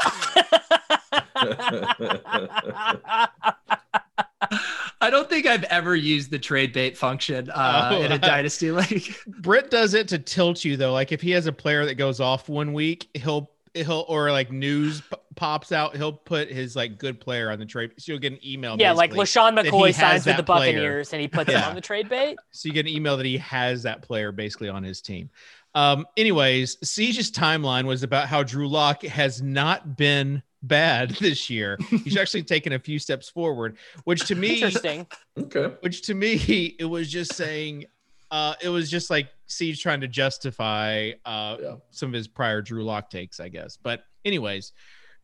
I 5.02 5.10
don't 5.10 5.28
think 5.28 5.44
I've 5.44 5.64
ever 5.64 5.94
used 5.94 6.30
the 6.30 6.38
trade 6.38 6.72
bait 6.72 6.96
function 6.96 7.50
uh, 7.50 7.90
oh, 7.92 8.00
in 8.00 8.10
a 8.10 8.18
dynasty 8.18 8.70
league. 8.70 9.14
Britt 9.26 9.70
does 9.70 9.92
it 9.92 10.08
to 10.08 10.18
tilt 10.18 10.64
you 10.64 10.78
though. 10.78 10.94
Like 10.94 11.12
if 11.12 11.20
he 11.20 11.32
has 11.32 11.44
a 11.44 11.52
player 11.52 11.84
that 11.84 11.96
goes 11.96 12.18
off 12.18 12.48
one 12.48 12.72
week, 12.72 13.10
he'll 13.12 13.50
he'll 13.74 14.04
or 14.08 14.30
like 14.32 14.50
news 14.50 15.00
p- 15.00 15.16
pops 15.36 15.72
out, 15.72 15.96
he'll 15.96 16.12
put 16.12 16.50
his 16.50 16.74
like 16.76 16.98
good 16.98 17.20
player 17.20 17.50
on 17.50 17.58
the 17.58 17.66
trade. 17.66 17.92
So 17.98 18.12
you'll 18.12 18.20
get 18.20 18.32
an 18.32 18.40
email. 18.44 18.76
Yeah, 18.78 18.92
like 18.92 19.12
LeSean 19.12 19.58
McCoy 19.58 19.94
signs 19.94 20.26
with 20.26 20.36
the 20.36 20.42
Buccaneers 20.42 21.08
player. 21.08 21.18
and 21.18 21.20
he 21.20 21.28
puts 21.28 21.50
yeah. 21.50 21.60
it 21.60 21.68
on 21.68 21.74
the 21.74 21.80
trade 21.80 22.08
bait. 22.08 22.36
So 22.50 22.68
you 22.68 22.72
get 22.72 22.86
an 22.86 22.92
email 22.92 23.16
that 23.16 23.26
he 23.26 23.38
has 23.38 23.82
that 23.84 24.02
player 24.02 24.32
basically 24.32 24.68
on 24.68 24.82
his 24.82 25.00
team. 25.00 25.30
Um, 25.74 26.06
anyways, 26.16 26.76
Siege's 26.78 27.30
timeline 27.30 27.84
was 27.84 28.02
about 28.02 28.26
how 28.26 28.42
Drew 28.42 28.68
Lock 28.68 29.02
has 29.04 29.40
not 29.40 29.96
been 29.96 30.42
bad 30.62 31.10
this 31.20 31.48
year. 31.48 31.78
He's 32.04 32.16
actually 32.18 32.42
taken 32.42 32.72
a 32.72 32.78
few 32.78 32.98
steps 32.98 33.28
forward, 33.28 33.76
which 34.04 34.26
to 34.26 34.34
me, 34.34 34.54
interesting. 34.54 35.06
Okay. 35.38 35.74
Which 35.80 36.02
to 36.02 36.14
me, 36.14 36.74
it 36.78 36.84
was 36.84 37.10
just 37.10 37.34
saying, 37.34 37.86
uh, 38.30 38.54
it 38.62 38.68
was 38.68 38.90
just 38.90 39.10
like 39.10 39.28
Siege 39.50 39.82
trying 39.82 40.00
to 40.00 40.08
justify 40.08 41.12
uh, 41.24 41.56
yeah. 41.60 41.74
some 41.90 42.08
of 42.08 42.14
his 42.14 42.28
prior 42.28 42.62
Drew 42.62 42.84
Lock 42.84 43.10
takes, 43.10 43.40
I 43.40 43.48
guess. 43.48 43.76
But 43.76 44.02
anyways, 44.24 44.72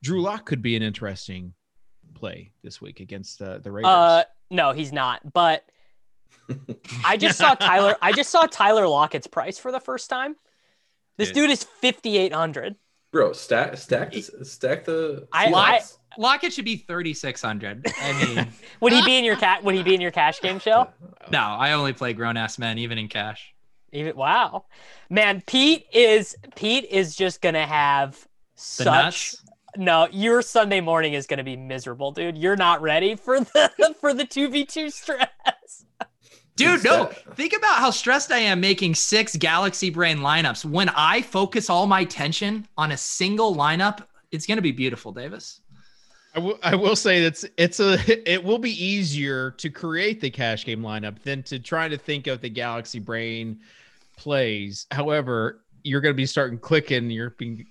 Drew 0.02 0.20
Lock 0.22 0.46
could 0.46 0.62
be 0.62 0.76
an 0.76 0.82
interesting 0.82 1.54
play 2.14 2.52
this 2.62 2.80
week 2.80 3.00
against 3.00 3.40
uh, 3.40 3.58
the 3.58 3.70
Raiders. 3.70 3.88
Uh, 3.88 4.24
no, 4.50 4.72
he's 4.72 4.92
not. 4.92 5.32
But 5.32 5.64
I 7.04 7.16
just 7.18 7.38
saw 7.38 7.54
Tyler. 7.54 7.96
I 8.02 8.12
just 8.12 8.30
saw 8.30 8.46
Tyler 8.46 8.86
Lockett's 8.88 9.26
price 9.26 9.58
for 9.58 9.72
the 9.72 9.80
first 9.80 10.10
time. 10.10 10.36
This 11.18 11.30
dude 11.30 11.50
is 11.50 11.64
fifty 11.64 12.18
eight 12.18 12.32
hundred. 12.32 12.76
Bro, 13.12 13.32
stack 13.32 13.76
stack 13.78 14.12
stack 14.42 14.84
the. 14.84 15.26
I, 15.32 15.46
I 15.46 15.80
Lockett 16.18 16.52
should 16.52 16.64
be 16.64 16.76
thirty 16.76 17.14
six 17.14 17.40
hundred. 17.40 17.86
I 18.00 18.24
mean, 18.24 18.48
would 18.80 18.92
he 18.92 19.02
be 19.04 19.16
in 19.16 19.24
your 19.24 19.36
cat? 19.36 19.64
Would 19.64 19.74
he 19.74 19.82
be 19.82 19.94
in 19.94 20.00
your 20.00 20.10
cash 20.10 20.40
game 20.40 20.58
show? 20.58 20.88
No, 21.28 21.40
I 21.40 21.72
only 21.72 21.92
play 21.92 22.12
grown 22.12 22.36
ass 22.36 22.56
men, 22.56 22.78
even 22.78 22.98
in 22.98 23.08
cash. 23.08 23.52
Even 23.96 24.16
wow, 24.16 24.64
man, 25.10 25.42
Pete 25.46 25.86
is 25.92 26.36
Pete 26.54 26.84
is 26.90 27.16
just 27.16 27.40
gonna 27.40 27.66
have 27.66 28.12
the 28.12 28.26
such. 28.54 28.86
Nuts? 28.86 29.42
No, 29.78 30.08
your 30.10 30.40
Sunday 30.40 30.80
morning 30.80 31.12
is 31.12 31.26
gonna 31.26 31.44
be 31.44 31.56
miserable, 31.56 32.10
dude. 32.10 32.38
You're 32.38 32.56
not 32.56 32.82
ready 32.82 33.14
for 33.14 33.40
the 33.40 33.94
for 34.00 34.14
the 34.14 34.24
two 34.24 34.48
v 34.48 34.64
two 34.64 34.90
stress. 34.90 35.28
Dude, 36.56 36.84
no. 36.84 37.10
Think 37.34 37.54
about 37.54 37.76
how 37.76 37.90
stressed 37.90 38.32
I 38.32 38.38
am 38.38 38.60
making 38.60 38.94
six 38.94 39.36
Galaxy 39.36 39.90
Brain 39.90 40.18
lineups. 40.18 40.64
When 40.64 40.88
I 40.88 41.20
focus 41.20 41.68
all 41.68 41.86
my 41.86 42.00
attention 42.00 42.66
on 42.78 42.92
a 42.92 42.96
single 42.96 43.54
lineup, 43.54 44.06
it's 44.32 44.46
going 44.46 44.56
to 44.56 44.62
be 44.62 44.72
beautiful, 44.72 45.12
Davis. 45.12 45.60
I 46.34 46.38
will, 46.38 46.58
I 46.62 46.74
will 46.74 46.96
say 46.96 47.22
that's 47.22 47.44
it's 47.56 47.80
a 47.80 47.98
it 48.30 48.42
will 48.42 48.58
be 48.58 48.72
easier 48.82 49.52
to 49.52 49.70
create 49.70 50.20
the 50.20 50.30
cash 50.30 50.64
game 50.64 50.80
lineup 50.80 51.22
than 51.22 51.42
to 51.44 51.58
try 51.58 51.88
to 51.88 51.98
think 51.98 52.26
of 52.26 52.40
the 52.40 52.50
Galaxy 52.50 53.00
Brain 53.00 53.60
plays. 54.16 54.86
However, 54.90 55.60
you're 55.82 56.00
going 56.00 56.12
to 56.14 56.16
be 56.16 56.26
starting 56.26 56.58
clicking. 56.58 57.10
You're 57.10 57.30
being 57.30 57.66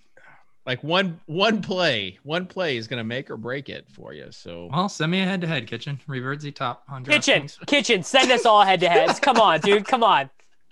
like 0.65 0.83
one 0.83 1.19
one 1.27 1.61
play, 1.61 2.17
one 2.23 2.47
play 2.47 2.75
is 2.77 2.87
gonna 2.87 3.03
make 3.03 3.29
or 3.29 3.37
break 3.37 3.69
it 3.69 3.85
for 3.93 4.13
you. 4.13 4.27
So 4.31 4.67
well, 4.73 4.89
send 4.89 5.11
me 5.11 5.19
a 5.21 5.23
head 5.23 5.41
to 5.41 5.47
head, 5.47 5.67
kitchen. 5.67 5.99
Revert 6.07 6.39
the 6.41 6.51
top 6.51 6.83
on 6.89 7.05
kitchen, 7.05 7.47
kitchen. 7.67 8.01
Send 8.01 8.31
us 8.31 8.47
all 8.47 8.63
head 8.63 8.79
to 8.79 8.89
heads. 8.89 9.19
Come 9.19 9.37
on, 9.39 9.59
dude. 9.59 9.85
Come 9.85 10.03
on. 10.03 10.29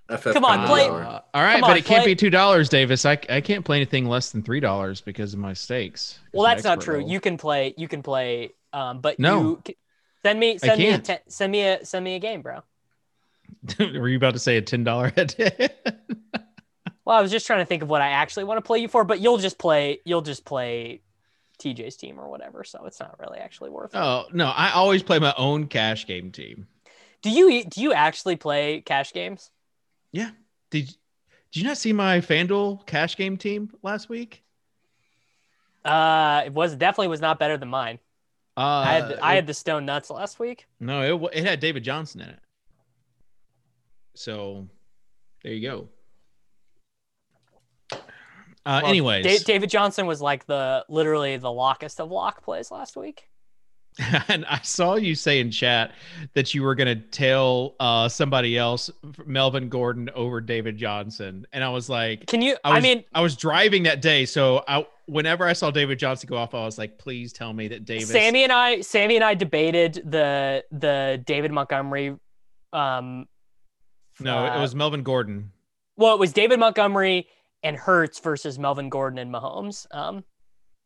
FF 0.10 0.34
Come 0.34 0.46
on, 0.46 0.66
play- 0.68 0.88
Uh, 0.88 1.20
all 1.34 1.44
right, 1.44 1.54
Come 1.54 1.62
but 1.62 1.70
on, 1.72 1.78
it 1.78 1.86
can't 1.86 2.02
play- 2.04 2.14
be 2.14 2.16
two 2.16 2.32
dollars, 2.32 2.70
Davis. 2.70 3.06
I, 3.06 3.20
I 3.30 3.40
can't 3.40 3.64
play 3.64 3.78
anything 3.78 4.06
less 4.08 4.32
than 4.32 4.42
three 4.42 4.60
dollars 4.60 5.00
because 5.00 5.34
of 5.34 5.40
my 5.40 5.54
stakes. 5.54 6.20
Well, 6.34 6.44
that's 6.44 6.64
not 6.64 6.82
true. 6.82 6.96
level. 6.98 7.10
You 7.12 7.20
can 7.20 7.38
play. 7.38 7.74
You 7.78 7.88
can 7.88 8.02
play. 8.02 8.50
Um, 8.74 9.00
but 9.00 9.20
No. 9.20 9.62
you 9.68 9.76
send 10.24 10.40
me 10.40 10.58
send 10.58 10.80
me 10.80 10.90
a 10.90 11.00
can't. 11.00 11.22
send 11.32 11.52
me 11.52 11.62
a 11.68 11.86
send 11.86 12.04
me 12.04 12.16
a 12.16 12.20
game, 12.20 12.42
bro. 12.42 12.64
Were 13.80 14.10
you 14.10 14.18
about 14.18 14.34
to 14.34 14.40
say 14.40 14.58
a 14.58 14.62
ten 14.62 14.84
dollar 14.84 15.10
head? 15.16 15.74
Well, 17.06 17.18
I 17.18 17.22
was 17.22 17.32
just 17.32 17.46
trying 17.48 17.60
to 17.60 17.66
think 17.66 17.84
of 17.84 17.90
what 17.90 18.02
I 18.02 18.10
actually 18.10 18.46
want 18.46 18.58
to 18.58 18.62
play 18.62 18.80
you 18.80 18.88
for, 18.88 19.04
but 19.04 19.20
you'll 19.20 19.38
just 19.38 19.58
play. 19.58 20.00
You'll 20.06 20.22
just 20.22 20.46
play 20.46 21.02
TJ's 21.60 21.96
team 21.98 22.20
or 22.20 22.30
whatever. 22.30 22.64
So 22.64 22.86
it's 22.86 23.00
not 23.00 23.20
really 23.20 23.40
actually 23.40 23.70
worth 23.70 23.94
it. 23.94 23.98
oh 23.98 24.26
no, 24.34 24.48
I 24.48 24.72
always 24.72 25.04
play 25.04 25.20
my 25.20 25.34
own 25.38 25.68
cash 25.68 26.06
game 26.08 26.32
team. 26.32 26.68
Do 27.22 27.30
you 27.30 27.64
do 27.66 27.82
you 27.82 27.94
actually 27.94 28.36
play 28.38 28.82
cash 28.82 29.14
games? 29.14 29.50
Yeah. 30.12 30.32
Did 30.72 30.88
Did 30.88 30.96
you 31.62 31.64
not 31.64 31.78
see 31.78 31.94
my 31.94 32.20
FanDuel 32.20 32.86
cash 32.86 33.16
game 33.18 33.38
team 33.38 33.72
last 33.82 34.10
week? 34.10 34.44
Uh, 35.86 36.44
it 36.46 36.54
was 36.54 36.76
definitely 36.76 37.10
was 37.10 37.22
not 37.22 37.40
better 37.40 37.58
than 37.58 37.70
mine. 37.70 38.00
Uh, 38.56 38.62
I 38.62 38.92
had 38.94 39.04
I 39.22 39.34
it- 39.34 39.36
had 39.36 39.48
the 39.48 39.54
Stone 39.54 39.86
Nuts 39.86 40.10
last 40.10 40.40
week. 40.40 40.68
no, 40.80 41.02
it 41.32 41.40
it 41.40 41.46
had 41.46 41.60
David 41.60 41.84
Johnson 41.84 42.22
in 42.22 42.30
it. 42.30 42.40
So 44.16 44.68
there 45.44 45.54
you 45.54 45.68
go. 45.68 45.90
Uh, 48.66 48.80
Well, 48.82 48.86
anyways, 48.86 49.26
Da- 49.26 49.54
David 49.54 49.70
Johnson 49.70 50.06
was 50.06 50.22
like 50.22 50.46
the 50.46 50.86
literally 50.88 51.38
the 51.38 51.52
lockest 51.52 52.00
of 52.00 52.10
lock 52.10 52.44
plays 52.44 52.72
last 52.72 52.96
week. 52.96 53.28
and 54.28 54.44
I 54.46 54.60
saw 54.64 54.96
you 54.96 55.14
say 55.14 55.40
in 55.40 55.52
chat 55.52 55.92
that 56.34 56.54
you 56.54 56.64
were 56.64 56.74
going 56.74 56.88
to 56.88 56.96
tell 56.96 57.76
uh, 57.80 58.10
somebody 58.10 58.58
else 58.58 58.90
Melvin 59.26 59.70
Gordon 59.70 60.10
over 60.16 60.42
David 60.42 60.78
Johnson, 60.78 61.46
and 61.54 61.64
I 61.64 61.70
was 61.70 61.90
like, 61.90 62.26
Can 62.26 62.42
you? 62.42 62.58
I, 62.64 62.78
I, 62.78 62.80
mean, 62.80 63.04
I 63.14 63.22
was 63.22 63.36
driving 63.36 63.84
that 63.84 64.02
day, 64.02 64.26
so 64.26 64.64
I 64.68 64.88
whenever 65.06 65.46
I 65.46 65.54
saw 65.54 65.70
David 65.70 66.00
Johnson 66.00 66.28
go 66.28 66.38
off, 66.38 66.54
I 66.54 66.66
was 66.66 66.78
like, 66.78 66.98
please 66.98 67.34
tell 67.34 67.54
me 67.54 67.68
that 67.68 67.86
David." 67.86 68.08
Sammy 68.08 68.44
and 68.44 68.52
I, 68.52 68.82
Sammy 68.82 69.16
and 69.16 69.24
I 69.24 69.36
debated 69.36 70.02
the 70.06 70.64
the 70.72 71.22
David 71.26 71.52
Montgomery. 71.52 72.16
Um, 72.72 73.28
No, 74.20 74.46
uh, 74.46 74.58
it 74.58 74.62
was 74.62 74.76
Melvin 74.76 75.04
Gordon. 75.04 75.52
well, 75.98 76.14
it 76.14 76.20
was 76.20 76.34
David 76.34 76.60
Montgomery 76.60 77.28
and 77.64 77.78
Hurts 77.78 78.20
versus 78.20 78.60
Melvin 78.60 78.90
Gordon 78.90 79.20
and 79.20 79.34
Mahomes. 79.34 79.86
Um, 79.96 80.24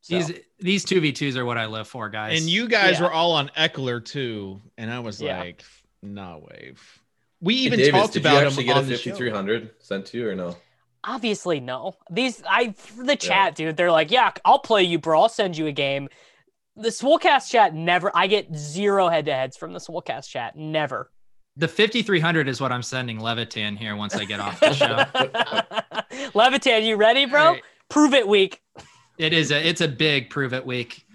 so- 0.02 0.16
These 0.18 0.34
these 0.60 0.86
two 0.86 1.02
v 1.02 1.12
twos 1.12 1.36
are 1.38 1.46
what 1.46 1.58
I 1.58 1.66
live 1.66 1.88
for, 1.88 2.10
guys. 2.10 2.40
And 2.40 2.50
you 2.50 2.68
guys 2.68 3.00
Yeah. 3.00 3.06
were 3.06 3.12
all 3.12 3.32
on 3.34 3.50
Ekeler 3.58 4.04
too, 4.04 4.62
and 4.78 4.92
I 4.92 5.00
was 5.00 5.22
Yeah. 5.22 5.40
like, 5.40 5.64
nah, 6.02 6.38
wave. 6.38 7.02
We 7.42 7.54
even 7.56 7.78
Davis, 7.80 7.92
talked 8.02 8.16
about 8.16 8.42
you 8.42 8.48
him 8.50 8.66
get 8.66 8.76
a 8.76 8.80
on 8.80 8.88
the 8.88 8.98
show. 8.98 9.12
5300 9.12 9.72
sent 9.80 10.06
to 10.08 10.18
you 10.18 10.30
or 10.30 10.36
no? 10.36 10.56
obviously 11.04 11.60
no. 11.62 11.94
These 12.12 12.44
I 12.50 12.74
the 12.98 13.16
chat, 13.16 13.56
dude. 13.56 13.78
They're 13.78 13.92
like, 13.92 14.12
yeah, 14.12 14.32
I'll 14.44 14.60
play 14.60 14.84
you, 14.84 15.00
bro. 15.00 15.22
I'll 15.22 15.30
send 15.30 15.56
you 15.58 15.68
a 15.68 15.72
game. 15.72 16.10
The 16.76 16.90
Swolecast 16.90 17.50
chat 17.50 17.74
never. 17.74 18.12
I 18.14 18.28
get 18.28 18.54
zero 18.54 19.08
head 19.08 19.26
to 19.26 19.34
heads 19.34 19.56
from 19.58 19.72
the 19.74 19.80
Swolecast 19.80 20.28
chat. 20.30 20.56
Never. 20.58 21.10
The 21.58 21.68
5300 21.68 22.48
is 22.48 22.62
what 22.62 22.72
I'm 22.72 22.84
sending 22.84 23.20
Levitan 23.20 23.76
here 23.76 23.96
once 23.96 24.16
I 24.16 24.26
get 24.26 24.40
off 24.40 24.60
the 24.60 24.74
show. 24.74 26.30
Levitan, 26.34 26.84
you 26.84 26.96
ready, 26.96 27.26
bro? 27.26 27.42
All 27.42 27.52
right. 27.54 27.64
Prove 27.90 28.14
it 28.14 28.28
week. 28.28 28.62
It 29.18 29.34
is 29.34 29.52
a 29.52 29.68
it's 29.68 29.82
a 29.82 29.88
big 29.88 30.30
prove 30.30 30.54
it 30.54 30.66
week, 30.66 31.06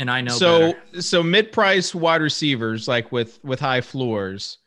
and 0.00 0.10
I 0.10 0.20
know 0.20 0.32
so 0.32 0.72
better. 0.72 1.02
so 1.02 1.22
mid 1.22 1.52
price 1.52 1.94
wide 1.94 2.20
receivers 2.20 2.88
like 2.88 3.12
with 3.12 3.38
with 3.44 3.60
high 3.60 3.80
floors, 3.80 4.58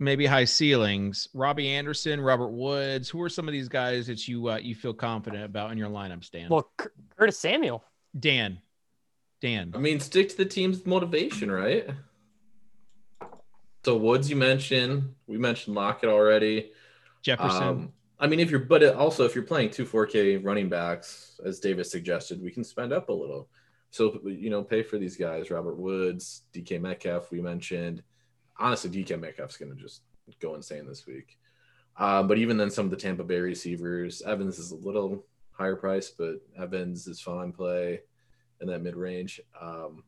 maybe 0.00 0.26
high 0.26 0.46
ceilings. 0.46 1.28
Robbie 1.34 1.68
Anderson, 1.68 2.20
Robert 2.20 2.48
Woods. 2.48 3.08
Who 3.08 3.22
are 3.22 3.28
some 3.28 3.46
of 3.46 3.52
these 3.52 3.68
guys 3.68 4.08
that 4.08 4.26
you 4.26 4.48
uh, 4.48 4.56
you 4.56 4.74
feel 4.74 4.94
confident 4.94 5.44
about 5.44 5.70
in 5.70 5.78
your 5.78 5.90
lineup, 5.90 6.24
Stan? 6.24 6.48
Well, 6.48 6.68
Curtis 7.16 7.38
Samuel. 7.38 7.84
Dan, 8.18 8.58
Dan. 9.40 9.72
I 9.76 9.78
mean, 9.78 10.00
stick 10.00 10.30
to 10.30 10.36
the 10.36 10.46
team's 10.46 10.84
motivation, 10.84 11.48
right? 11.50 11.88
So 13.88 13.96
Woods, 13.96 14.28
you 14.28 14.36
mentioned. 14.36 15.14
We 15.26 15.38
mentioned 15.38 15.74
Lockett 15.74 16.10
already. 16.10 16.72
Jefferson. 17.22 17.62
Um, 17.62 17.92
I 18.20 18.26
mean, 18.26 18.38
if 18.38 18.50
you're, 18.50 18.60
but 18.60 18.82
it- 18.82 18.94
also 18.94 19.24
if 19.24 19.34
you're 19.34 19.44
playing 19.44 19.70
two 19.70 19.86
4K 19.86 20.44
running 20.44 20.68
backs, 20.68 21.40
as 21.42 21.58
Davis 21.58 21.90
suggested, 21.90 22.42
we 22.42 22.50
can 22.50 22.64
spend 22.64 22.92
up 22.92 23.08
a 23.08 23.12
little. 23.14 23.48
So 23.90 24.20
you 24.26 24.50
know, 24.50 24.62
pay 24.62 24.82
for 24.82 24.98
these 24.98 25.16
guys. 25.16 25.50
Robert 25.50 25.78
Woods, 25.78 26.42
DK 26.52 26.78
Metcalf, 26.78 27.30
we 27.32 27.40
mentioned. 27.40 28.02
Honestly, 28.58 28.90
DK 28.90 29.18
Metcalf's 29.18 29.56
going 29.56 29.74
to 29.74 29.82
just 29.82 30.02
go 30.38 30.54
insane 30.54 30.86
this 30.86 31.06
week. 31.06 31.38
Um, 31.96 32.28
but 32.28 32.36
even 32.36 32.58
then, 32.58 32.70
some 32.70 32.84
of 32.84 32.90
the 32.90 32.96
Tampa 32.98 33.24
Bay 33.24 33.40
receivers, 33.40 34.20
Evans 34.20 34.58
is 34.58 34.70
a 34.70 34.76
little 34.76 35.24
higher 35.52 35.76
price, 35.76 36.10
but 36.10 36.42
Evans 36.58 37.06
is 37.06 37.22
fine 37.22 37.52
play 37.52 38.00
in 38.60 38.68
that 38.68 38.82
mid 38.82 38.96
range. 38.96 39.40
Um, 39.58 40.04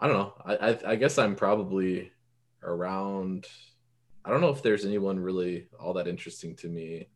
I 0.00 0.08
don't 0.08 0.16
know. 0.16 0.34
I, 0.44 0.56
I 0.56 0.78
I 0.88 0.96
guess 0.96 1.16
I'm 1.16 1.36
probably 1.36 2.10
around. 2.64 3.46
I 4.24 4.30
don't 4.30 4.40
know 4.40 4.50
if 4.50 4.62
there's 4.62 4.84
anyone 4.84 5.20
really 5.20 5.66
all 5.78 5.92
that 5.94 6.08
interesting 6.08 6.56
to 6.56 6.68
me 6.68 7.08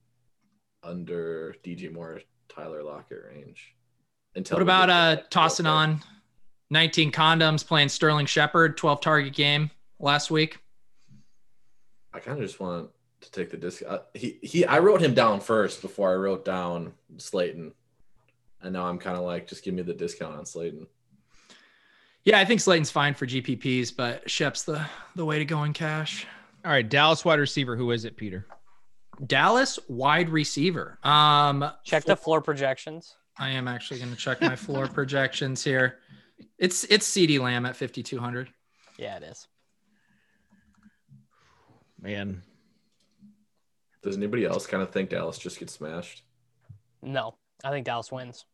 under 0.82 1.54
DJ 1.64 1.92
Moore, 1.92 2.20
Tyler 2.48 2.82
Lockett 2.82 3.24
range. 3.32 3.74
Until 4.34 4.56
What 4.56 4.62
about 4.62 4.90
uh 4.90 5.16
tossing 5.30 5.66
on 5.66 6.00
19 6.70 7.12
condoms 7.12 7.66
playing 7.66 7.88
Sterling 7.88 8.26
Shepard 8.26 8.76
12 8.76 9.00
target 9.00 9.32
game 9.34 9.70
last 9.98 10.30
week? 10.30 10.58
I 12.12 12.20
kind 12.20 12.38
of 12.38 12.44
just 12.44 12.60
want 12.60 12.90
to 13.20 13.30
take 13.30 13.50
the 13.50 13.56
disc. 13.56 13.82
Uh, 13.86 13.98
he 14.14 14.38
he. 14.42 14.64
I 14.64 14.78
wrote 14.78 15.00
him 15.00 15.14
down 15.14 15.40
first 15.40 15.82
before 15.82 16.10
I 16.10 16.14
wrote 16.14 16.44
down 16.44 16.92
Slayton, 17.16 17.72
and 18.62 18.72
now 18.72 18.86
I'm 18.86 18.98
kind 18.98 19.16
of 19.16 19.24
like, 19.24 19.46
just 19.46 19.64
give 19.64 19.74
me 19.74 19.82
the 19.82 19.94
discount 19.94 20.36
on 20.36 20.46
Slayton. 20.46 20.86
Yeah, 22.28 22.38
I 22.38 22.44
think 22.44 22.60
Slayton's 22.60 22.90
fine 22.90 23.14
for 23.14 23.24
GPPs, 23.24 23.96
but 23.96 24.28
Shep's 24.30 24.62
the 24.64 24.84
the 25.16 25.24
way 25.24 25.38
to 25.38 25.46
go 25.46 25.64
in 25.64 25.72
cash. 25.72 26.26
All 26.62 26.70
right, 26.70 26.86
Dallas 26.86 27.24
wide 27.24 27.38
receiver. 27.38 27.74
Who 27.74 27.90
is 27.90 28.04
it, 28.04 28.18
Peter? 28.18 28.44
Dallas 29.26 29.78
wide 29.88 30.28
receiver. 30.28 30.98
Um, 31.04 31.64
Check 31.84 32.04
the 32.04 32.16
floor 32.16 32.42
projections. 32.42 33.16
I 33.38 33.48
am 33.48 33.66
actually 33.66 34.00
going 34.00 34.10
to 34.10 34.16
check 34.16 34.42
my 34.42 34.56
floor 34.56 34.86
projections 34.92 35.64
here. 35.64 36.00
It's 36.58 36.84
it's 36.84 37.08
CeeDee 37.10 37.40
Lamb 37.40 37.64
at 37.64 37.76
5200. 37.76 38.50
Yeah, 38.98 39.16
it 39.16 39.22
is. 39.22 39.48
Man, 41.98 42.42
Does 44.02 44.18
anybody 44.18 44.44
else 44.44 44.66
kind 44.66 44.82
of 44.82 44.90
think 44.90 45.08
Dallas 45.08 45.38
just 45.38 45.58
gets 45.58 45.72
smashed? 45.72 46.24
No, 47.00 47.36
I 47.64 47.70
think 47.70 47.86
Dallas 47.86 48.12
wins. 48.12 48.44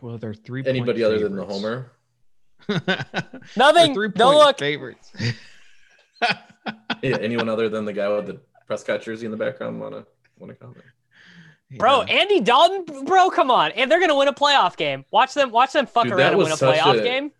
well, 0.00 0.16
they're 0.16 0.32
three. 0.32 0.64
Anybody 0.64 1.04
other 1.04 1.18
than 1.18 1.36
the 1.36 1.44
homer? 1.44 1.92
Nothing. 3.56 3.94
three 3.94 4.08
Don't 4.08 4.34
look. 4.36 4.58
favorites. 4.58 5.12
Yeah, 7.02 7.16
anyone 7.20 7.48
other 7.48 7.68
than 7.68 7.84
the 7.84 7.92
guy 7.92 8.08
with 8.08 8.26
the 8.26 8.40
Prescott 8.66 9.02
jersey 9.02 9.24
in 9.24 9.30
the 9.32 9.38
background 9.38 9.80
want 9.80 9.94
to 9.94 10.06
want 10.38 10.50
to 10.52 10.56
comment? 10.56 10.84
Bro, 11.78 12.02
Yeah. 12.08 12.14
Andy 12.14 12.40
Dalton, 12.40 13.04
bro, 13.04 13.30
come 13.30 13.50
on. 13.50 13.70
And 13.72 13.90
they're 13.90 14.00
gonna 14.00 14.16
win 14.16 14.28
a 14.28 14.32
playoff 14.32 14.76
game. 14.76 15.04
Watch 15.10 15.34
them 15.34 15.50
watch 15.50 15.72
them 15.72 15.86
fuck 15.86 16.04
Dude, 16.04 16.12
around 16.12 16.18
that 16.18 16.32
and 16.34 16.38
win 16.42 16.52
a 16.52 16.56
playoff 16.56 16.98
a- 17.00 17.02
game. 17.02 17.32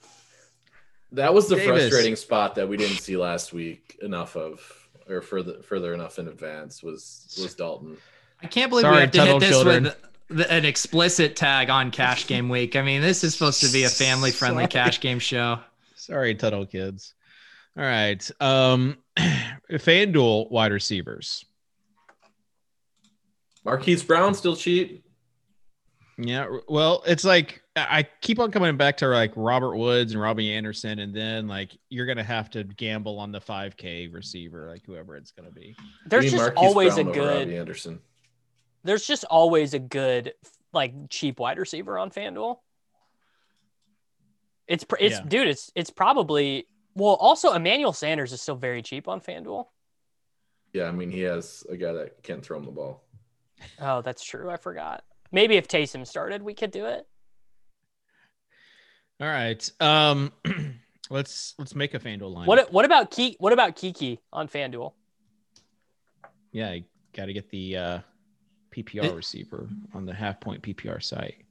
That 1.12 1.34
was 1.34 1.48
the 1.48 1.56
Davis. 1.56 1.88
frustrating 1.88 2.14
spot 2.16 2.54
that 2.54 2.68
we 2.68 2.76
didn't 2.76 2.98
see 2.98 3.16
last 3.16 3.52
week 3.52 3.98
enough 4.00 4.36
of, 4.36 4.60
or 5.08 5.20
further 5.20 5.60
further 5.62 5.92
enough 5.92 6.18
in 6.20 6.28
advance 6.28 6.82
was 6.82 7.36
was 7.42 7.54
Dalton. 7.54 7.96
I 8.42 8.46
can't 8.46 8.70
believe 8.70 8.82
Sorry, 8.84 8.94
we 8.94 9.00
have 9.02 9.10
to 9.10 9.24
hit 9.26 9.40
this 9.40 9.50
children. 9.50 9.82
with 9.84 9.96
the, 10.30 10.50
an 10.50 10.64
explicit 10.64 11.36
tag 11.36 11.70
on 11.70 11.90
Cash 11.90 12.26
Game 12.26 12.48
Week. 12.48 12.76
I 12.76 12.82
mean, 12.82 13.02
this 13.02 13.24
is 13.24 13.32
supposed 13.32 13.62
to 13.62 13.72
be 13.72 13.84
a 13.84 13.88
family 13.88 14.30
friendly 14.30 14.66
cash 14.66 15.00
game 15.00 15.18
show. 15.18 15.58
Sorry, 15.96 16.34
Tuttle 16.34 16.66
kids. 16.66 17.14
All 17.76 17.84
right. 17.84 18.30
Um 18.40 18.98
FanDuel 19.70 20.50
wide 20.50 20.72
receivers. 20.72 21.44
Marquise 23.64 24.02
Brown 24.02 24.34
still 24.34 24.56
cheap. 24.56 25.04
Yeah. 26.16 26.48
Well, 26.68 27.02
it's 27.06 27.24
like 27.24 27.62
I 27.76 27.98
I 27.98 28.08
keep 28.20 28.38
on 28.38 28.50
coming 28.50 28.76
back 28.76 28.96
to 28.98 29.08
like 29.08 29.32
Robert 29.36 29.76
Woods 29.76 30.12
and 30.12 30.20
Robbie 30.20 30.52
Anderson, 30.52 30.98
and 30.98 31.14
then 31.14 31.48
like 31.48 31.76
you're 31.88 32.06
gonna 32.06 32.24
have 32.24 32.50
to 32.50 32.64
gamble 32.64 33.18
on 33.18 33.32
the 33.32 33.40
5K 33.40 34.12
receiver, 34.12 34.68
like 34.68 34.82
whoever 34.84 35.16
it's 35.16 35.30
gonna 35.30 35.50
be. 35.50 35.74
There's 36.06 36.24
Give 36.24 36.32
me 36.32 36.38
just 36.38 36.54
Marquise 36.54 36.68
always 36.68 36.94
Brown 36.94 37.06
a 37.06 37.10
over 37.10 37.20
Robbie 37.20 37.44
good 37.44 37.54
Anderson. 37.54 38.00
There's 38.84 39.06
just 39.06 39.24
always 39.24 39.74
a 39.74 39.78
good 39.78 40.34
like 40.72 40.94
cheap 41.08 41.38
wide 41.40 41.58
receiver 41.58 41.98
on 41.98 42.10
FanDuel. 42.10 42.58
It's 44.66 44.84
pr- 44.84 44.96
it's 45.00 45.16
Yeah. 45.18 45.24
dude, 45.26 45.48
it's 45.48 45.72
it's 45.74 45.90
probably 45.90 46.66
well 46.94 47.14
also 47.14 47.52
Emmanuel 47.52 47.92
Sanders 47.92 48.32
is 48.32 48.40
still 48.40 48.56
very 48.56 48.82
cheap 48.82 49.08
on 49.08 49.20
FanDuel. 49.20 49.66
Yeah, 50.72 50.84
I 50.84 50.92
mean 50.92 51.10
he 51.10 51.20
has 51.22 51.64
a 51.68 51.76
guy 51.76 51.92
that 51.92 52.22
can't 52.22 52.44
throw 52.44 52.58
him 52.58 52.64
the 52.64 52.70
ball. 52.70 53.02
Oh, 53.80 54.00
that's 54.02 54.22
true. 54.24 54.48
I 54.48 54.56
forgot. 54.56 55.04
Maybe 55.32 55.56
if 55.56 55.68
Taysom 55.68 56.06
started, 56.06 56.42
we 56.42 56.54
could 56.54 56.70
do 56.70 56.86
it. 56.86 57.06
All 59.20 59.26
right. 59.26 59.70
Um 59.80 60.32
let's 61.10 61.54
let's 61.58 61.74
make 61.74 61.94
a 61.94 61.98
FanDuel 61.98 62.32
line. 62.32 62.46
What 62.46 62.72
what 62.72 62.84
about 62.84 63.10
Key 63.10 63.36
what 63.40 63.52
about 63.52 63.74
Kiki 63.76 64.20
on 64.32 64.48
FanDuel? 64.48 64.92
yeah, 66.52 66.76
got 67.12 67.26
to 67.26 67.32
get 67.32 67.48
the 67.50 67.76
uh, 67.76 67.98
PPR 68.74 69.04
it, 69.04 69.14
receiver 69.14 69.68
on 69.94 70.06
the 70.06 70.14
half 70.14 70.40
point 70.40 70.62
PPR 70.62 71.02
site. 71.02 71.44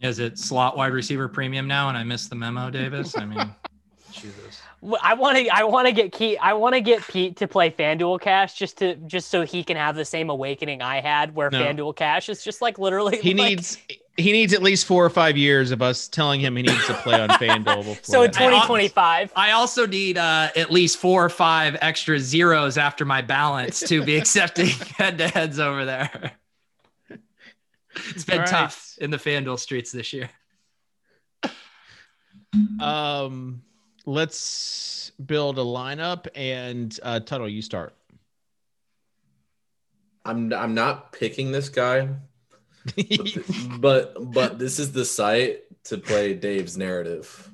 Is 0.00 0.18
it 0.18 0.38
slot 0.38 0.76
wide 0.76 0.92
receiver 0.92 1.28
premium 1.28 1.66
now? 1.66 1.88
And 1.88 1.96
I 1.96 2.04
missed 2.04 2.30
the 2.30 2.36
memo, 2.36 2.70
Davis. 2.70 3.16
I 3.16 3.26
mean, 3.26 3.54
Jesus. 4.12 4.62
I 5.02 5.14
want 5.14 5.36
to. 5.36 5.48
I 5.48 5.64
want 5.64 5.86
to 5.86 5.92
get 5.92 6.14
Pete. 6.14 6.38
I 6.40 6.54
want 6.54 6.74
to 6.74 6.80
get 6.80 7.06
Pete 7.06 7.36
to 7.36 7.46
play 7.46 7.70
FanDuel 7.70 8.20
Cash 8.20 8.54
just 8.54 8.78
to 8.78 8.96
just 8.96 9.30
so 9.30 9.42
he 9.42 9.62
can 9.62 9.76
have 9.76 9.94
the 9.94 10.04
same 10.04 10.30
awakening 10.30 10.80
I 10.80 11.00
had, 11.00 11.34
where 11.34 11.50
no. 11.50 11.60
FanDuel 11.60 11.96
Cash 11.96 12.28
is 12.28 12.42
just 12.42 12.62
like 12.62 12.78
literally. 12.78 13.18
He 13.18 13.34
like, 13.34 13.50
needs. 13.50 13.78
He 14.20 14.32
needs 14.32 14.52
at 14.52 14.62
least 14.62 14.86
four 14.86 15.04
or 15.04 15.10
five 15.10 15.36
years 15.36 15.70
of 15.70 15.82
us 15.82 16.08
telling 16.08 16.40
him 16.40 16.56
he 16.56 16.62
needs 16.62 16.86
to 16.86 16.94
play 16.94 17.20
on 17.20 17.28
FanDuel. 17.30 18.04
so 18.04 18.22
in 18.22 18.30
2025, 18.30 19.32
I 19.34 19.52
also 19.52 19.86
need 19.86 20.18
uh, 20.18 20.48
at 20.56 20.70
least 20.70 20.98
four 20.98 21.24
or 21.24 21.28
five 21.28 21.76
extra 21.80 22.18
zeros 22.18 22.78
after 22.78 23.04
my 23.04 23.22
balance 23.22 23.80
to 23.80 24.04
be 24.04 24.16
accepting 24.18 24.66
head 24.96 25.18
to 25.18 25.28
heads 25.28 25.58
over 25.58 25.84
there. 25.84 26.32
It's 28.10 28.24
been 28.24 28.40
right. 28.40 28.48
tough 28.48 28.96
in 29.00 29.10
the 29.10 29.16
FanDuel 29.16 29.58
streets 29.58 29.90
this 29.90 30.12
year. 30.12 30.30
Um 32.80 33.62
let's 34.06 35.12
build 35.24 35.58
a 35.58 35.62
lineup 35.62 36.26
and 36.34 36.98
uh 37.02 37.20
Tuttle, 37.20 37.48
you 37.48 37.62
start. 37.62 37.94
I'm 40.24 40.52
I'm 40.52 40.74
not 40.74 41.12
picking 41.12 41.52
this 41.52 41.68
guy, 41.68 42.08
but 43.78 44.14
but 44.32 44.58
this 44.58 44.78
is 44.78 44.92
the 44.92 45.04
site 45.04 45.62
to 45.84 45.98
play 45.98 46.34
Dave's 46.34 46.76
narrative 46.76 47.50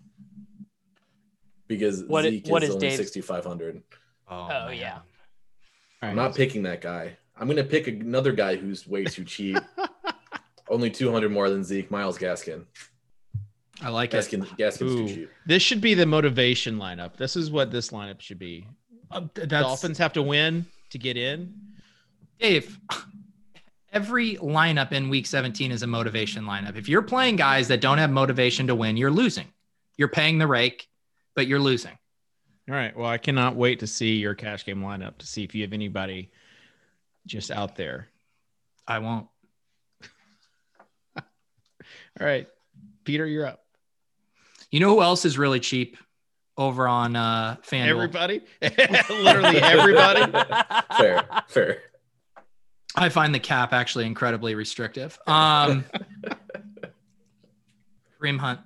because 1.69 2.05
what 2.05 2.25
Zeke 2.25 2.45
is, 2.45 2.51
what 2.51 2.63
is, 2.63 2.71
is 2.71 2.75
only 2.77 2.97
6,500. 2.97 3.83
Oh, 4.29 4.49
oh 4.51 4.71
yeah. 4.71 4.99
I'm 6.03 6.17
not 6.17 6.35
picking 6.35 6.63
that 6.65 6.81
guy. 6.81 7.17
I'm 7.37 7.49
gonna 7.49 7.65
pick 7.65 7.87
another 7.87 8.33
guy 8.33 8.57
who's 8.57 8.87
way 8.87 9.05
too 9.05 9.25
cheap. 9.25 9.59
only 10.69 10.91
200 10.91 11.31
more 11.31 11.51
than 11.51 11.65
Zeke. 11.65 11.91
Myles 11.91 12.19
Gaskin. 12.19 12.65
I 13.83 13.91
like 13.91 14.13
Gaskin, 14.13 14.45
it. 14.45 14.57
Gaskin's 14.57 14.93
Ooh, 14.93 15.07
too 15.07 15.15
cheap. 15.15 15.31
This 15.45 15.63
should 15.63 15.81
be 15.81 15.95
the 15.95 16.07
motivation 16.07 16.79
lineup. 16.79 17.17
This 17.17 17.37
is 17.37 17.51
what 17.51 17.71
this 17.71 17.91
lineup 17.91 18.21
should 18.21 18.39
be. 18.39 18.67
Uh, 19.11 19.21
Dolphins 19.47 19.99
have 19.99 20.13
to 20.15 20.23
win 20.23 20.67
to 20.91 20.99
get 20.99 21.17
in. 21.17 21.55
Dave, 22.41 22.79
every 23.97 24.37
lineup 24.37 24.93
in 24.93 25.09
week 25.09 25.25
17 25.25 25.73
is 25.73 25.83
a 25.83 25.87
motivation 25.87 26.45
lineup. 26.45 26.77
If 26.77 26.87
you're 26.87 27.01
playing 27.01 27.37
guys 27.37 27.67
that 27.69 27.81
don't 27.81 27.97
have 27.97 28.11
motivation 28.11 28.67
to 28.67 28.75
win, 28.75 28.99
you're 28.99 29.11
losing. 29.11 29.47
You're 29.97 30.09
paying 30.09 30.37
the 30.37 30.47
rake, 30.47 30.87
but 31.35 31.47
you're 31.47 31.59
losing. 31.59 31.97
All 32.69 32.75
right. 32.75 32.95
Well, 32.95 33.09
I 33.09 33.17
cannot 33.17 33.57
wait 33.57 33.81
to 33.81 33.87
see 33.87 34.17
your 34.17 34.35
cash 34.35 34.67
game 34.67 34.83
lineup 34.83 35.17
to 35.19 35.27
see 35.27 35.45
if 35.45 35.55
you 35.55 35.63
have 35.63 35.73
anybody 35.73 36.31
just 37.27 37.51
out 37.51 37.75
there. 37.75 38.09
I 38.87 38.99
won't. 38.99 39.29
All 41.17 41.25
right. 42.21 42.47
Peter, 43.05 43.25
you're 43.25 43.47
up. 43.47 43.65
You 44.71 44.81
know 44.81 44.91
who 44.91 45.01
else 45.01 45.25
is 45.25 45.39
really 45.39 45.61
cheap 45.61 45.97
over 46.59 46.87
on 46.87 47.17
uh 47.17 47.57
FanDuel? 47.63 47.89
Everybody? 47.89 48.43
Literally 48.61 49.57
everybody. 49.57 50.31
fair, 50.99 51.27
fair. 51.49 51.79
I 52.97 53.09
find 53.09 53.35
the 53.35 53.41
cap 53.41 53.73
actually 53.73 54.07
incredibly 54.07 54.55
restrictive. 54.55 55.19
Um 55.27 55.85
Kareem 58.21 58.39
Hunt. 58.39 58.61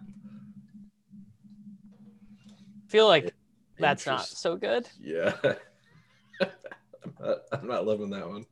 feel 2.90 3.06
like 3.06 3.34
that's 3.78 4.06
not 4.06 4.26
so 4.26 4.56
good. 4.56 4.88
Yeah. 5.00 5.32
I'm, 5.42 5.56
not, 7.20 7.38
I'm 7.52 7.66
not 7.66 7.86
loving 7.86 8.10
that 8.10 8.28
one. 8.28 8.44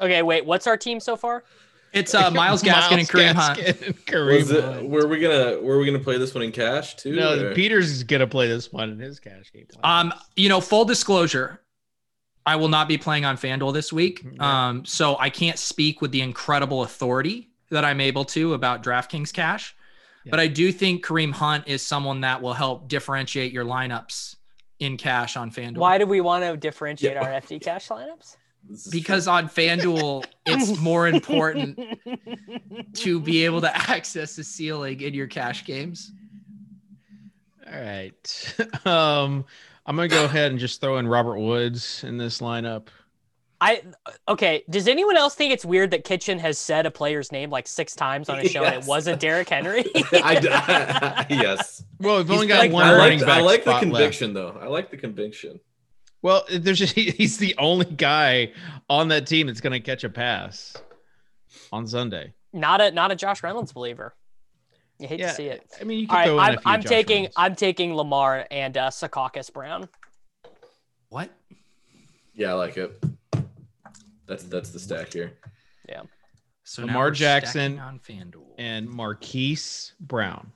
Okay, 0.00 0.22
wait. 0.22 0.44
What's 0.46 0.66
our 0.66 0.76
team 0.76 1.00
so 1.00 1.16
far? 1.16 1.44
It's 1.92 2.14
uh, 2.14 2.30
Myles 2.34 2.62
Gaskin 2.62 2.72
Myles 2.72 2.92
and 2.92 3.08
Kareem 3.08 3.34
Hunt. 3.34 3.58
And 3.58 4.06
Kareem 4.06 4.50
it, 4.50 4.64
Hunt. 4.64 4.88
Were 4.88 5.08
we 5.08 5.18
gonna 5.18 5.58
were 5.60 5.78
we 5.78 5.86
gonna 5.86 5.98
play 5.98 6.18
this 6.18 6.34
one 6.34 6.44
in 6.44 6.52
cash 6.52 6.96
too? 6.96 7.16
No, 7.16 7.48
or? 7.48 7.54
Peter's 7.54 8.02
gonna 8.04 8.26
play 8.26 8.46
this 8.46 8.72
one 8.72 8.90
in 8.90 8.98
his 8.98 9.18
cash 9.18 9.50
game. 9.52 9.66
Um, 9.82 10.12
you 10.36 10.48
know, 10.48 10.60
full 10.60 10.84
disclosure, 10.84 11.60
I 12.48 12.56
will 12.56 12.68
not 12.68 12.88
be 12.88 12.96
playing 12.96 13.26
on 13.26 13.36
FanDuel 13.36 13.74
this 13.74 13.92
week. 13.92 14.24
Yeah. 14.24 14.68
Um, 14.68 14.84
so 14.86 15.18
I 15.18 15.28
can't 15.28 15.58
speak 15.58 16.00
with 16.00 16.12
the 16.12 16.22
incredible 16.22 16.82
authority 16.82 17.50
that 17.70 17.84
I'm 17.84 18.00
able 18.00 18.24
to 18.26 18.54
about 18.54 18.82
DraftKings 18.82 19.34
cash. 19.34 19.76
Yeah. 20.24 20.30
But 20.30 20.40
I 20.40 20.46
do 20.46 20.72
think 20.72 21.04
Kareem 21.04 21.30
Hunt 21.30 21.68
is 21.68 21.86
someone 21.86 22.22
that 22.22 22.40
will 22.40 22.54
help 22.54 22.88
differentiate 22.88 23.52
your 23.52 23.66
lineups 23.66 24.36
in 24.80 24.96
cash 24.96 25.36
on 25.36 25.50
FanDuel. 25.50 25.76
Why 25.76 25.98
do 25.98 26.06
we 26.06 26.22
want 26.22 26.42
to 26.42 26.56
differentiate 26.56 27.14
yeah. 27.14 27.22
our 27.22 27.40
FD 27.40 27.60
cash 27.60 27.88
lineups? 27.88 28.36
because 28.90 29.28
on 29.28 29.48
FanDuel, 29.48 30.24
it's 30.46 30.78
more 30.80 31.08
important 31.16 31.78
to 32.94 33.20
be 33.20 33.44
able 33.44 33.60
to 33.60 33.76
access 33.76 34.36
the 34.36 34.44
ceiling 34.44 35.00
in 35.00 35.12
your 35.12 35.26
cash 35.26 35.64
games. 35.64 36.12
All 37.70 37.80
right. 37.80 38.56
Um, 38.86 39.44
I'm 39.88 39.96
gonna 39.96 40.08
go 40.08 40.26
ahead 40.26 40.50
and 40.50 40.60
just 40.60 40.82
throw 40.82 40.98
in 40.98 41.08
Robert 41.08 41.38
Woods 41.38 42.04
in 42.04 42.18
this 42.18 42.40
lineup. 42.40 42.88
I 43.58 43.82
okay. 44.28 44.62
Does 44.68 44.86
anyone 44.86 45.16
else 45.16 45.34
think 45.34 45.50
it's 45.50 45.64
weird 45.64 45.92
that 45.92 46.04
Kitchen 46.04 46.38
has 46.40 46.58
said 46.58 46.84
a 46.84 46.90
player's 46.90 47.32
name 47.32 47.48
like 47.48 47.66
six 47.66 47.96
times 47.96 48.28
on 48.28 48.38
a 48.38 48.46
show 48.46 48.60
yes. 48.60 48.74
and 48.74 48.82
it 48.82 48.86
wasn't 48.86 49.18
Derrick 49.18 49.48
Henry? 49.48 49.86
I, 49.96 50.06
I, 50.12 51.26
yes. 51.30 51.82
Well, 52.00 52.18
we've 52.18 52.30
only 52.30 52.46
got 52.46 52.58
like, 52.58 52.70
one 52.70 52.86
I 52.86 52.98
running 52.98 53.20
like, 53.20 53.26
back. 53.26 53.38
I 53.38 53.40
like 53.40 53.64
the 53.64 53.78
conviction, 53.78 54.34
left. 54.34 54.54
though. 54.56 54.60
I 54.60 54.66
like 54.66 54.90
the 54.90 54.98
conviction. 54.98 55.58
Well, 56.20 56.44
there's 56.52 56.78
just, 56.78 56.92
he's 56.94 57.38
the 57.38 57.54
only 57.56 57.86
guy 57.86 58.52
on 58.90 59.08
that 59.08 59.26
team 59.26 59.46
that's 59.46 59.62
going 59.62 59.72
to 59.72 59.80
catch 59.80 60.04
a 60.04 60.10
pass 60.10 60.76
on 61.72 61.86
Sunday. 61.86 62.34
Not 62.52 62.82
a 62.82 62.90
not 62.90 63.10
a 63.10 63.16
Josh 63.16 63.42
Reynolds 63.42 63.72
believer. 63.72 64.14
You 64.98 65.06
hate 65.06 65.20
yeah, 65.20 65.28
to 65.28 65.34
see 65.34 65.46
it. 65.46 65.64
I 65.80 65.84
mean, 65.84 66.00
you 66.00 66.08
can 66.08 66.24
throw 66.24 66.36
right, 66.36 66.58
I'm, 66.58 66.74
I'm 66.74 66.82
taking 66.82 67.16
Reynolds. 67.16 67.34
I'm 67.36 67.54
taking 67.54 67.94
Lamar 67.94 68.46
and 68.50 68.76
uh, 68.76 68.90
Secaucus 68.90 69.52
Brown. 69.52 69.88
What? 71.08 71.30
Yeah, 72.34 72.50
I 72.50 72.54
like 72.54 72.76
it. 72.76 73.02
That's 74.26 74.44
that's 74.44 74.70
the 74.70 74.78
stack 74.78 75.12
here. 75.12 75.38
Yeah. 75.88 76.02
So 76.64 76.84
Lamar 76.84 77.10
Jackson 77.10 77.78
on 77.78 77.98
FanDuel 78.00 78.54
and 78.58 78.88
Marquise 78.88 79.94
Brown. 80.00 80.52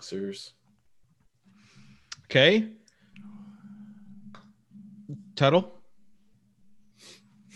Sirs. 0.00 0.52
Okay. 2.24 2.68
Tuttle? 5.34 5.72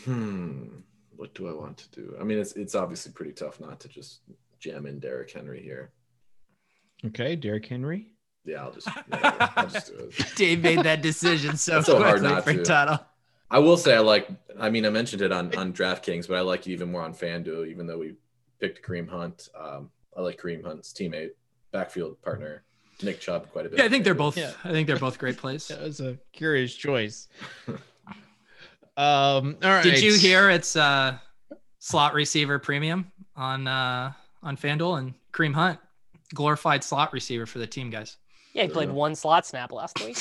Hmm. 0.05 0.69
What 1.17 1.35
do 1.35 1.49
I 1.49 1.53
want 1.53 1.77
to 1.79 1.91
do? 1.91 2.17
I 2.19 2.25
mean, 2.25 2.39
it's 2.39 2.53
it's 2.53 2.75
obviously 2.75 3.13
pretty 3.13 3.33
tough 3.33 3.61
not 3.61 3.81
to 3.81 3.89
just 3.89 4.21
jam 4.61 4.87
in 4.87 4.99
Derrick 4.99 5.31
Henry 5.31 5.63
here. 5.63 5.93
Okay, 7.07 7.35
Derrick 7.35 7.67
Henry. 7.67 8.13
Yeah, 8.45 8.63
I'll 8.63 8.73
just, 8.73 8.89
yeah, 9.13 9.49
I'll 9.57 9.69
just 9.69 9.89
do 9.89 9.95
it. 9.95 10.27
Dave 10.37 10.63
made 10.63 10.81
that 10.81 11.03
decision 11.03 11.57
so, 11.57 11.81
so 11.83 11.99
hard 11.99 12.23
not 12.23 12.45
for 12.45 12.53
to. 12.53 12.63
Tuttle. 12.63 12.99
I 13.51 13.59
will 13.59 13.77
say 13.77 13.97
I 13.97 14.01
like. 14.01 14.29
I 14.59 14.71
mean, 14.71 14.87
I 14.87 14.91
mentioned 14.91 15.23
it 15.23 15.33
on 15.33 15.55
on 15.57 15.73
DraftKings, 15.73 16.29
but 16.29 16.37
I 16.37 16.41
like 16.41 16.67
it 16.67 16.73
even 16.73 16.93
more 16.93 17.03
on 17.03 17.13
FanDuel. 17.13 17.69
Even 17.69 17.87
though 17.87 17.99
we 17.99 18.15
picked 18.61 18.87
Kareem 18.87 19.09
Hunt, 19.09 19.49
um, 19.59 19.91
I 20.17 20.21
like 20.21 20.41
Kareem 20.41 20.65
Hunt's 20.65 20.93
teammate, 20.93 21.31
backfield 21.73 22.21
partner, 22.23 22.63
Nick 23.03 23.21
Chubb 23.21 23.51
quite 23.51 23.67
a 23.67 23.69
bit. 23.69 23.79
Yeah, 23.79 23.87
I 23.87 23.89
think 23.89 24.05
they're 24.05 24.15
both. 24.15 24.37
Yeah. 24.37 24.53
I 24.65 24.71
think 24.71 24.87
they're 24.87 24.99
both 24.99 25.19
great 25.19 25.37
plays. 25.37 25.69
that 25.69 25.83
was 25.83 26.01
a 26.01 26.17
curious 26.33 26.75
choice. 26.75 27.29
um, 27.69 27.77
all 28.97 29.57
right. 29.63 29.83
Did 29.83 30.01
you 30.01 30.15
hear 30.15 30.49
it's 30.51 30.77
uh, 30.77 31.19
slot 31.79 32.15
receiver 32.15 32.59
premium 32.59 33.11
on 33.35 33.67
uh, 33.67 34.13
on 34.43 34.57
FanDuel 34.57 34.99
and 34.99 35.15
Kareem 35.33 35.55
Hunt, 35.55 35.79
glorified 36.35 36.83
slot 36.85 37.13
receiver 37.13 37.47
for 37.47 37.59
the 37.59 37.67
team, 37.67 37.91
guys. 37.91 38.17
Yeah, 38.53 38.65
he 38.65 38.69
played 38.69 38.91
one 38.91 39.15
slot 39.15 39.47
snap 39.47 39.73
last 39.73 39.99
week. 40.05 40.19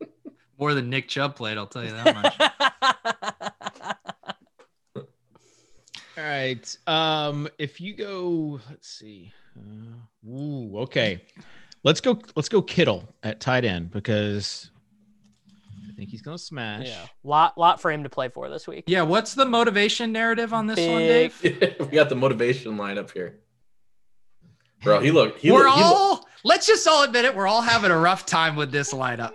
More 0.58 0.74
than 0.74 0.90
Nick 0.90 1.08
Chubb 1.08 1.36
played, 1.36 1.56
I'll 1.56 1.66
tell 1.66 1.84
you 1.84 1.92
that 1.92 2.14
much. 2.14 2.34
All 6.16 6.24
right. 6.24 6.76
Um, 6.86 7.48
if 7.58 7.80
you 7.80 7.94
go, 7.94 8.60
let's 8.68 8.88
see. 8.88 9.32
Uh, 9.56 10.28
ooh, 10.28 10.78
okay. 10.78 11.22
Let's 11.84 12.00
go. 12.00 12.18
Let's 12.34 12.48
go 12.48 12.60
Kittle 12.60 13.08
at 13.22 13.38
tight 13.40 13.64
end 13.64 13.92
because 13.92 14.70
I 14.74 14.77
think 15.98 16.10
he's 16.10 16.22
gonna 16.22 16.38
smash. 16.38 16.86
Yeah, 16.86 17.06
lot 17.24 17.58
lot 17.58 17.80
for 17.80 17.90
him 17.90 18.04
to 18.04 18.08
play 18.08 18.28
for 18.28 18.48
this 18.48 18.66
week. 18.66 18.84
Yeah. 18.86 19.02
What's 19.02 19.34
the 19.34 19.44
motivation 19.44 20.12
narrative 20.12 20.54
on 20.54 20.66
this 20.66 20.76
Big. 20.76 20.90
one, 20.90 21.00
Dave? 21.00 21.76
we 21.80 21.86
got 21.86 22.08
the 22.08 22.14
motivation 22.14 22.76
lineup 22.76 23.10
here, 23.10 23.40
bro. 24.82 25.00
He 25.00 25.10
looked. 25.10 25.40
He 25.40 25.50
we're 25.50 25.64
looked, 25.64 25.76
all. 25.76 26.10
Looked. 26.10 26.26
Let's 26.44 26.66
just 26.66 26.86
all 26.86 27.02
admit 27.02 27.24
it. 27.24 27.34
We're 27.34 27.48
all 27.48 27.62
having 27.62 27.90
a 27.90 27.98
rough 27.98 28.24
time 28.24 28.54
with 28.54 28.70
this 28.70 28.94
lineup. 28.94 29.32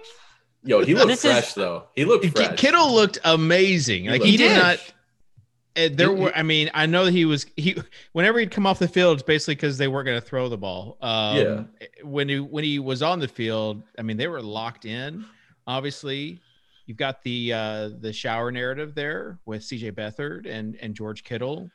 Yo, 0.63 0.83
he 0.83 0.95
looked 0.95 1.07
this 1.07 1.21
fresh 1.23 1.49
is, 1.49 1.55
though. 1.55 1.89
He 1.95 2.05
looked 2.05 2.25
fresh. 2.27 2.57
Kittle 2.57 2.93
looked 2.93 3.19
amazing. 3.25 4.03
He 4.03 4.09
like 4.09 4.19
looked 4.21 4.31
he 4.31 4.37
did, 4.37 4.49
did 4.49 4.57
not 4.57 4.93
and 5.75 5.97
there 5.97 6.11
were, 6.11 6.31
I 6.35 6.43
mean, 6.43 6.69
I 6.73 6.85
know 6.85 7.05
that 7.05 7.11
he 7.11 7.25
was 7.25 7.45
he. 7.57 7.75
Whenever 8.13 8.39
he'd 8.39 8.51
come 8.51 8.67
off 8.67 8.79
the 8.79 8.87
field, 8.87 9.15
it's 9.15 9.23
basically 9.23 9.55
because 9.55 9.77
they 9.77 9.87
weren't 9.87 10.05
going 10.05 10.19
to 10.19 10.25
throw 10.25 10.49
the 10.49 10.57
ball. 10.57 10.97
Um, 11.01 11.37
yeah. 11.37 11.63
When 12.03 12.29
he 12.29 12.39
when 12.39 12.63
he 12.63 12.79
was 12.79 13.01
on 13.01 13.19
the 13.19 13.27
field, 13.27 13.83
I 13.97 14.03
mean, 14.03 14.17
they 14.17 14.27
were 14.27 14.41
locked 14.41 14.85
in, 14.85 15.25
obviously, 15.65 16.39
you've 16.85 16.97
got 16.97 17.23
the 17.23 17.53
uh, 17.53 17.89
the 17.99 18.13
shower 18.13 18.51
narrative 18.51 18.95
there 18.95 19.39
with 19.45 19.61
CJ 19.61 19.93
Beathard 19.93 20.47
and 20.47 20.75
and 20.81 20.93
George 20.95 21.23
Kittle. 21.23 21.69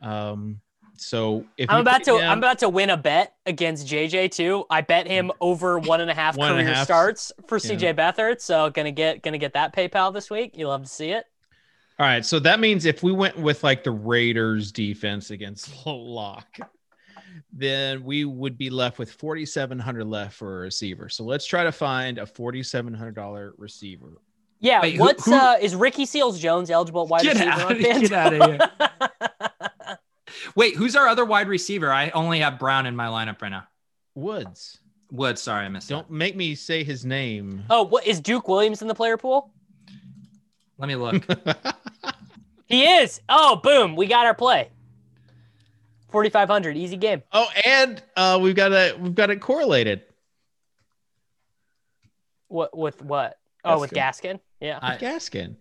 Um, 0.00 0.60
so 0.96 1.44
if 1.56 1.70
I'm 1.70 1.80
about 1.80 2.04
to, 2.04 2.16
I'm 2.18 2.38
about 2.38 2.58
to 2.58 2.68
win 2.68 2.90
a 2.90 2.96
bet 2.96 3.34
against 3.46 3.86
JJ 3.86 4.30
too. 4.30 4.64
I 4.70 4.82
bet 4.82 5.06
him 5.06 5.32
over 5.40 5.78
one 5.78 6.00
and 6.00 6.10
a 6.10 6.14
half 6.14 6.36
one 6.36 6.52
career 6.52 6.68
a 6.68 6.74
half, 6.74 6.84
starts 6.84 7.32
for 7.46 7.58
CJ 7.58 7.82
yeah. 7.82 7.92
Beathard. 7.92 8.40
So 8.40 8.70
gonna 8.70 8.92
get 8.92 9.22
gonna 9.22 9.38
get 9.38 9.54
that 9.54 9.74
PayPal 9.74 10.12
this 10.12 10.30
week. 10.30 10.56
You 10.56 10.68
love 10.68 10.82
to 10.82 10.88
see 10.88 11.10
it. 11.10 11.24
All 11.98 12.06
right, 12.06 12.24
so 12.24 12.38
that 12.40 12.58
means 12.58 12.84
if 12.84 13.02
we 13.02 13.12
went 13.12 13.36
with 13.38 13.62
like 13.62 13.84
the 13.84 13.90
Raiders 13.90 14.72
defense 14.72 15.30
against 15.30 15.70
Lock, 15.86 16.58
then 17.52 18.02
we 18.02 18.24
would 18.24 18.56
be 18.56 18.70
left 18.70 18.98
with 18.98 19.12
4700 19.12 20.04
left 20.04 20.34
for 20.34 20.58
a 20.58 20.60
receiver. 20.62 21.08
So 21.08 21.22
let's 21.22 21.44
try 21.44 21.64
to 21.64 21.72
find 21.72 22.18
a 22.18 22.24
$4700 22.24 23.52
receiver. 23.56 24.18
Yeah, 24.62 24.80
Wait, 24.80 24.98
what's 24.98 25.24
who, 25.24 25.32
who, 25.32 25.36
uh 25.36 25.56
is 25.60 25.74
Ricky 25.74 26.06
Seals 26.06 26.38
Jones 26.38 26.70
eligible 26.70 27.06
wide 27.08 27.22
get 27.22 27.34
receiver? 27.34 27.50
Out, 27.50 27.78
get 27.78 28.12
out 28.12 28.32
of 28.32 28.50
here. 28.50 29.98
Wait, 30.54 30.76
who's 30.76 30.94
our 30.94 31.08
other 31.08 31.24
wide 31.24 31.48
receiver? 31.48 31.92
I 31.92 32.10
only 32.10 32.38
have 32.38 32.60
Brown 32.60 32.86
in 32.86 32.94
my 32.94 33.06
lineup 33.08 33.42
right 33.42 33.48
now. 33.48 33.66
Woods. 34.14 34.78
Woods, 35.10 35.42
sorry, 35.42 35.64
I 35.64 35.68
missed 35.68 35.88
Don't 35.88 36.08
that. 36.08 36.14
make 36.14 36.36
me 36.36 36.54
say 36.54 36.84
his 36.84 37.04
name. 37.04 37.64
Oh, 37.70 37.82
what 37.82 38.06
is 38.06 38.20
Duke 38.20 38.46
Williams 38.46 38.82
in 38.82 38.88
the 38.88 38.94
player 38.94 39.16
pool? 39.16 39.50
Let 40.78 40.86
me 40.86 40.94
look. 40.94 41.24
he 42.66 42.84
is. 42.84 43.20
Oh, 43.28 43.56
boom. 43.56 43.96
We 43.96 44.06
got 44.06 44.26
our 44.26 44.34
play. 44.34 44.70
4500 46.10 46.76
easy 46.76 46.98
game 46.98 47.22
oh 47.32 47.48
and 47.64 48.02
uh 48.18 48.38
we've 48.40 48.54
got 48.54 48.70
it 48.70 49.00
we've 49.00 49.14
got 49.14 49.30
it 49.30 49.40
correlated 49.40 50.02
what 52.48 52.76
with 52.76 53.02
what 53.02 53.38
oh 53.64 53.80
with 53.80 53.92
gaskin 53.92 54.38
yeah 54.62 54.78
I, 54.80 54.96
gaskin 54.96 55.56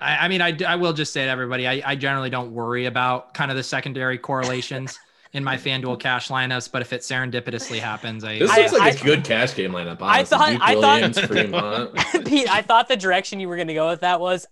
I, 0.00 0.16
I, 0.16 0.28
mean 0.28 0.42
I, 0.42 0.56
I 0.66 0.76
will 0.76 0.92
just 0.92 1.12
say 1.12 1.24
to 1.24 1.30
everybody 1.30 1.66
I, 1.66 1.82
I 1.84 1.94
generally 1.94 2.30
don't 2.30 2.52
worry 2.52 2.86
about 2.86 3.32
kind 3.32 3.50
of 3.50 3.56
the 3.56 3.62
secondary 3.62 4.18
correlations 4.18 4.98
in 5.34 5.42
my 5.42 5.56
FanDuel 5.56 5.98
cash 5.98 6.28
lineups, 6.28 6.70
but 6.70 6.80
if 6.80 6.92
it 6.92 7.00
serendipitously 7.00 7.80
happens, 7.80 8.22
I 8.22 8.38
this 8.38 8.56
looks 8.56 8.72
like 8.72 9.00
a 9.00 9.04
good 9.04 9.24
cash 9.24 9.54
game 9.54 9.72
lineup. 9.72 10.00
Honestly. 10.00 10.06
I 10.06 10.24
thought, 10.24 10.50
Duke 10.50 10.60
I 10.62 10.76
Williams, 10.76 11.20
thought, 11.20 12.24
Pete, 12.24 12.48
I 12.48 12.62
thought 12.62 12.86
the 12.86 12.96
direction 12.96 13.40
you 13.40 13.48
were 13.48 13.56
going 13.56 13.68
to 13.68 13.74
go 13.74 13.90
with 13.90 14.00
that 14.00 14.20
was 14.20 14.46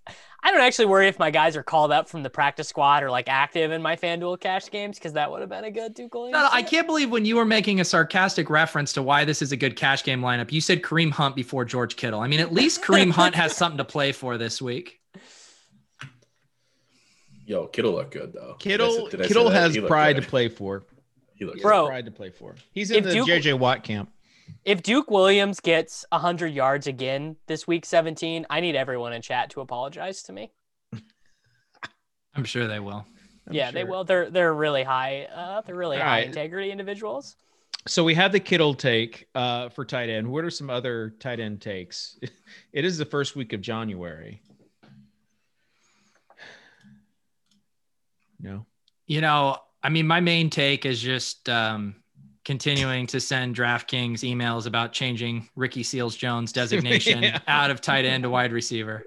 I 0.45 0.51
don't 0.51 0.59
actually 0.59 0.87
worry 0.87 1.07
if 1.07 1.17
my 1.17 1.31
guys 1.31 1.55
are 1.55 1.63
called 1.63 1.93
up 1.93 2.09
from 2.09 2.21
the 2.21 2.29
practice 2.29 2.67
squad 2.67 3.01
or 3.01 3.09
like 3.09 3.29
active 3.29 3.71
in 3.71 3.81
my 3.81 3.95
FanDuel 3.95 4.41
cash 4.41 4.69
games 4.69 4.99
because 4.99 5.13
that 5.13 5.31
would 5.31 5.39
have 5.39 5.49
been 5.49 5.63
a 5.63 5.71
good 5.71 5.93
Duke 5.93 6.13
Williams. 6.13 6.33
No, 6.33 6.41
no, 6.41 6.49
I 6.51 6.61
can't 6.61 6.85
believe 6.85 7.09
when 7.09 7.23
you 7.23 7.37
were 7.37 7.45
making 7.45 7.79
a 7.79 7.85
sarcastic 7.85 8.49
reference 8.49 8.91
to 8.93 9.01
why 9.01 9.23
this 9.23 9.41
is 9.41 9.53
a 9.53 9.57
good 9.57 9.77
cash 9.77 10.03
game 10.03 10.19
lineup, 10.19 10.51
you 10.51 10.59
said 10.59 10.81
Kareem 10.81 11.11
Hunt 11.11 11.37
before 11.37 11.63
George 11.63 11.95
Kittle. 11.95 12.19
I 12.19 12.27
mean, 12.27 12.41
at 12.41 12.51
least 12.51 12.81
Kareem 12.83 13.11
Hunt 13.11 13.35
has 13.35 13.55
something 13.55 13.77
to 13.77 13.85
play 13.85 14.11
for 14.11 14.37
this 14.37 14.61
week. 14.61 14.99
Yo, 17.45 17.67
Kittle 17.67 17.93
looked 17.93 18.11
good 18.11 18.33
though. 18.33 18.55
Kittle, 18.59 19.07
Kittle 19.09 19.49
has 19.49 19.77
pride 19.77 20.17
good. 20.17 20.23
to 20.23 20.29
play 20.29 20.49
for. 20.49 20.83
He 21.35 21.45
looks 21.45 21.61
Bro, 21.61 21.87
pride 21.87 22.05
to 22.05 22.11
play 22.11 22.29
for. 22.29 22.55
He's 22.71 22.91
in 22.91 23.03
the 23.03 23.11
Duke, 23.11 23.27
JJ 23.27 23.59
Watt 23.59 23.83
camp. 23.83 24.09
If 24.65 24.81
Duke 24.81 25.11
Williams 25.11 25.59
gets 25.59 26.05
100 26.11 26.47
yards 26.47 26.87
again 26.87 27.35
this 27.47 27.67
week 27.67 27.85
17, 27.85 28.45
I 28.49 28.59
need 28.61 28.75
everyone 28.75 29.13
in 29.13 29.21
chat 29.21 29.49
to 29.51 29.61
apologize 29.61 30.23
to 30.23 30.33
me. 30.33 30.51
I'm 32.35 32.45
sure 32.45 32.67
they 32.67 32.79
will. 32.79 33.05
I'm 33.47 33.53
yeah, 33.53 33.65
sure. 33.65 33.73
they 33.73 33.83
will. 33.83 34.03
They're 34.03 34.29
they're 34.29 34.53
really 34.53 34.83
high. 34.83 35.27
Uh, 35.33 35.61
they're 35.61 35.75
really 35.75 35.97
All 35.97 36.03
high 36.03 36.19
right. 36.19 36.25
integrity 36.27 36.71
individuals. 36.71 37.35
So 37.85 38.03
we 38.03 38.13
have 38.15 38.31
the 38.31 38.39
Kittle 38.39 38.73
take 38.73 39.27
uh, 39.35 39.67
for 39.69 39.83
tight 39.83 40.09
end. 40.09 40.25
What 40.31 40.45
are 40.45 40.49
some 40.49 40.69
other 40.69 41.15
tight 41.19 41.39
end 41.39 41.61
takes? 41.61 42.19
It 42.71 42.85
is 42.85 42.97
the 42.97 43.05
first 43.05 43.35
week 43.35 43.53
of 43.53 43.61
January. 43.61 44.41
No. 48.39 48.65
You 49.07 49.21
know, 49.21 49.57
I 49.81 49.87
mean, 49.87 50.05
my 50.05 50.19
main 50.19 50.49
take 50.49 50.85
is 50.85 51.01
just 51.01 51.47
um, 51.47 51.95
continuing 52.45 53.07
to 53.07 53.19
send 53.19 53.55
DraftKings 53.55 54.19
emails 54.19 54.65
about 54.65 54.91
changing 54.93 55.49
Ricky 55.55 55.83
Seals 55.83 56.15
Jones 56.15 56.51
designation 56.53 57.23
yeah. 57.23 57.39
out 57.47 57.71
of 57.71 57.81
tight 57.81 58.05
end 58.05 58.23
to 58.23 58.29
wide 58.29 58.51
receiver. 58.51 59.05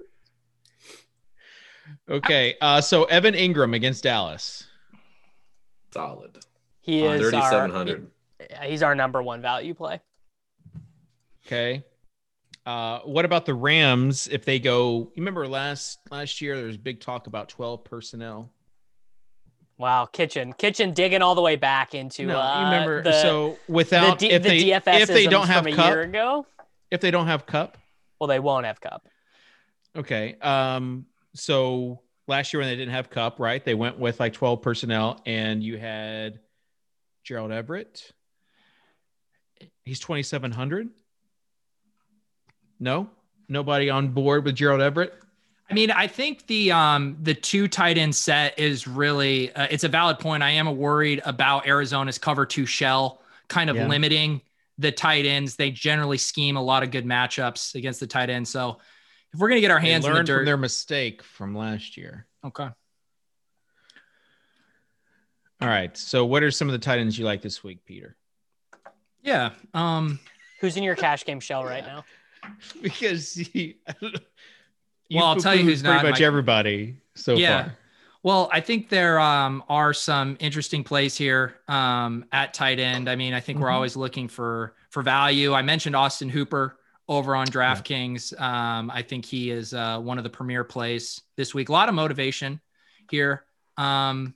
Okay, 2.09 2.55
uh, 2.61 2.81
so 2.81 3.05
Evan 3.05 3.35
Engram 3.35 3.75
against 3.75 4.03
Dallas. 4.03 4.65
Solid. 5.93 6.39
He 6.81 7.05
is 7.05 7.21
thirty-seven 7.21 7.71
hundred. 7.71 8.11
He's 8.63 8.83
our 8.83 8.95
number 8.95 9.23
one 9.23 9.43
value 9.43 9.75
play. 9.75 10.01
Okay. 11.47 11.85
Uh, 12.65 12.99
what 13.01 13.25
about 13.25 13.47
the 13.47 13.55
Rams 13.55 14.27
if 14.27 14.45
they 14.45 14.59
go? 14.59 15.11
You 15.15 15.23
remember 15.23 15.47
last 15.47 16.01
last 16.11 16.41
year 16.41 16.57
there 16.57 16.67
was 16.67 16.77
big 16.77 17.01
talk 17.01 17.29
about 17.29 17.49
twelve 17.49 17.85
personnel. 17.85 18.51
Wow, 19.79 20.07
kitchen, 20.07 20.55
kitchen 20.55 20.95
digging 20.95 21.21
all 21.21 21.35
the 21.35 21.43
way 21.43 21.57
back 21.57 21.95
into. 21.95 22.25
No, 22.27 22.41
uh, 22.41 22.65
remember? 22.65 23.03
The, 23.03 23.21
so 23.21 23.59
without 23.69 24.19
the, 24.19 24.29
D, 24.29 24.35
if 24.35 24.43
the 24.43 24.49
they 24.49 24.65
DFS 24.65 25.01
if 25.01 25.09
they 25.09 25.27
don't 25.27 25.47
have 25.47 25.67
a 25.67 25.73
Kupp, 25.73 25.87
year 25.89 26.03
ago, 26.03 26.47
if 26.91 27.03
they 27.03 27.11
don't 27.11 27.27
have 27.27 27.45
Kupp, 27.45 27.77
well, 28.19 28.29
they 28.29 28.41
won't 28.41 28.65
have 28.65 28.81
Kupp. 28.81 29.07
Okay. 29.95 30.37
Um. 30.41 31.07
So 31.35 32.01
last 32.27 32.53
year 32.53 32.61
when 32.61 32.71
they 32.71 32.77
didn't 32.77 32.95
have 32.95 33.11
Kupp, 33.11 33.39
right? 33.39 33.63
They 33.63 33.75
went 33.75 33.99
with 33.99 34.19
like 34.19 34.33
twelve 34.33 34.63
personnel, 34.63 35.21
and 35.27 35.63
you 35.63 35.77
had 35.77 36.41
Gerald 37.23 37.53
Everett. 37.53 38.13
He's 39.85 40.01
twenty 40.01 40.23
seven 40.23 40.53
hundred. 40.53 40.89
No, 42.81 43.11
nobody 43.47 43.91
on 43.91 44.09
board 44.09 44.45
with 44.47 44.55
Gerald 44.55 44.81
Everett. 44.81 45.13
I 45.69 45.75
mean, 45.75 45.91
I 45.91 46.07
think 46.07 46.47
the 46.47 46.73
um 46.73 47.17
the 47.23 47.35
two 47.35 47.67
tight 47.69 47.99
end 47.99 48.15
set 48.15 48.59
is 48.59 48.87
really 48.87 49.53
uh, 49.55 49.67
it's 49.71 49.85
a 49.85 49.89
valid 49.89 50.19
point. 50.19 50.43
I 50.43 50.51
am 50.51 50.77
worried 50.77 51.21
about 51.25 51.67
Arizona's 51.67 52.19
cover 52.19 52.47
two 52.47 52.67
shell 52.67 53.21
kind 53.49 53.69
of 53.69 53.77
yeah. 53.77 53.89
limiting 53.89 54.43
the 54.79 54.93
tight 54.93 55.27
ends. 55.27 55.57
They 55.57 55.71
generally 55.71 56.19
scheme 56.19 56.57
a 56.57 56.63
lot 56.63 56.83
of 56.83 56.91
good 56.91 57.05
matchups 57.05 57.75
against 57.75 57.99
the 57.99 58.07
tight 58.07 58.31
end. 58.31 58.47
So 58.47 58.79
if 59.33 59.41
we're 59.41 59.49
gonna 59.49 59.61
get 59.61 59.73
our 59.73 59.81
hands 59.81 60.05
they 60.05 60.11
learned 60.11 60.21
in 60.21 60.25
the 60.27 60.33
dirt, 60.33 60.39
from 60.39 60.47
their 60.47 60.57
mistake 60.57 61.23
from 61.23 61.57
last 61.57 61.97
year. 61.97 62.27
Okay. 62.45 62.69
All 65.61 65.69
right. 65.69 65.97
So 65.97 66.27
what 66.27 66.43
are 66.43 66.51
some 66.51 66.69
of 66.69 66.73
the 66.73 66.79
tight 66.79 67.01
ends 67.01 67.19
you 67.19 67.25
like 67.25 67.43
this 67.43 67.65
week, 67.65 67.85
Peter? 67.85 68.17
Yeah. 69.23 69.51
Um 69.75 70.21
who's 70.61 70.77
in 70.77 70.85
your 70.85 70.95
cash 70.95 71.25
game 71.25 71.41
shell 71.41 71.65
right 71.65 71.85
now? 71.85 72.05
because 72.83 73.33
he 73.35 73.79
well, 75.11 75.25
I'll 75.25 75.37
tell 75.37 75.55
you 75.55 75.65
who's 75.65 75.83
pretty 75.83 75.97
not 75.97 76.05
much 76.05 76.21
my... 76.21 76.27
everybody 76.27 76.97
so 77.15 77.35
yeah. 77.35 77.65
far. 77.65 77.77
Well, 78.23 78.51
I 78.53 78.61
think 78.61 78.89
there 78.89 79.21
um, 79.21 79.63
are 79.69 79.93
some 79.93 80.37
interesting 80.41 80.83
plays 80.83 81.17
here 81.17 81.59
um, 81.69 82.25
at 82.33 82.55
tight 82.55 82.81
end. 82.81 83.09
I 83.09 83.15
mean, 83.15 83.33
I 83.33 83.41
think 83.41 83.57
mm-hmm. 83.57 83.65
we're 83.65 83.71
always 83.71 83.97
looking 83.97 84.27
for 84.27 84.75
for 84.91 85.03
value. 85.03 85.53
I 85.53 85.63
mentioned 85.63 85.95
Austin 85.95 86.29
Hooper 86.29 86.79
over 87.09 87.37
on 87.37 87.47
DraftKings. 87.47 88.33
Yeah. 88.33 88.79
Um, 88.79 88.91
I 88.91 89.03
think 89.03 89.25
he 89.25 89.51
is 89.51 89.73
uh, 89.75 90.01
one 90.01 90.19
of 90.19 90.25
the 90.25 90.31
premier 90.31 90.65
plays 90.65 91.21
this 91.37 91.55
week. 91.55 91.69
A 91.69 91.73
lot 91.73 91.89
of 91.89 91.95
motivation 91.95 92.61
here. 93.11 93.45
Um, 93.77 94.35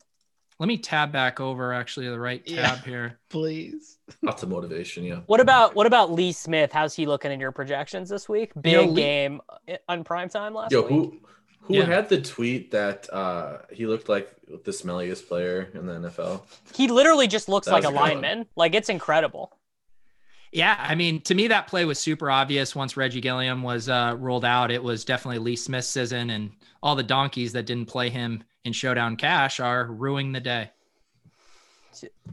let 0.60 0.66
me 0.66 0.76
tab 0.76 1.10
back 1.10 1.40
over 1.40 1.72
actually 1.72 2.08
the 2.08 2.20
right 2.20 2.44
tab 2.46 2.54
yeah, 2.54 2.76
here. 2.82 3.18
Please. 3.30 3.96
Lots 4.22 4.42
of 4.42 4.50
motivation, 4.50 5.04
yeah. 5.04 5.20
What 5.26 5.40
about 5.40 5.74
what 5.74 5.86
about 5.86 6.12
Lee 6.12 6.32
Smith? 6.32 6.70
How's 6.70 6.94
he 6.94 7.06
looking 7.06 7.32
in 7.32 7.40
your 7.40 7.50
projections 7.50 8.10
this 8.10 8.28
week? 8.28 8.52
Big 8.60 8.72
you 8.72 8.86
know, 8.86 8.92
game 8.92 9.40
on 9.88 10.04
prime 10.04 10.28
time 10.28 10.52
last 10.52 10.70
Yo, 10.70 10.82
week. 10.82 10.90
Who 10.90 11.20
who 11.62 11.74
yeah. 11.76 11.86
had 11.86 12.10
the 12.10 12.20
tweet 12.20 12.70
that 12.72 13.10
uh 13.12 13.58
he 13.72 13.86
looked 13.86 14.10
like 14.10 14.30
the 14.46 14.70
smelliest 14.70 15.26
player 15.28 15.70
in 15.72 15.86
the 15.86 15.94
NFL? 15.94 16.42
He 16.74 16.88
literally 16.88 17.26
just 17.26 17.48
looks 17.48 17.66
that 17.66 17.72
like 17.72 17.84
a 17.84 17.90
lineman. 17.90 18.44
Like 18.54 18.74
it's 18.74 18.90
incredible. 18.90 19.56
Yeah, 20.52 20.76
I 20.78 20.96
mean, 20.96 21.20
to 21.22 21.34
me, 21.34 21.46
that 21.48 21.68
play 21.68 21.84
was 21.84 22.00
super 22.00 22.28
obvious 22.28 22.74
once 22.74 22.96
Reggie 22.96 23.20
Gilliam 23.20 23.62
was 23.62 23.88
uh, 23.88 24.16
ruled 24.18 24.44
out. 24.44 24.72
It 24.72 24.82
was 24.82 25.04
definitely 25.04 25.38
Lee 25.38 25.54
Smith's 25.54 25.88
season, 25.88 26.28
and 26.28 26.50
all 26.82 26.96
the 26.96 27.02
donkeys 27.02 27.52
that 27.52 27.66
didn't 27.66 27.86
play 27.86 28.10
him 28.10 28.44
in 28.64 28.72
Showdown 28.72 29.16
Cash 29.16 29.60
are 29.60 29.86
ruining 29.86 30.32
the 30.32 30.40
day. 30.40 30.70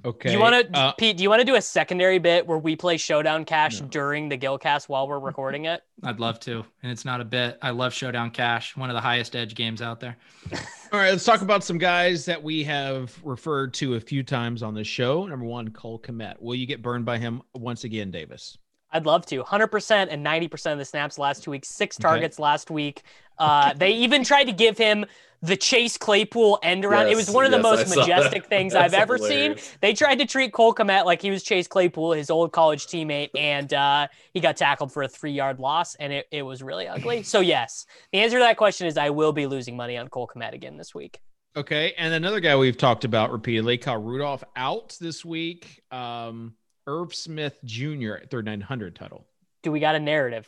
Okay. 0.06 0.30
Do 0.30 0.34
you 0.36 0.40
want 0.40 0.72
to, 0.74 0.80
uh, 0.80 0.92
Pete? 0.94 1.18
Do 1.18 1.24
you 1.24 1.30
want 1.30 1.40
to 1.40 1.46
do 1.46 1.56
a 1.56 1.62
secondary 1.62 2.20
bit 2.20 2.46
where 2.46 2.58
we 2.58 2.76
play 2.76 2.98
Showdown 2.98 3.44
Cash 3.44 3.82
no. 3.82 3.88
during 3.88 4.30
the 4.30 4.38
Gilcast 4.38 4.88
while 4.88 5.08
we're 5.08 5.20
recording 5.20 5.66
it? 5.66 5.82
I'd 6.04 6.20
love 6.20 6.40
to, 6.42 6.64
and 6.84 6.92
it's 6.92 7.06
not 7.06 7.22
a 7.22 7.26
bit. 7.26 7.58
I 7.62 7.72
love 7.72 7.94
Showdown 7.94 8.30
Cash, 8.32 8.78
one 8.78 8.90
of 8.90 8.94
the 8.94 9.02
highest 9.02 9.36
edge 9.36 9.56
games 9.56 9.82
out 9.82 10.00
there. 10.00 10.16
All 10.94 11.00
right, 11.00 11.10
let's 11.10 11.26
talk 11.26 11.42
about 11.42 11.64
some 11.64 11.78
guys 11.78 12.24
that 12.26 12.42
we 12.42 12.64
have 12.64 13.18
referred 13.24 13.74
to 13.76 13.96
a 13.96 14.00
few 14.00 14.24
times 14.24 14.64
on 14.64 14.74
the 14.74 14.84
show. 14.84 15.26
Number 15.26 15.46
one, 15.46 15.70
Cole 15.72 16.00
Kmet. 16.00 16.40
Will 16.40 16.56
you 16.56 16.68
get 16.68 16.82
burned 16.82 17.06
by 17.06 17.18
him 17.18 17.42
once 17.54 17.84
again, 17.84 18.12
Davis? 18.12 18.58
I'd 18.92 19.06
love 19.06 19.26
to. 19.28 19.44
100% 19.44 20.08
and 20.10 20.26
90% 20.26 20.72
of 20.72 20.78
the 20.78 20.86
snaps 20.86 21.18
last 21.18 21.44
two 21.44 21.52
weeks, 21.52 21.68
six 21.68 21.98
targets 21.98 22.38
okay. 22.38 22.44
last 22.44 22.72
week. 22.72 23.04
Uh, 23.38 23.74
they 23.74 23.92
even 23.92 24.24
tried 24.24 24.46
to 24.46 24.52
give 24.52 24.78
him 24.78 25.06
the 25.42 25.56
Chase 25.56 25.98
Claypool 25.98 26.60
end 26.64 26.84
around. 26.84 27.08
Yes, 27.08 27.14
it 27.14 27.16
was 27.18 27.30
one 27.30 27.46
of 27.46 27.52
the 27.52 27.58
yes, 27.58 27.64
most 27.64 27.96
majestic 27.96 28.46
things 28.48 28.74
I've 28.76 28.94
ever 28.94 29.18
hilarious. 29.18 29.62
seen. 29.62 29.78
They 29.82 29.94
tried 29.94 30.16
to 30.20 30.26
treat 30.26 30.52
Cole 30.52 30.74
Kmet 30.74 31.06
like 31.06 31.22
he 31.22 31.30
was 31.30 31.44
Chase 31.44 31.68
Claypool, 31.68 32.14
his 32.14 32.30
old 32.30 32.52
college 32.52 32.88
teammate, 32.88 33.30
and 33.38 33.72
uh, 33.74 34.08
he 34.34 34.40
got 34.40 34.58
tackled 34.58 34.92
for 34.92 35.04
a 35.04 35.08
three 35.08 35.32
yard 35.32 35.60
loss, 35.60 35.96
and 35.96 36.12
it, 36.12 36.28
it 36.32 36.42
was 36.42 36.64
really 36.64 36.88
ugly. 36.88 37.24
So, 37.28 37.42
yes, 37.42 37.86
the 38.14 38.20
answer 38.20 38.38
to 38.38 38.44
that 38.44 38.58
question 38.58 38.88
is 38.88 38.98
I 38.98 39.10
will 39.10 39.34
be 39.34 39.48
losing 39.48 39.76
money 39.76 39.98
on 39.98 40.08
Cole 40.08 40.30
Kmet 40.34 40.54
again 40.54 40.78
this 40.78 40.96
week. 40.96 41.20
Okay. 41.58 41.94
And 41.98 42.14
another 42.14 42.40
guy 42.40 42.56
we've 42.56 42.78
talked 42.78 43.04
about 43.04 43.32
repeatedly, 43.32 43.78
Kyle 43.78 44.02
Rudolph, 44.02 44.44
out 44.56 44.96
this 45.02 45.26
week. 45.26 45.84
Um, 45.92 46.54
Irv 46.88 47.14
Smith 47.14 47.60
Jr. 47.66 48.14
at 48.16 48.32
3900 48.32 48.96
title. 48.96 49.26
Do 49.62 49.72
we 49.72 49.80
got 49.80 49.96
a 49.96 50.00
narrative? 50.00 50.48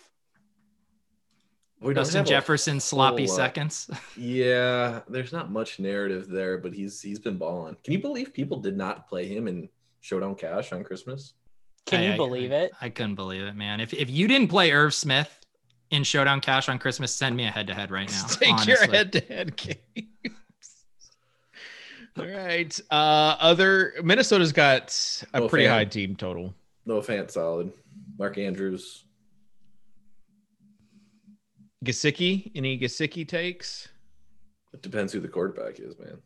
We 1.82 1.94
Justin 1.94 2.26
Jefferson 2.26 2.80
sloppy 2.80 3.26
full, 3.26 3.36
uh, 3.36 3.38
seconds. 3.38 3.90
yeah, 4.18 5.02
there's 5.08 5.32
not 5.32 5.52
much 5.52 5.80
narrative 5.80 6.28
there, 6.28 6.58
but 6.58 6.74
he's 6.74 7.02
he's 7.02 7.20
been 7.20 7.38
balling. 7.38 7.78
Can 7.84 7.94
you 7.94 8.00
believe 8.00 8.34
people 8.34 8.60
did 8.60 8.76
not 8.76 9.08
play 9.08 9.28
him 9.28 9.48
in 9.48 9.70
Showdown 10.02 10.36
Cash 10.36 10.74
on 10.74 10.84
Christmas? 10.84 11.34
Can 11.86 12.02
I, 12.02 12.12
you 12.12 12.18
believe 12.18 12.52
I, 12.52 12.56
it? 12.56 12.72
I 12.82 12.90
couldn't 12.90 13.16
believe 13.16 13.44
it, 13.44 13.56
man. 13.56 13.80
If 13.80 13.94
if 13.94 14.10
you 14.10 14.28
didn't 14.28 14.50
play 14.50 14.72
Irv 14.72 14.94
Smith 14.94 15.46
in 15.90 16.04
Showdown 16.04 16.42
Cash 16.42 16.68
on 16.68 16.80
Christmas, 16.80 17.16
send 17.16 17.38
me 17.38 17.46
a 17.46 17.52
head 17.52 17.68
to 17.68 17.74
head 17.74 17.92
right 17.92 18.12
now. 18.12 18.26
Take 18.28 18.54
honestly. 18.54 18.74
your 18.74 18.88
head 18.88 19.14
to 19.14 19.22
head 19.22 19.56
games. 19.56 20.36
All 22.18 22.26
right. 22.26 22.80
Uh 22.91 23.36
other 23.39 23.93
Minnesota's 24.03 24.51
got 24.51 25.26
a 25.34 25.39
no 25.41 25.47
pretty 25.47 25.66
fan. 25.66 25.74
high 25.74 25.86
team 25.86 26.16
total. 26.16 26.53
No 26.86 27.01
fan 27.01 27.30
solid. 27.30 27.72
Mark 28.18 28.38
Andrews, 28.38 29.05
Gesicki, 31.86 32.51
any 32.55 32.78
Gesicki 32.78 33.28
takes? 33.28 33.88
It 34.74 34.82
depends 34.82 35.14
who 35.14 35.20
the 35.20 35.28
quarterback 35.28 35.80
is, 35.80 35.97
man. 35.97 36.18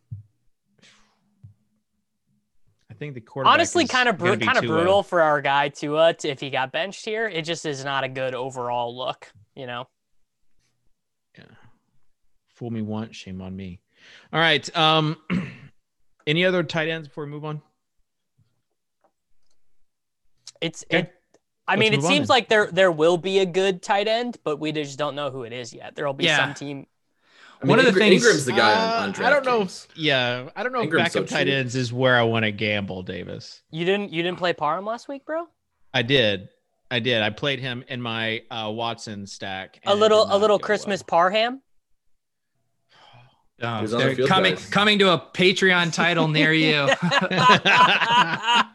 I 2.90 2.96
think 2.96 3.14
the 3.14 3.22
quarterback 3.22 3.54
honestly 3.54 3.88
kind 3.88 4.10
of 4.10 4.18
br- 4.18 4.36
kind 4.36 4.58
of 4.58 4.66
brutal 4.66 5.04
for 5.04 5.22
our 5.22 5.42
guy 5.42 5.70
Tua 5.70 6.14
to, 6.16 6.30
if 6.30 6.40
he 6.40 6.50
got 6.50 6.72
benched 6.72 7.06
here. 7.06 7.28
It 7.28 7.44
just 7.44 7.66
is 7.66 7.84
not 7.84 8.04
a 8.04 8.10
good 8.10 8.34
overall 8.36 8.96
look, 8.96 9.32
you 9.56 9.66
know. 9.68 9.88
Yeah, 11.38 11.46
fool 12.50 12.70
me 12.72 12.82
once, 12.82 13.16
shame 13.16 13.42
on 13.42 13.56
me. 13.56 13.82
All 14.32 14.40
right. 14.40 14.76
Um, 14.78 15.18
any 16.28 16.46
other 16.46 16.64
tight 16.64 16.90
ends 16.90 17.08
before 17.08 17.26
we 17.26 17.32
move 17.32 17.46
on? 17.46 17.62
It's 20.62 20.84
okay. 20.90 21.00
it, 21.00 21.14
I 21.68 21.76
mean, 21.76 21.94
it 21.94 22.04
seems 22.04 22.30
like 22.30 22.50
there 22.50 22.68
there 22.72 22.92
will 22.92 23.18
be 23.18 23.40
a 23.40 23.46
good 23.46 23.82
tight 23.82 24.08
end, 24.08 24.38
but 24.44 24.60
we 24.60 24.72
just 24.72 24.98
don't 24.98 25.16
know 25.16 25.30
who 25.30 25.44
it 25.44 25.54
is 25.54 25.74
yet. 25.74 25.96
There 25.96 26.06
will 26.06 26.14
be 26.14 26.26
yeah. 26.26 26.38
some 26.38 26.54
team. 26.54 26.88
I 27.62 27.66
mean, 27.66 27.70
One 27.70 27.80
of 27.80 27.86
the 27.86 27.94
things 27.94 28.26
Engram's 28.26 28.46
the 28.46 28.52
guy 28.52 28.74
uh, 28.74 29.04
on, 29.04 29.16
on 29.16 29.24
I 29.24 29.30
don't 29.30 29.46
know. 29.46 29.62
If, 29.62 29.88
yeah, 29.96 30.50
I 30.56 30.64
don't 30.64 30.74
know 30.74 30.82
Engram's 30.82 31.08
if 31.08 31.14
backup 31.14 31.30
so 31.30 31.36
tight 31.36 31.48
ends 31.48 31.76
is 31.76 31.94
where 31.94 32.18
I 32.18 32.24
want 32.24 32.44
to 32.44 32.52
gamble, 32.52 33.04
Davis. 33.04 33.62
You 33.72 33.86
didn't 33.86 34.12
you 34.12 34.22
didn't 34.24 34.38
play 34.38 34.52
Parham 34.52 34.86
last 34.86 35.08
week, 35.08 35.26
bro? 35.26 35.48
I 35.94 36.02
did. 36.02 36.50
I 36.92 37.00
did. 37.00 37.22
I 37.22 37.30
played 37.30 37.60
him 37.60 37.84
in 37.88 38.02
my 38.02 38.44
uh, 38.52 38.70
Watson 38.74 39.26
stack. 39.26 39.80
A 39.86 39.96
little 39.96 40.28
a 40.30 40.38
little 40.38 40.60
Christmas 40.60 41.02
well. 41.02 41.20
Parham. 41.20 41.62
Oh, 43.64 43.88
they're 43.88 44.16
the 44.16 44.28
coming 44.28 44.56
guys. 44.56 44.70
coming 44.70 45.00
to 45.00 45.14
a 45.14 45.18
Patreon 45.18 45.94
title 45.94 46.28
near 46.28 46.52
you. 46.52 46.74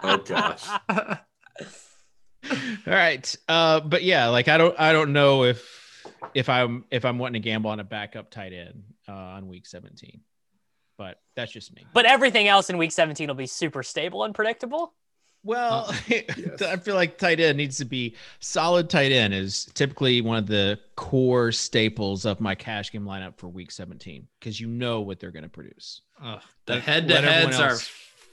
oh 0.02 0.22
gosh. 0.24 0.64
All 0.88 1.18
right. 2.86 3.36
Uh, 3.48 3.80
but 3.80 4.02
yeah, 4.02 4.28
like 4.28 4.48
I 4.48 4.56
don't 4.56 4.74
I 4.78 4.92
don't 4.92 5.12
know 5.12 5.44
if 5.44 6.06
if 6.34 6.48
I'm 6.48 6.84
if 6.90 7.04
I'm 7.04 7.18
wanting 7.18 7.42
to 7.42 7.46
gamble 7.46 7.70
on 7.70 7.80
a 7.80 7.84
backup 7.84 8.30
tight 8.30 8.52
end 8.52 8.84
uh, 9.08 9.12
on 9.12 9.48
week 9.48 9.66
17. 9.66 10.20
But 10.96 11.20
that's 11.36 11.52
just 11.52 11.74
me. 11.74 11.86
But 11.92 12.06
everything 12.06 12.48
else 12.48 12.70
in 12.70 12.78
week 12.78 12.92
17 12.92 13.28
will 13.28 13.34
be 13.34 13.46
super 13.46 13.82
stable 13.82 14.24
and 14.24 14.34
predictable. 14.34 14.94
Well, 15.44 15.86
uh, 15.88 15.94
yes. 16.08 16.62
I 16.62 16.76
feel 16.76 16.94
like 16.94 17.16
tight 17.16 17.40
end 17.40 17.58
needs 17.58 17.78
to 17.78 17.84
be 17.84 18.16
solid. 18.40 18.90
Tight 18.90 19.12
end 19.12 19.32
is 19.32 19.66
typically 19.74 20.20
one 20.20 20.38
of 20.38 20.46
the 20.46 20.78
core 20.96 21.52
staples 21.52 22.24
of 22.24 22.40
my 22.40 22.54
cash 22.54 22.92
game 22.92 23.04
lineup 23.04 23.36
for 23.36 23.48
week 23.48 23.70
17 23.70 24.26
because 24.38 24.60
you 24.60 24.66
know 24.66 25.00
what 25.00 25.20
they're 25.20 25.30
going 25.30 25.44
to 25.44 25.48
produce. 25.48 26.02
the 26.66 26.80
head 26.80 27.08
to 27.08 27.20
heads 27.20 27.58
are 27.60 27.76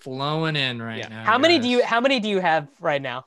flowing 0.06 0.56
in 0.56 0.82
right 0.82 1.00
yeah. 1.00 1.08
now. 1.08 1.24
How 1.24 1.34
guys. 1.34 1.42
many 1.42 1.60
do 1.60 1.68
you 1.68 1.84
how 1.84 2.00
many 2.00 2.20
do 2.20 2.30
you 2.30 2.40
have 2.40 2.68
right 2.80 3.02
now? 3.02 3.26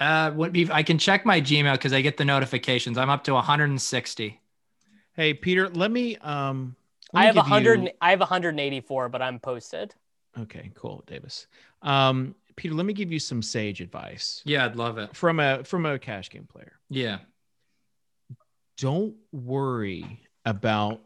Uh, 0.00 0.30
what 0.30 0.52
be? 0.52 0.68
I 0.70 0.82
can 0.82 0.98
check 0.98 1.26
my 1.26 1.40
Gmail 1.40 1.72
because 1.72 1.92
I 1.92 2.00
get 2.00 2.16
the 2.16 2.24
notifications. 2.24 2.96
I'm 2.96 3.10
up 3.10 3.24
to 3.24 3.34
160. 3.34 4.40
Hey, 5.14 5.34
Peter, 5.34 5.68
let 5.68 5.90
me. 5.90 6.16
Um, 6.16 6.74
let 7.12 7.20
me 7.20 7.22
I 7.22 7.26
have 7.26 7.36
100. 7.36 7.82
You... 7.82 7.90
I 8.00 8.10
have 8.10 8.20
184, 8.20 9.08
but 9.10 9.20
I'm 9.20 9.38
posted. 9.38 9.94
Okay, 10.38 10.70
cool, 10.74 11.02
Davis. 11.06 11.46
Um, 11.82 12.34
Peter, 12.60 12.74
let 12.74 12.84
me 12.84 12.92
give 12.92 13.10
you 13.10 13.18
some 13.18 13.40
sage 13.40 13.80
advice. 13.80 14.42
Yeah, 14.44 14.66
I'd 14.66 14.76
love 14.76 14.98
it 14.98 15.16
from 15.16 15.40
a 15.40 15.64
from 15.64 15.86
a 15.86 15.98
cash 15.98 16.28
game 16.28 16.46
player. 16.46 16.72
Yeah. 16.90 17.20
Don't 18.76 19.14
worry 19.32 20.28
about 20.44 21.00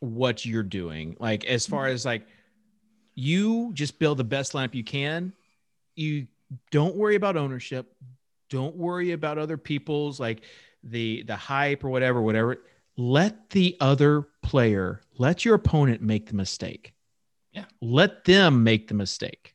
what 0.00 0.44
you're 0.44 0.62
doing. 0.62 1.16
Like 1.18 1.46
as 1.46 1.66
far 1.66 1.84
mm-hmm. 1.84 1.94
as 1.94 2.04
like 2.04 2.26
you 3.14 3.70
just 3.72 3.98
build 3.98 4.18
the 4.18 4.24
best 4.24 4.52
lineup 4.52 4.74
you 4.74 4.84
can. 4.84 5.32
You 5.96 6.26
don't 6.70 6.94
worry 6.94 7.14
about 7.14 7.38
ownership. 7.38 7.94
Don't 8.50 8.76
worry 8.76 9.12
about 9.12 9.38
other 9.38 9.56
people's 9.56 10.20
like 10.20 10.42
the 10.82 11.22
the 11.22 11.36
hype 11.36 11.84
or 11.84 11.88
whatever, 11.88 12.20
whatever. 12.20 12.58
Let 12.98 13.48
the 13.48 13.78
other 13.80 14.28
player, 14.42 15.00
let 15.16 15.46
your 15.46 15.54
opponent 15.54 16.02
make 16.02 16.26
the 16.26 16.34
mistake. 16.34 16.92
Yeah. 17.50 17.64
Let 17.80 18.26
them 18.26 18.62
make 18.62 18.88
the 18.88 18.94
mistake. 18.94 19.53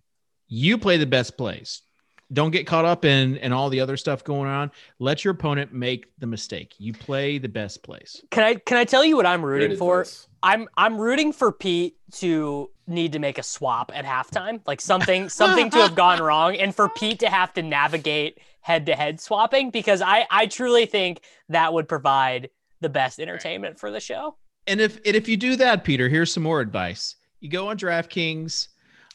You 0.50 0.78
play 0.78 0.98
the 0.98 1.06
best 1.06 1.38
plays. 1.38 1.84
Don't 2.32 2.52
get 2.52 2.68
caught 2.68 2.86
up 2.86 3.06
in 3.06 3.38
and 3.38 3.54
all 3.54 3.70
the 3.70 3.80
other 3.80 3.98
stuff 3.98 4.24
going 4.24 4.50
on. 4.50 4.72
Let 5.00 5.24
your 5.24 5.34
opponent 5.34 5.74
make 5.74 6.08
the 6.20 6.28
mistake. 6.28 6.76
You 6.78 6.94
play 6.94 7.38
the 7.38 7.50
best 7.50 7.82
plays. 7.82 8.22
Can 8.30 8.44
I 8.44 8.56
can 8.56 8.78
I 8.78 8.84
tell 8.84 9.04
you 9.04 9.16
what 9.16 9.26
I'm 9.26 9.44
rooting 9.44 9.78
for? 9.78 10.06
I'm 10.44 10.68
I'm 10.78 11.00
rooting 11.00 11.34
for 11.34 11.52
Pete 11.52 11.98
to 12.14 12.70
need 12.88 13.14
to 13.14 13.20
make 13.20 13.38
a 13.38 13.44
swap 13.44 13.92
at 13.96 14.06
halftime, 14.06 14.62
like 14.68 14.82
something 14.82 15.30
something 15.30 15.70
to 15.72 15.78
have 15.78 15.96
gone 15.96 16.20
wrong, 16.24 16.56
and 16.56 16.74
for 16.76 16.90
Pete 16.90 17.20
to 17.20 17.30
have 17.30 17.54
to 17.54 17.64
navigate 17.64 18.40
head 18.62 18.86
to 18.86 18.96
head 18.96 19.20
swapping 19.20 19.72
because 19.72 20.02
I 20.02 20.28
I 20.30 20.46
truly 20.46 20.86
think 20.86 21.22
that 21.50 21.74
would 21.74 21.88
provide 21.88 22.50
the 22.82 22.90
best 22.90 23.20
entertainment 23.20 23.80
for 23.80 23.90
the 23.90 24.00
show. 24.00 24.36
And 24.68 24.80
if 24.80 24.98
and 24.98 25.16
if 25.16 25.28
you 25.28 25.36
do 25.36 25.56
that, 25.56 25.84
Peter, 25.84 26.10
here's 26.10 26.32
some 26.32 26.44
more 26.44 26.62
advice. 26.62 27.16
You 27.40 27.50
go 27.50 27.70
on 27.70 27.78
DraftKings 27.78 28.68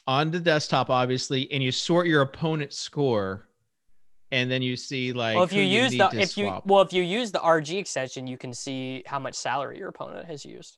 on 0.07 0.31
the 0.31 0.39
desktop, 0.39 0.89
obviously, 0.89 1.51
and 1.51 1.63
you 1.63 1.71
sort 1.71 2.07
your 2.07 2.21
opponent's 2.21 2.77
score 2.77 3.47
and 4.31 4.49
then 4.49 4.61
you 4.61 4.75
see 4.75 5.13
like 5.13 5.35
well 5.35 5.43
if 5.43 5.53
you 5.53 5.61
use 5.61 5.93
you 5.93 5.99
the 5.99 6.09
if 6.19 6.31
swap. 6.31 6.65
you 6.65 6.71
well 6.71 6.81
if 6.81 6.91
you 6.91 7.03
use 7.03 7.31
the 7.31 7.39
rg 7.39 7.77
extension 7.77 8.25
you 8.25 8.37
can 8.37 8.53
see 8.53 9.03
how 9.05 9.19
much 9.19 9.35
salary 9.35 9.77
your 9.77 9.89
opponent 9.89 10.25
has 10.25 10.43
used 10.43 10.77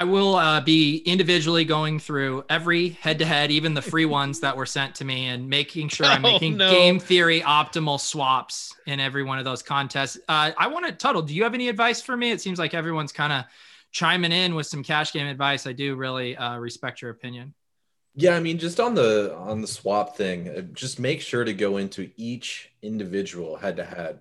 I 0.00 0.04
will 0.04 0.36
uh, 0.36 0.60
be 0.60 0.98
individually 0.98 1.64
going 1.64 1.98
through 1.98 2.44
every 2.48 2.90
head 2.90 3.18
to 3.18 3.24
head, 3.24 3.50
even 3.50 3.74
the 3.74 3.82
free 3.82 4.04
ones 4.20 4.38
that 4.38 4.56
were 4.56 4.64
sent 4.64 4.94
to 4.96 5.04
me, 5.04 5.26
and 5.26 5.48
making 5.48 5.88
sure 5.88 6.06
I'm 6.06 6.24
oh, 6.24 6.30
making 6.34 6.56
no. 6.56 6.70
game 6.70 7.00
theory 7.00 7.40
optimal 7.40 7.98
swaps 7.98 8.72
in 8.86 9.00
every 9.00 9.24
one 9.24 9.40
of 9.40 9.44
those 9.44 9.60
contests. 9.60 10.16
Uh, 10.28 10.52
I 10.56 10.68
want 10.68 10.86
to, 10.86 10.92
Tuttle, 10.92 11.22
do 11.22 11.34
you 11.34 11.42
have 11.42 11.52
any 11.52 11.68
advice 11.68 12.00
for 12.00 12.16
me? 12.16 12.30
It 12.30 12.40
seems 12.40 12.60
like 12.60 12.74
everyone's 12.74 13.10
kind 13.10 13.32
of 13.32 13.44
chiming 13.90 14.30
in 14.30 14.54
with 14.54 14.68
some 14.68 14.84
cash 14.84 15.12
game 15.12 15.26
advice. 15.26 15.66
I 15.66 15.72
do 15.72 15.96
really 15.96 16.36
uh, 16.36 16.58
respect 16.58 17.02
your 17.02 17.10
opinion. 17.10 17.52
Yeah, 18.20 18.34
I 18.34 18.40
mean, 18.40 18.58
just 18.58 18.80
on 18.80 18.94
the 18.94 19.34
on 19.36 19.60
the 19.60 19.66
swap 19.66 20.16
thing, 20.16 20.48
uh, 20.48 20.60
just 20.72 20.98
make 20.98 21.20
sure 21.20 21.44
to 21.44 21.54
go 21.54 21.76
into 21.76 22.10
each 22.16 22.72
individual 22.82 23.56
head 23.56 23.76
to 23.76 23.84
head 23.84 24.18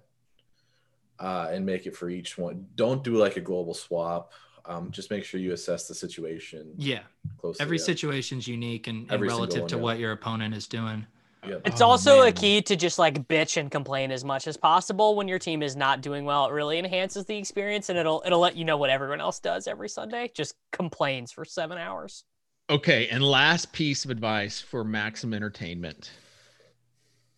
and 1.20 1.66
make 1.66 1.86
it 1.88 1.95
for 1.95 2.10
each 2.10 2.38
one. 2.38 2.68
Don't 2.76 3.04
do 3.04 3.16
like 3.16 3.38
a 3.38 3.41
global 3.41 3.74
swap 3.74 4.32
um, 4.68 4.91
just 4.91 5.10
make 5.10 5.24
sure 5.24 5.39
you 5.39 5.54
assess 5.54 5.88
the 5.88 5.95
situation. 5.95 6.74
Yeah. 6.78 7.00
Closely, 7.39 7.64
Every 7.64 7.78
yeah. 7.78 7.86
situation's 7.86 8.48
unique 8.48 8.88
and, 8.88 9.10
and 9.10 9.22
relative 9.22 9.62
one, 9.62 9.70
to 9.70 9.76
yeah. 9.78 9.82
what 9.82 10.00
your 10.00 10.12
opponent 10.12 10.54
is 10.56 10.68
doing. 10.68 11.06
Yep. 11.48 11.62
It's 11.66 11.82
oh, 11.82 11.88
also 11.88 12.20
man. 12.20 12.28
a 12.28 12.32
key 12.34 12.62
to 12.64 12.76
just 12.76 13.00
like 13.00 13.28
bitch 13.28 13.56
and 13.58 13.72
complain 13.72 14.12
as 14.12 14.26
much 14.26 14.48
as 14.48 14.58
possible 14.58 15.16
when 15.16 15.28
your 15.28 15.39
team 15.39 15.64
is 15.64 15.76
not 15.76 16.02
doing 16.02 16.26
well. 16.26 16.48
It 16.48 16.52
really 16.52 16.78
enhances 16.78 17.26
the 17.26 17.38
experience 17.38 17.89
and 17.89 17.98
it'll 17.98 18.22
it'll 18.26 18.39
let 18.39 18.58
you 18.58 18.66
know 18.66 18.76
what 18.76 18.89
everyone 18.89 19.22
else 19.22 19.39
does 19.39 19.68
every 19.68 19.88
Sunday. 19.88 20.30
Just 20.36 20.56
complains 20.74 21.32
for 21.32 21.45
seven 21.45 21.78
hours. 21.78 22.26
Okay, 22.70 23.07
and 23.09 23.24
last 23.24 23.72
piece 23.72 24.03
of 24.03 24.11
advice 24.11 24.59
for 24.59 24.84
maximum 24.84 25.34
entertainment 25.34 26.11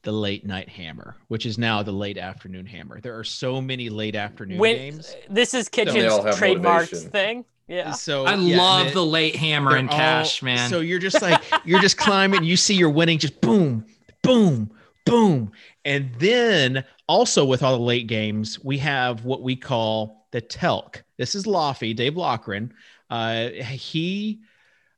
the 0.01 0.11
late 0.11 0.45
night 0.45 0.69
hammer, 0.69 1.15
which 1.27 1.45
is 1.45 1.57
now 1.57 1.84
the 1.84 1.91
late 1.91 2.17
afternoon 2.17 2.65
hammer. 2.65 2.99
There 2.99 3.17
are 3.17 3.23
so 3.23 3.61
many 3.61 3.89
late 3.89 4.15
afternoon 4.15 4.57
when, 4.57 4.75
games. 4.75 5.15
This 5.30 5.53
is 5.53 5.69
Kitchen's 5.69 6.13
so 6.13 6.23
trademarked 6.23 7.11
thing. 7.11 7.45
Yeah. 7.67 7.91
So 7.91 8.25
I 8.25 8.34
yeah, 8.36 8.57
love 8.57 8.88
it, 8.88 8.93
the 8.95 9.05
late 9.05 9.36
hammer 9.36 9.75
and 9.75 9.88
cash, 9.89 10.41
man. 10.41 10.67
So 10.69 10.80
you're 10.80 10.97
just 10.97 11.21
like 11.21 11.43
you're 11.63 11.82
just 11.82 11.97
climbing. 11.97 12.43
You 12.43 12.57
see 12.57 12.73
you're 12.73 12.89
winning, 12.89 13.19
just 13.19 13.39
boom, 13.41 13.86
boom, 14.23 14.71
boom, 15.05 15.51
and 15.86 16.09
then 16.17 16.84
also 17.07 17.45
with 17.45 17.61
all 17.61 17.77
the 17.77 17.84
late 17.84 18.07
games, 18.07 18.63
we 18.63 18.80
have 18.80 19.25
what 19.25 19.43
we 19.43 19.55
call 19.55 20.25
the 20.32 20.41
telk. 20.41 21.03
This 21.17 21.36
is 21.36 21.45
Lofty, 21.45 21.93
Dave 21.93 22.13
Lochran, 22.13 22.71
Uh, 23.09 23.49
he 23.49 24.39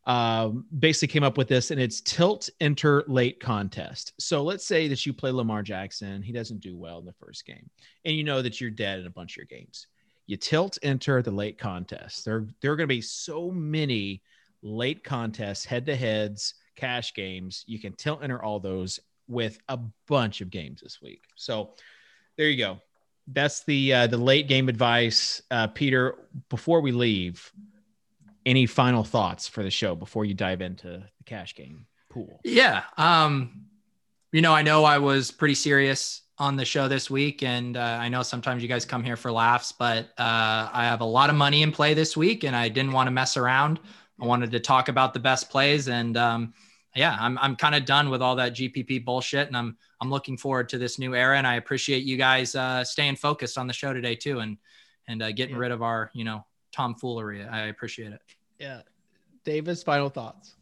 um, 0.06 0.66
basically 0.80 1.12
came 1.12 1.24
up 1.24 1.38
with 1.38 1.48
this, 1.48 1.72
and 1.72 1.80
it's 1.80 2.02
tilt 2.02 2.50
enter 2.60 3.04
late 3.08 3.40
contest. 3.40 4.14
So 4.20 4.44
let's 4.44 4.66
say 4.66 4.88
that 4.88 5.06
you 5.06 5.14
play 5.14 5.32
Lamar 5.32 5.62
Jackson, 5.62 6.22
he 6.22 6.32
doesn't 6.32 6.60
do 6.60 6.76
well 6.76 7.00
in 7.00 7.06
the 7.06 7.14
first 7.14 7.46
game, 7.46 7.70
and 8.06 8.16
you 8.16 8.24
know 8.24 8.42
that 8.42 8.60
you're 8.60 8.72
dead 8.72 9.00
in 9.00 9.08
a 9.08 9.12
bunch 9.12 9.34
of 9.34 9.38
your 9.38 9.46
games. 9.46 9.88
You 10.26 10.38
tilt 10.38 10.78
enter 10.82 11.22
the 11.22 11.32
late 11.32 11.58
contest. 11.58 12.26
There, 12.26 12.48
there 12.62 12.72
are 12.72 12.76
going 12.76 12.88
to 12.88 12.96
be 12.96 13.02
so 13.02 13.52
many 13.52 14.22
late 14.62 15.04
contests, 15.04 15.66
head 15.66 15.86
to 15.88 15.96
heads, 15.96 16.56
cash 16.76 17.14
games. 17.14 17.64
You 17.68 17.80
can 17.80 17.94
tilt 17.94 18.24
enter 18.24 18.42
all 18.42 18.60
those 18.60 19.00
with 19.28 19.60
a 19.70 19.80
bunch 20.08 20.42
of 20.42 20.50
games 20.50 20.82
this 20.82 21.02
week. 21.02 21.24
So 21.36 21.72
there 22.38 22.50
you 22.50 22.58
go. 22.58 22.80
That's 23.28 23.64
the 23.64 23.94
uh, 23.94 24.08
the 24.08 24.18
late 24.18 24.48
game 24.48 24.68
advice, 24.68 25.42
uh, 25.52 25.68
Peter. 25.68 26.16
Before 26.50 26.82
we 26.82 26.92
leave, 26.92 27.52
any 28.46 28.66
final 28.66 29.04
thoughts 29.04 29.48
for 29.48 29.64
the 29.64 29.72
show 29.72 29.96
before 29.96 30.26
you 30.26 30.34
dive 30.34 30.62
into 30.62 30.88
the 30.88 31.04
cash 31.26 31.56
game 31.56 31.86
pool? 32.10 32.40
Yeah. 32.44 32.84
Um, 32.98 33.66
you 34.32 34.42
know, 34.42 34.54
I 34.54 34.62
know 34.62 34.84
I 34.84 34.98
was 34.98 35.32
pretty 35.32 35.56
serious 35.56 36.22
on 36.38 36.56
the 36.56 36.66
show 36.66 36.88
this 36.88 37.10
week, 37.10 37.44
and 37.44 37.78
uh, 37.78 37.98
I 38.02 38.10
know 38.10 38.24
sometimes 38.24 38.64
you 38.64 38.70
guys 38.70 38.86
come 38.86 39.04
here 39.04 39.18
for 39.18 39.32
laughs, 39.32 39.72
but 39.72 40.06
uh, 40.18 40.70
I 40.74 40.86
have 40.86 41.02
a 41.02 41.06
lot 41.06 41.30
of 41.30 41.36
money 41.36 41.62
in 41.62 41.72
play 41.72 41.94
this 41.94 42.18
week, 42.18 42.44
and 42.44 42.56
I 42.56 42.68
didn't 42.70 42.94
want 42.94 43.08
to 43.08 43.12
mess 43.12 43.38
around. 43.38 43.80
I 44.20 44.26
wanted 44.26 44.52
to 44.52 44.60
talk 44.60 44.88
about 44.88 45.14
the 45.14 45.20
best 45.20 45.50
plays, 45.50 45.88
and 45.88 46.18
um, 46.18 46.54
yeah, 46.96 47.16
I'm 47.20 47.38
I'm 47.40 47.56
kind 47.56 47.76
of 47.76 47.86
done 47.86 48.10
with 48.10 48.22
all 48.22 48.36
that 48.38 48.54
GPP 48.54 49.06
bullshit, 49.06 49.48
and 49.48 49.58
I'm 49.58 49.78
I'm 50.00 50.10
looking 50.10 50.38
forward 50.38 50.70
to 50.70 50.78
this 50.78 50.98
new 50.98 51.16
era. 51.16 51.38
And 51.38 51.46
I 51.46 51.56
appreciate 51.56 52.04
you 52.04 52.18
guys 52.18 52.56
uh, 52.56 52.84
staying 52.84 53.18
focused 53.18 53.58
on 53.58 53.68
the 53.68 53.74
show 53.74 53.94
today 53.94 54.16
too, 54.16 54.40
and 54.40 54.58
and 55.08 55.22
uh, 55.22 55.32
getting 55.32 55.56
yeah. 55.56 55.62
rid 55.62 55.72
of 55.72 55.82
our 55.82 56.12
you 56.14 56.24
know 56.24 56.46
tomfoolery. 56.72 57.44
I 57.44 57.68
appreciate 57.68 58.14
it. 58.14 58.22
Yeah. 58.60 58.82
Davis, 59.44 59.84
final 59.84 60.10
thoughts. 60.10 60.56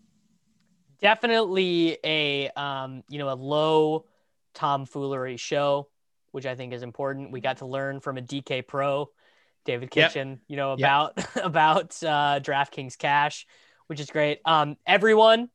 Definitely 1.01 1.97
a 2.03 2.49
um, 2.49 3.03
you 3.09 3.19
know, 3.19 3.29
a 3.29 3.35
low 3.35 4.05
tomfoolery 4.53 5.37
show, 5.37 5.87
which 6.31 6.45
I 6.45 6.55
think 6.55 6.73
is 6.73 6.83
important. 6.83 7.31
We 7.31 7.41
got 7.41 7.57
to 7.57 7.65
learn 7.65 7.99
from 7.99 8.17
a 8.17 8.21
DK 8.21 8.67
pro, 8.67 9.09
David 9.65 9.91
Kitchen, 9.91 10.29
yep. 10.29 10.39
you 10.47 10.57
know, 10.57 10.73
about 10.73 11.13
yep. 11.17 11.29
about 11.43 12.03
uh 12.03 12.39
DraftKings 12.41 12.97
cash, 12.97 13.47
which 13.87 13.99
is 13.99 14.09
great. 14.09 14.39
Um, 14.45 14.77
everyone 14.85 15.49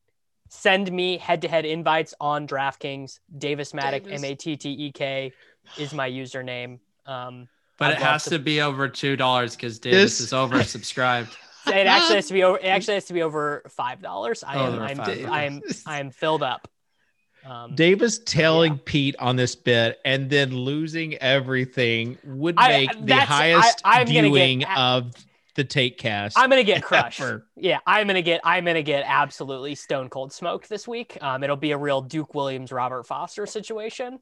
send 0.49 0.91
me 0.91 1.17
head-to-head 1.17 1.65
invites 1.65 2.13
on 2.19 2.47
DraftKings. 2.47 3.19
Davis 3.35 3.71
Mattek, 3.71 4.11
M 4.11 4.23
A 4.23 4.35
T 4.35 4.55
T 4.57 4.69
E 4.69 4.91
K, 4.91 5.31
is 5.77 5.93
my 5.93 6.09
username. 6.09 6.79
Um, 7.05 7.47
but 7.77 7.91
I'd 7.91 7.93
it 7.93 7.99
has 7.99 8.23
to... 8.25 8.31
to... 8.31 8.39
be 8.39 8.61
over 8.61 8.87
two 8.87 9.15
dollars 9.15 9.55
because 9.55 9.79
Davis 9.79 10.17
this... 10.17 10.19
is 10.19 10.31
oversubscribed. 10.31 11.35
it 11.67 11.87
actually 11.87 12.15
has 12.15 12.27
to 12.27 12.33
be 12.33 12.43
over. 12.43 12.57
It 12.57 12.67
actually 12.67 12.95
has 12.95 13.05
to 13.05 13.13
be 13.13 13.21
over 13.21 13.63
five 13.69 14.01
dollars. 14.01 14.43
I 14.43 14.55
am. 14.57 14.79
I'm, 14.79 15.01
I 15.01 15.43
am. 15.43 15.61
I 15.85 15.99
am 15.99 16.11
filled 16.11 16.43
up. 16.43 16.67
Um, 17.45 17.75
Davis 17.75 18.19
telling 18.19 18.73
yeah. 18.73 18.79
Pete 18.85 19.15
on 19.19 19.35
this 19.35 19.55
bit 19.55 19.99
and 20.03 20.29
then 20.29 20.55
losing 20.55 21.13
everything 21.15 22.17
would 22.23 22.55
make 22.55 22.89
I, 22.89 22.99
the 22.99 23.15
highest 23.15 23.81
I, 23.85 24.03
viewing 24.03 24.59
get, 24.59 24.77
of 24.77 25.11
the 25.53 25.63
take 25.63 25.99
cast. 25.99 26.37
I'm 26.37 26.49
gonna 26.49 26.63
get 26.63 26.83
crushed. 26.83 27.21
Ever. 27.21 27.45
Yeah, 27.55 27.79
I'm 27.85 28.07
gonna 28.07 28.21
get. 28.21 28.41
I'm 28.43 28.65
gonna 28.65 28.81
get 28.81 29.03
absolutely 29.07 29.75
stone 29.75 30.09
cold 30.09 30.33
smoked 30.33 30.69
this 30.69 30.87
week. 30.87 31.17
Um, 31.21 31.43
it'll 31.43 31.55
be 31.55 31.71
a 31.71 31.77
real 31.77 32.01
Duke 32.01 32.33
Williams, 32.33 32.71
Robert 32.71 33.05
Foster 33.05 33.45
situation. 33.45 34.19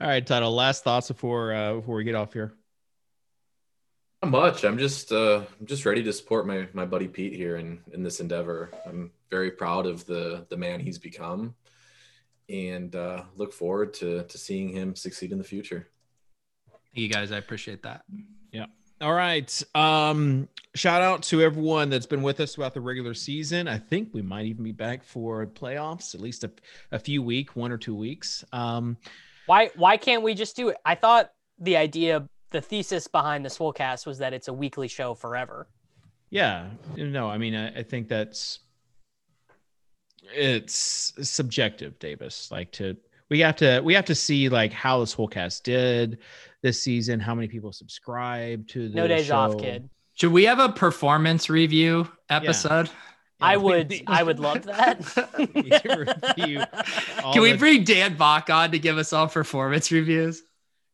All 0.00 0.08
right, 0.08 0.26
Tuttle. 0.26 0.52
Last 0.52 0.84
thoughts 0.84 1.08
before 1.08 1.52
uh, 1.52 1.74
before 1.74 1.96
we 1.96 2.04
get 2.04 2.14
off 2.14 2.32
here. 2.32 2.52
Not 4.22 4.30
much. 4.30 4.64
I'm 4.64 4.78
just 4.78 5.12
uh, 5.12 5.42
I'm 5.58 5.66
just 5.66 5.86
ready 5.86 6.02
to 6.02 6.12
support 6.12 6.46
my 6.46 6.68
my 6.72 6.84
buddy 6.84 7.08
Pete 7.08 7.34
here 7.34 7.56
in 7.56 7.80
in 7.92 8.02
this 8.02 8.20
endeavor. 8.20 8.70
I'm 8.86 9.10
very 9.30 9.50
proud 9.50 9.86
of 9.86 10.04
the 10.06 10.46
the 10.50 10.56
man 10.56 10.80
he's 10.80 10.98
become, 10.98 11.54
and 12.48 12.94
uh, 12.94 13.24
look 13.36 13.52
forward 13.52 13.94
to 13.94 14.24
to 14.24 14.38
seeing 14.38 14.68
him 14.68 14.94
succeed 14.94 15.32
in 15.32 15.38
the 15.38 15.44
future. 15.44 15.88
Thank 16.94 17.02
you 17.02 17.08
guys. 17.08 17.32
I 17.32 17.38
appreciate 17.38 17.82
that. 17.84 18.02
Yeah. 18.52 18.66
All 19.00 19.14
right. 19.14 19.62
Um, 19.74 20.48
shout 20.74 21.00
out 21.00 21.22
to 21.24 21.40
everyone 21.40 21.88
that's 21.88 22.04
been 22.04 22.20
with 22.20 22.38
us 22.40 22.54
throughout 22.54 22.74
the 22.74 22.82
regular 22.82 23.14
season. 23.14 23.66
I 23.66 23.78
think 23.78 24.10
we 24.12 24.20
might 24.20 24.44
even 24.44 24.62
be 24.62 24.72
back 24.72 25.04
for 25.04 25.46
playoffs, 25.46 26.14
at 26.14 26.20
least 26.20 26.44
a, 26.44 26.50
a 26.92 26.98
few 26.98 27.22
week, 27.22 27.56
one 27.56 27.72
or 27.72 27.78
two 27.78 27.94
weeks. 27.94 28.44
Um, 28.52 28.98
why 29.46 29.70
why 29.76 29.96
can't 29.96 30.22
we 30.22 30.34
just 30.34 30.56
do 30.56 30.70
it? 30.70 30.76
I 30.84 30.94
thought 30.94 31.30
the 31.58 31.76
idea 31.76 32.28
the 32.50 32.60
thesis 32.60 33.06
behind 33.06 33.44
the 33.44 33.48
Swolecast 33.48 34.06
was 34.06 34.18
that 34.18 34.32
it's 34.32 34.48
a 34.48 34.52
weekly 34.52 34.88
show 34.88 35.14
forever. 35.14 35.68
Yeah, 36.30 36.68
no, 36.96 37.28
I 37.28 37.38
mean, 37.38 37.54
I, 37.54 37.78
I 37.78 37.82
think 37.82 38.08
that's 38.08 38.60
it's 40.34 41.12
subjective, 41.22 41.98
Davis. 41.98 42.50
Like 42.50 42.70
to 42.72 42.96
we 43.28 43.40
have 43.40 43.56
to 43.56 43.80
we 43.80 43.94
have 43.94 44.04
to 44.06 44.14
see 44.14 44.48
like 44.48 44.72
how 44.72 45.00
the 45.00 45.06
Swolecast 45.06 45.62
did 45.62 46.18
this 46.62 46.82
season, 46.82 47.20
how 47.20 47.34
many 47.34 47.48
people 47.48 47.72
subscribe 47.72 48.66
to 48.68 48.88
the 48.88 48.94
no 48.94 49.08
days 49.08 49.26
show. 49.26 49.36
off, 49.36 49.58
kid. 49.58 49.88
Should 50.14 50.32
we 50.32 50.44
have 50.44 50.58
a 50.58 50.68
performance 50.68 51.48
review 51.48 52.08
episode? 52.28 52.86
Yeah. 52.86 52.92
Yeah, 53.40 53.46
I 53.46 53.56
would, 53.56 54.02
I 54.06 54.22
would 54.22 54.38
love 54.38 54.64
that. 54.64 55.00
Can 57.32 57.42
we 57.42 57.54
bring 57.54 57.84
Dan 57.84 58.16
Bach 58.16 58.50
on 58.50 58.72
to 58.72 58.78
give 58.78 58.98
us 58.98 59.12
all 59.12 59.28
performance 59.28 59.90
reviews? 59.90 60.42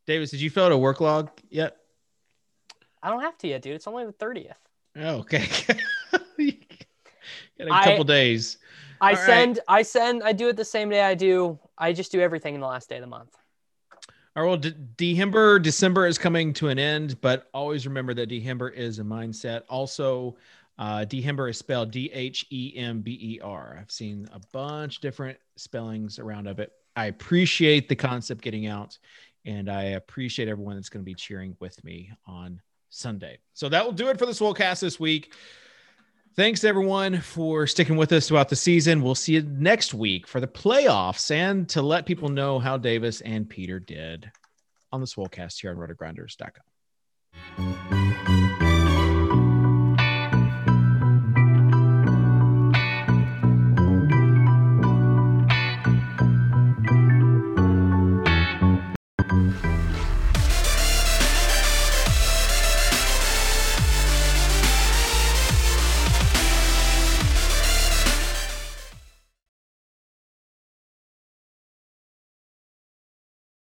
Davis, 0.06 0.30
did 0.30 0.40
you 0.40 0.50
fill 0.50 0.66
out 0.66 0.72
a 0.72 0.78
work 0.78 1.00
log 1.00 1.30
yet? 1.50 1.76
I 3.02 3.10
don't 3.10 3.22
have 3.22 3.36
to 3.38 3.48
yet, 3.48 3.62
dude. 3.62 3.74
It's 3.74 3.86
only 3.86 4.06
the 4.06 4.12
30th. 4.12 4.52
Oh, 4.96 5.18
okay. 5.18 5.48
Got 7.58 7.68
a 7.68 7.84
couple 7.84 8.04
I, 8.04 8.06
days. 8.06 8.58
I 9.00 9.10
All 9.10 9.16
send, 9.16 9.56
right. 9.56 9.78
I 9.78 9.82
send, 9.82 10.22
I 10.22 10.32
do 10.32 10.48
it 10.48 10.56
the 10.56 10.64
same 10.64 10.88
day 10.88 11.02
I 11.02 11.14
do. 11.14 11.58
I 11.76 11.92
just 11.92 12.12
do 12.12 12.20
everything 12.20 12.54
in 12.54 12.60
the 12.60 12.66
last 12.66 12.88
day 12.88 12.96
of 12.96 13.02
the 13.02 13.08
month. 13.08 13.36
All 14.36 14.42
right. 14.42 14.48
Well, 14.48 14.72
Dehember, 14.96 15.62
December 15.62 16.06
is 16.06 16.18
coming 16.18 16.52
to 16.54 16.68
an 16.68 16.78
end, 16.78 17.20
but 17.20 17.48
always 17.54 17.86
remember 17.86 18.14
that 18.14 18.28
Dehember 18.28 18.72
is 18.72 18.98
a 18.98 19.02
mindset. 19.02 19.62
Also, 19.68 20.36
uh, 20.78 21.04
Dehember 21.08 21.50
is 21.50 21.58
spelled 21.58 21.90
D 21.90 22.10
H 22.12 22.46
E 22.50 22.74
M 22.76 23.00
B 23.00 23.18
E 23.20 23.40
R. 23.42 23.78
I've 23.80 23.90
seen 23.90 24.28
a 24.32 24.40
bunch 24.52 25.00
different 25.00 25.38
spellings 25.56 26.18
around 26.18 26.46
of 26.46 26.58
it. 26.58 26.72
I 26.94 27.06
appreciate 27.06 27.88
the 27.88 27.96
concept 27.96 28.42
getting 28.42 28.66
out 28.66 28.98
and 29.44 29.70
I 29.70 29.84
appreciate 29.84 30.48
everyone 30.48 30.76
that's 30.76 30.88
going 30.88 31.04
to 31.04 31.08
be 31.08 31.14
cheering 31.14 31.56
with 31.60 31.82
me 31.84 32.10
on 32.26 32.60
Sunday. 32.90 33.38
So 33.54 33.68
that 33.68 33.84
will 33.84 33.92
do 33.92 34.08
it 34.08 34.18
for 34.18 34.26
the 34.26 34.32
Swolecast 34.32 34.80
this 34.80 34.98
week. 34.98 35.32
Thanks 36.34 36.64
everyone 36.64 37.20
for 37.20 37.66
sticking 37.66 37.96
with 37.96 38.12
us 38.12 38.28
throughout 38.28 38.50
the 38.50 38.56
season. 38.56 39.02
We'll 39.02 39.14
see 39.14 39.34
you 39.34 39.42
next 39.42 39.94
week 39.94 40.26
for 40.26 40.40
the 40.40 40.46
playoffs 40.46 41.30
and 41.30 41.66
to 41.70 41.80
let 41.80 42.04
people 42.04 42.28
know 42.28 42.58
how 42.58 42.76
Davis 42.76 43.22
and 43.22 43.48
Peter 43.48 43.80
did 43.80 44.30
on 44.92 45.00
the 45.00 45.06
Swolecast 45.06 45.60
here 45.60 45.70
on 45.70 45.78
rotogrinders.com. 45.78 48.65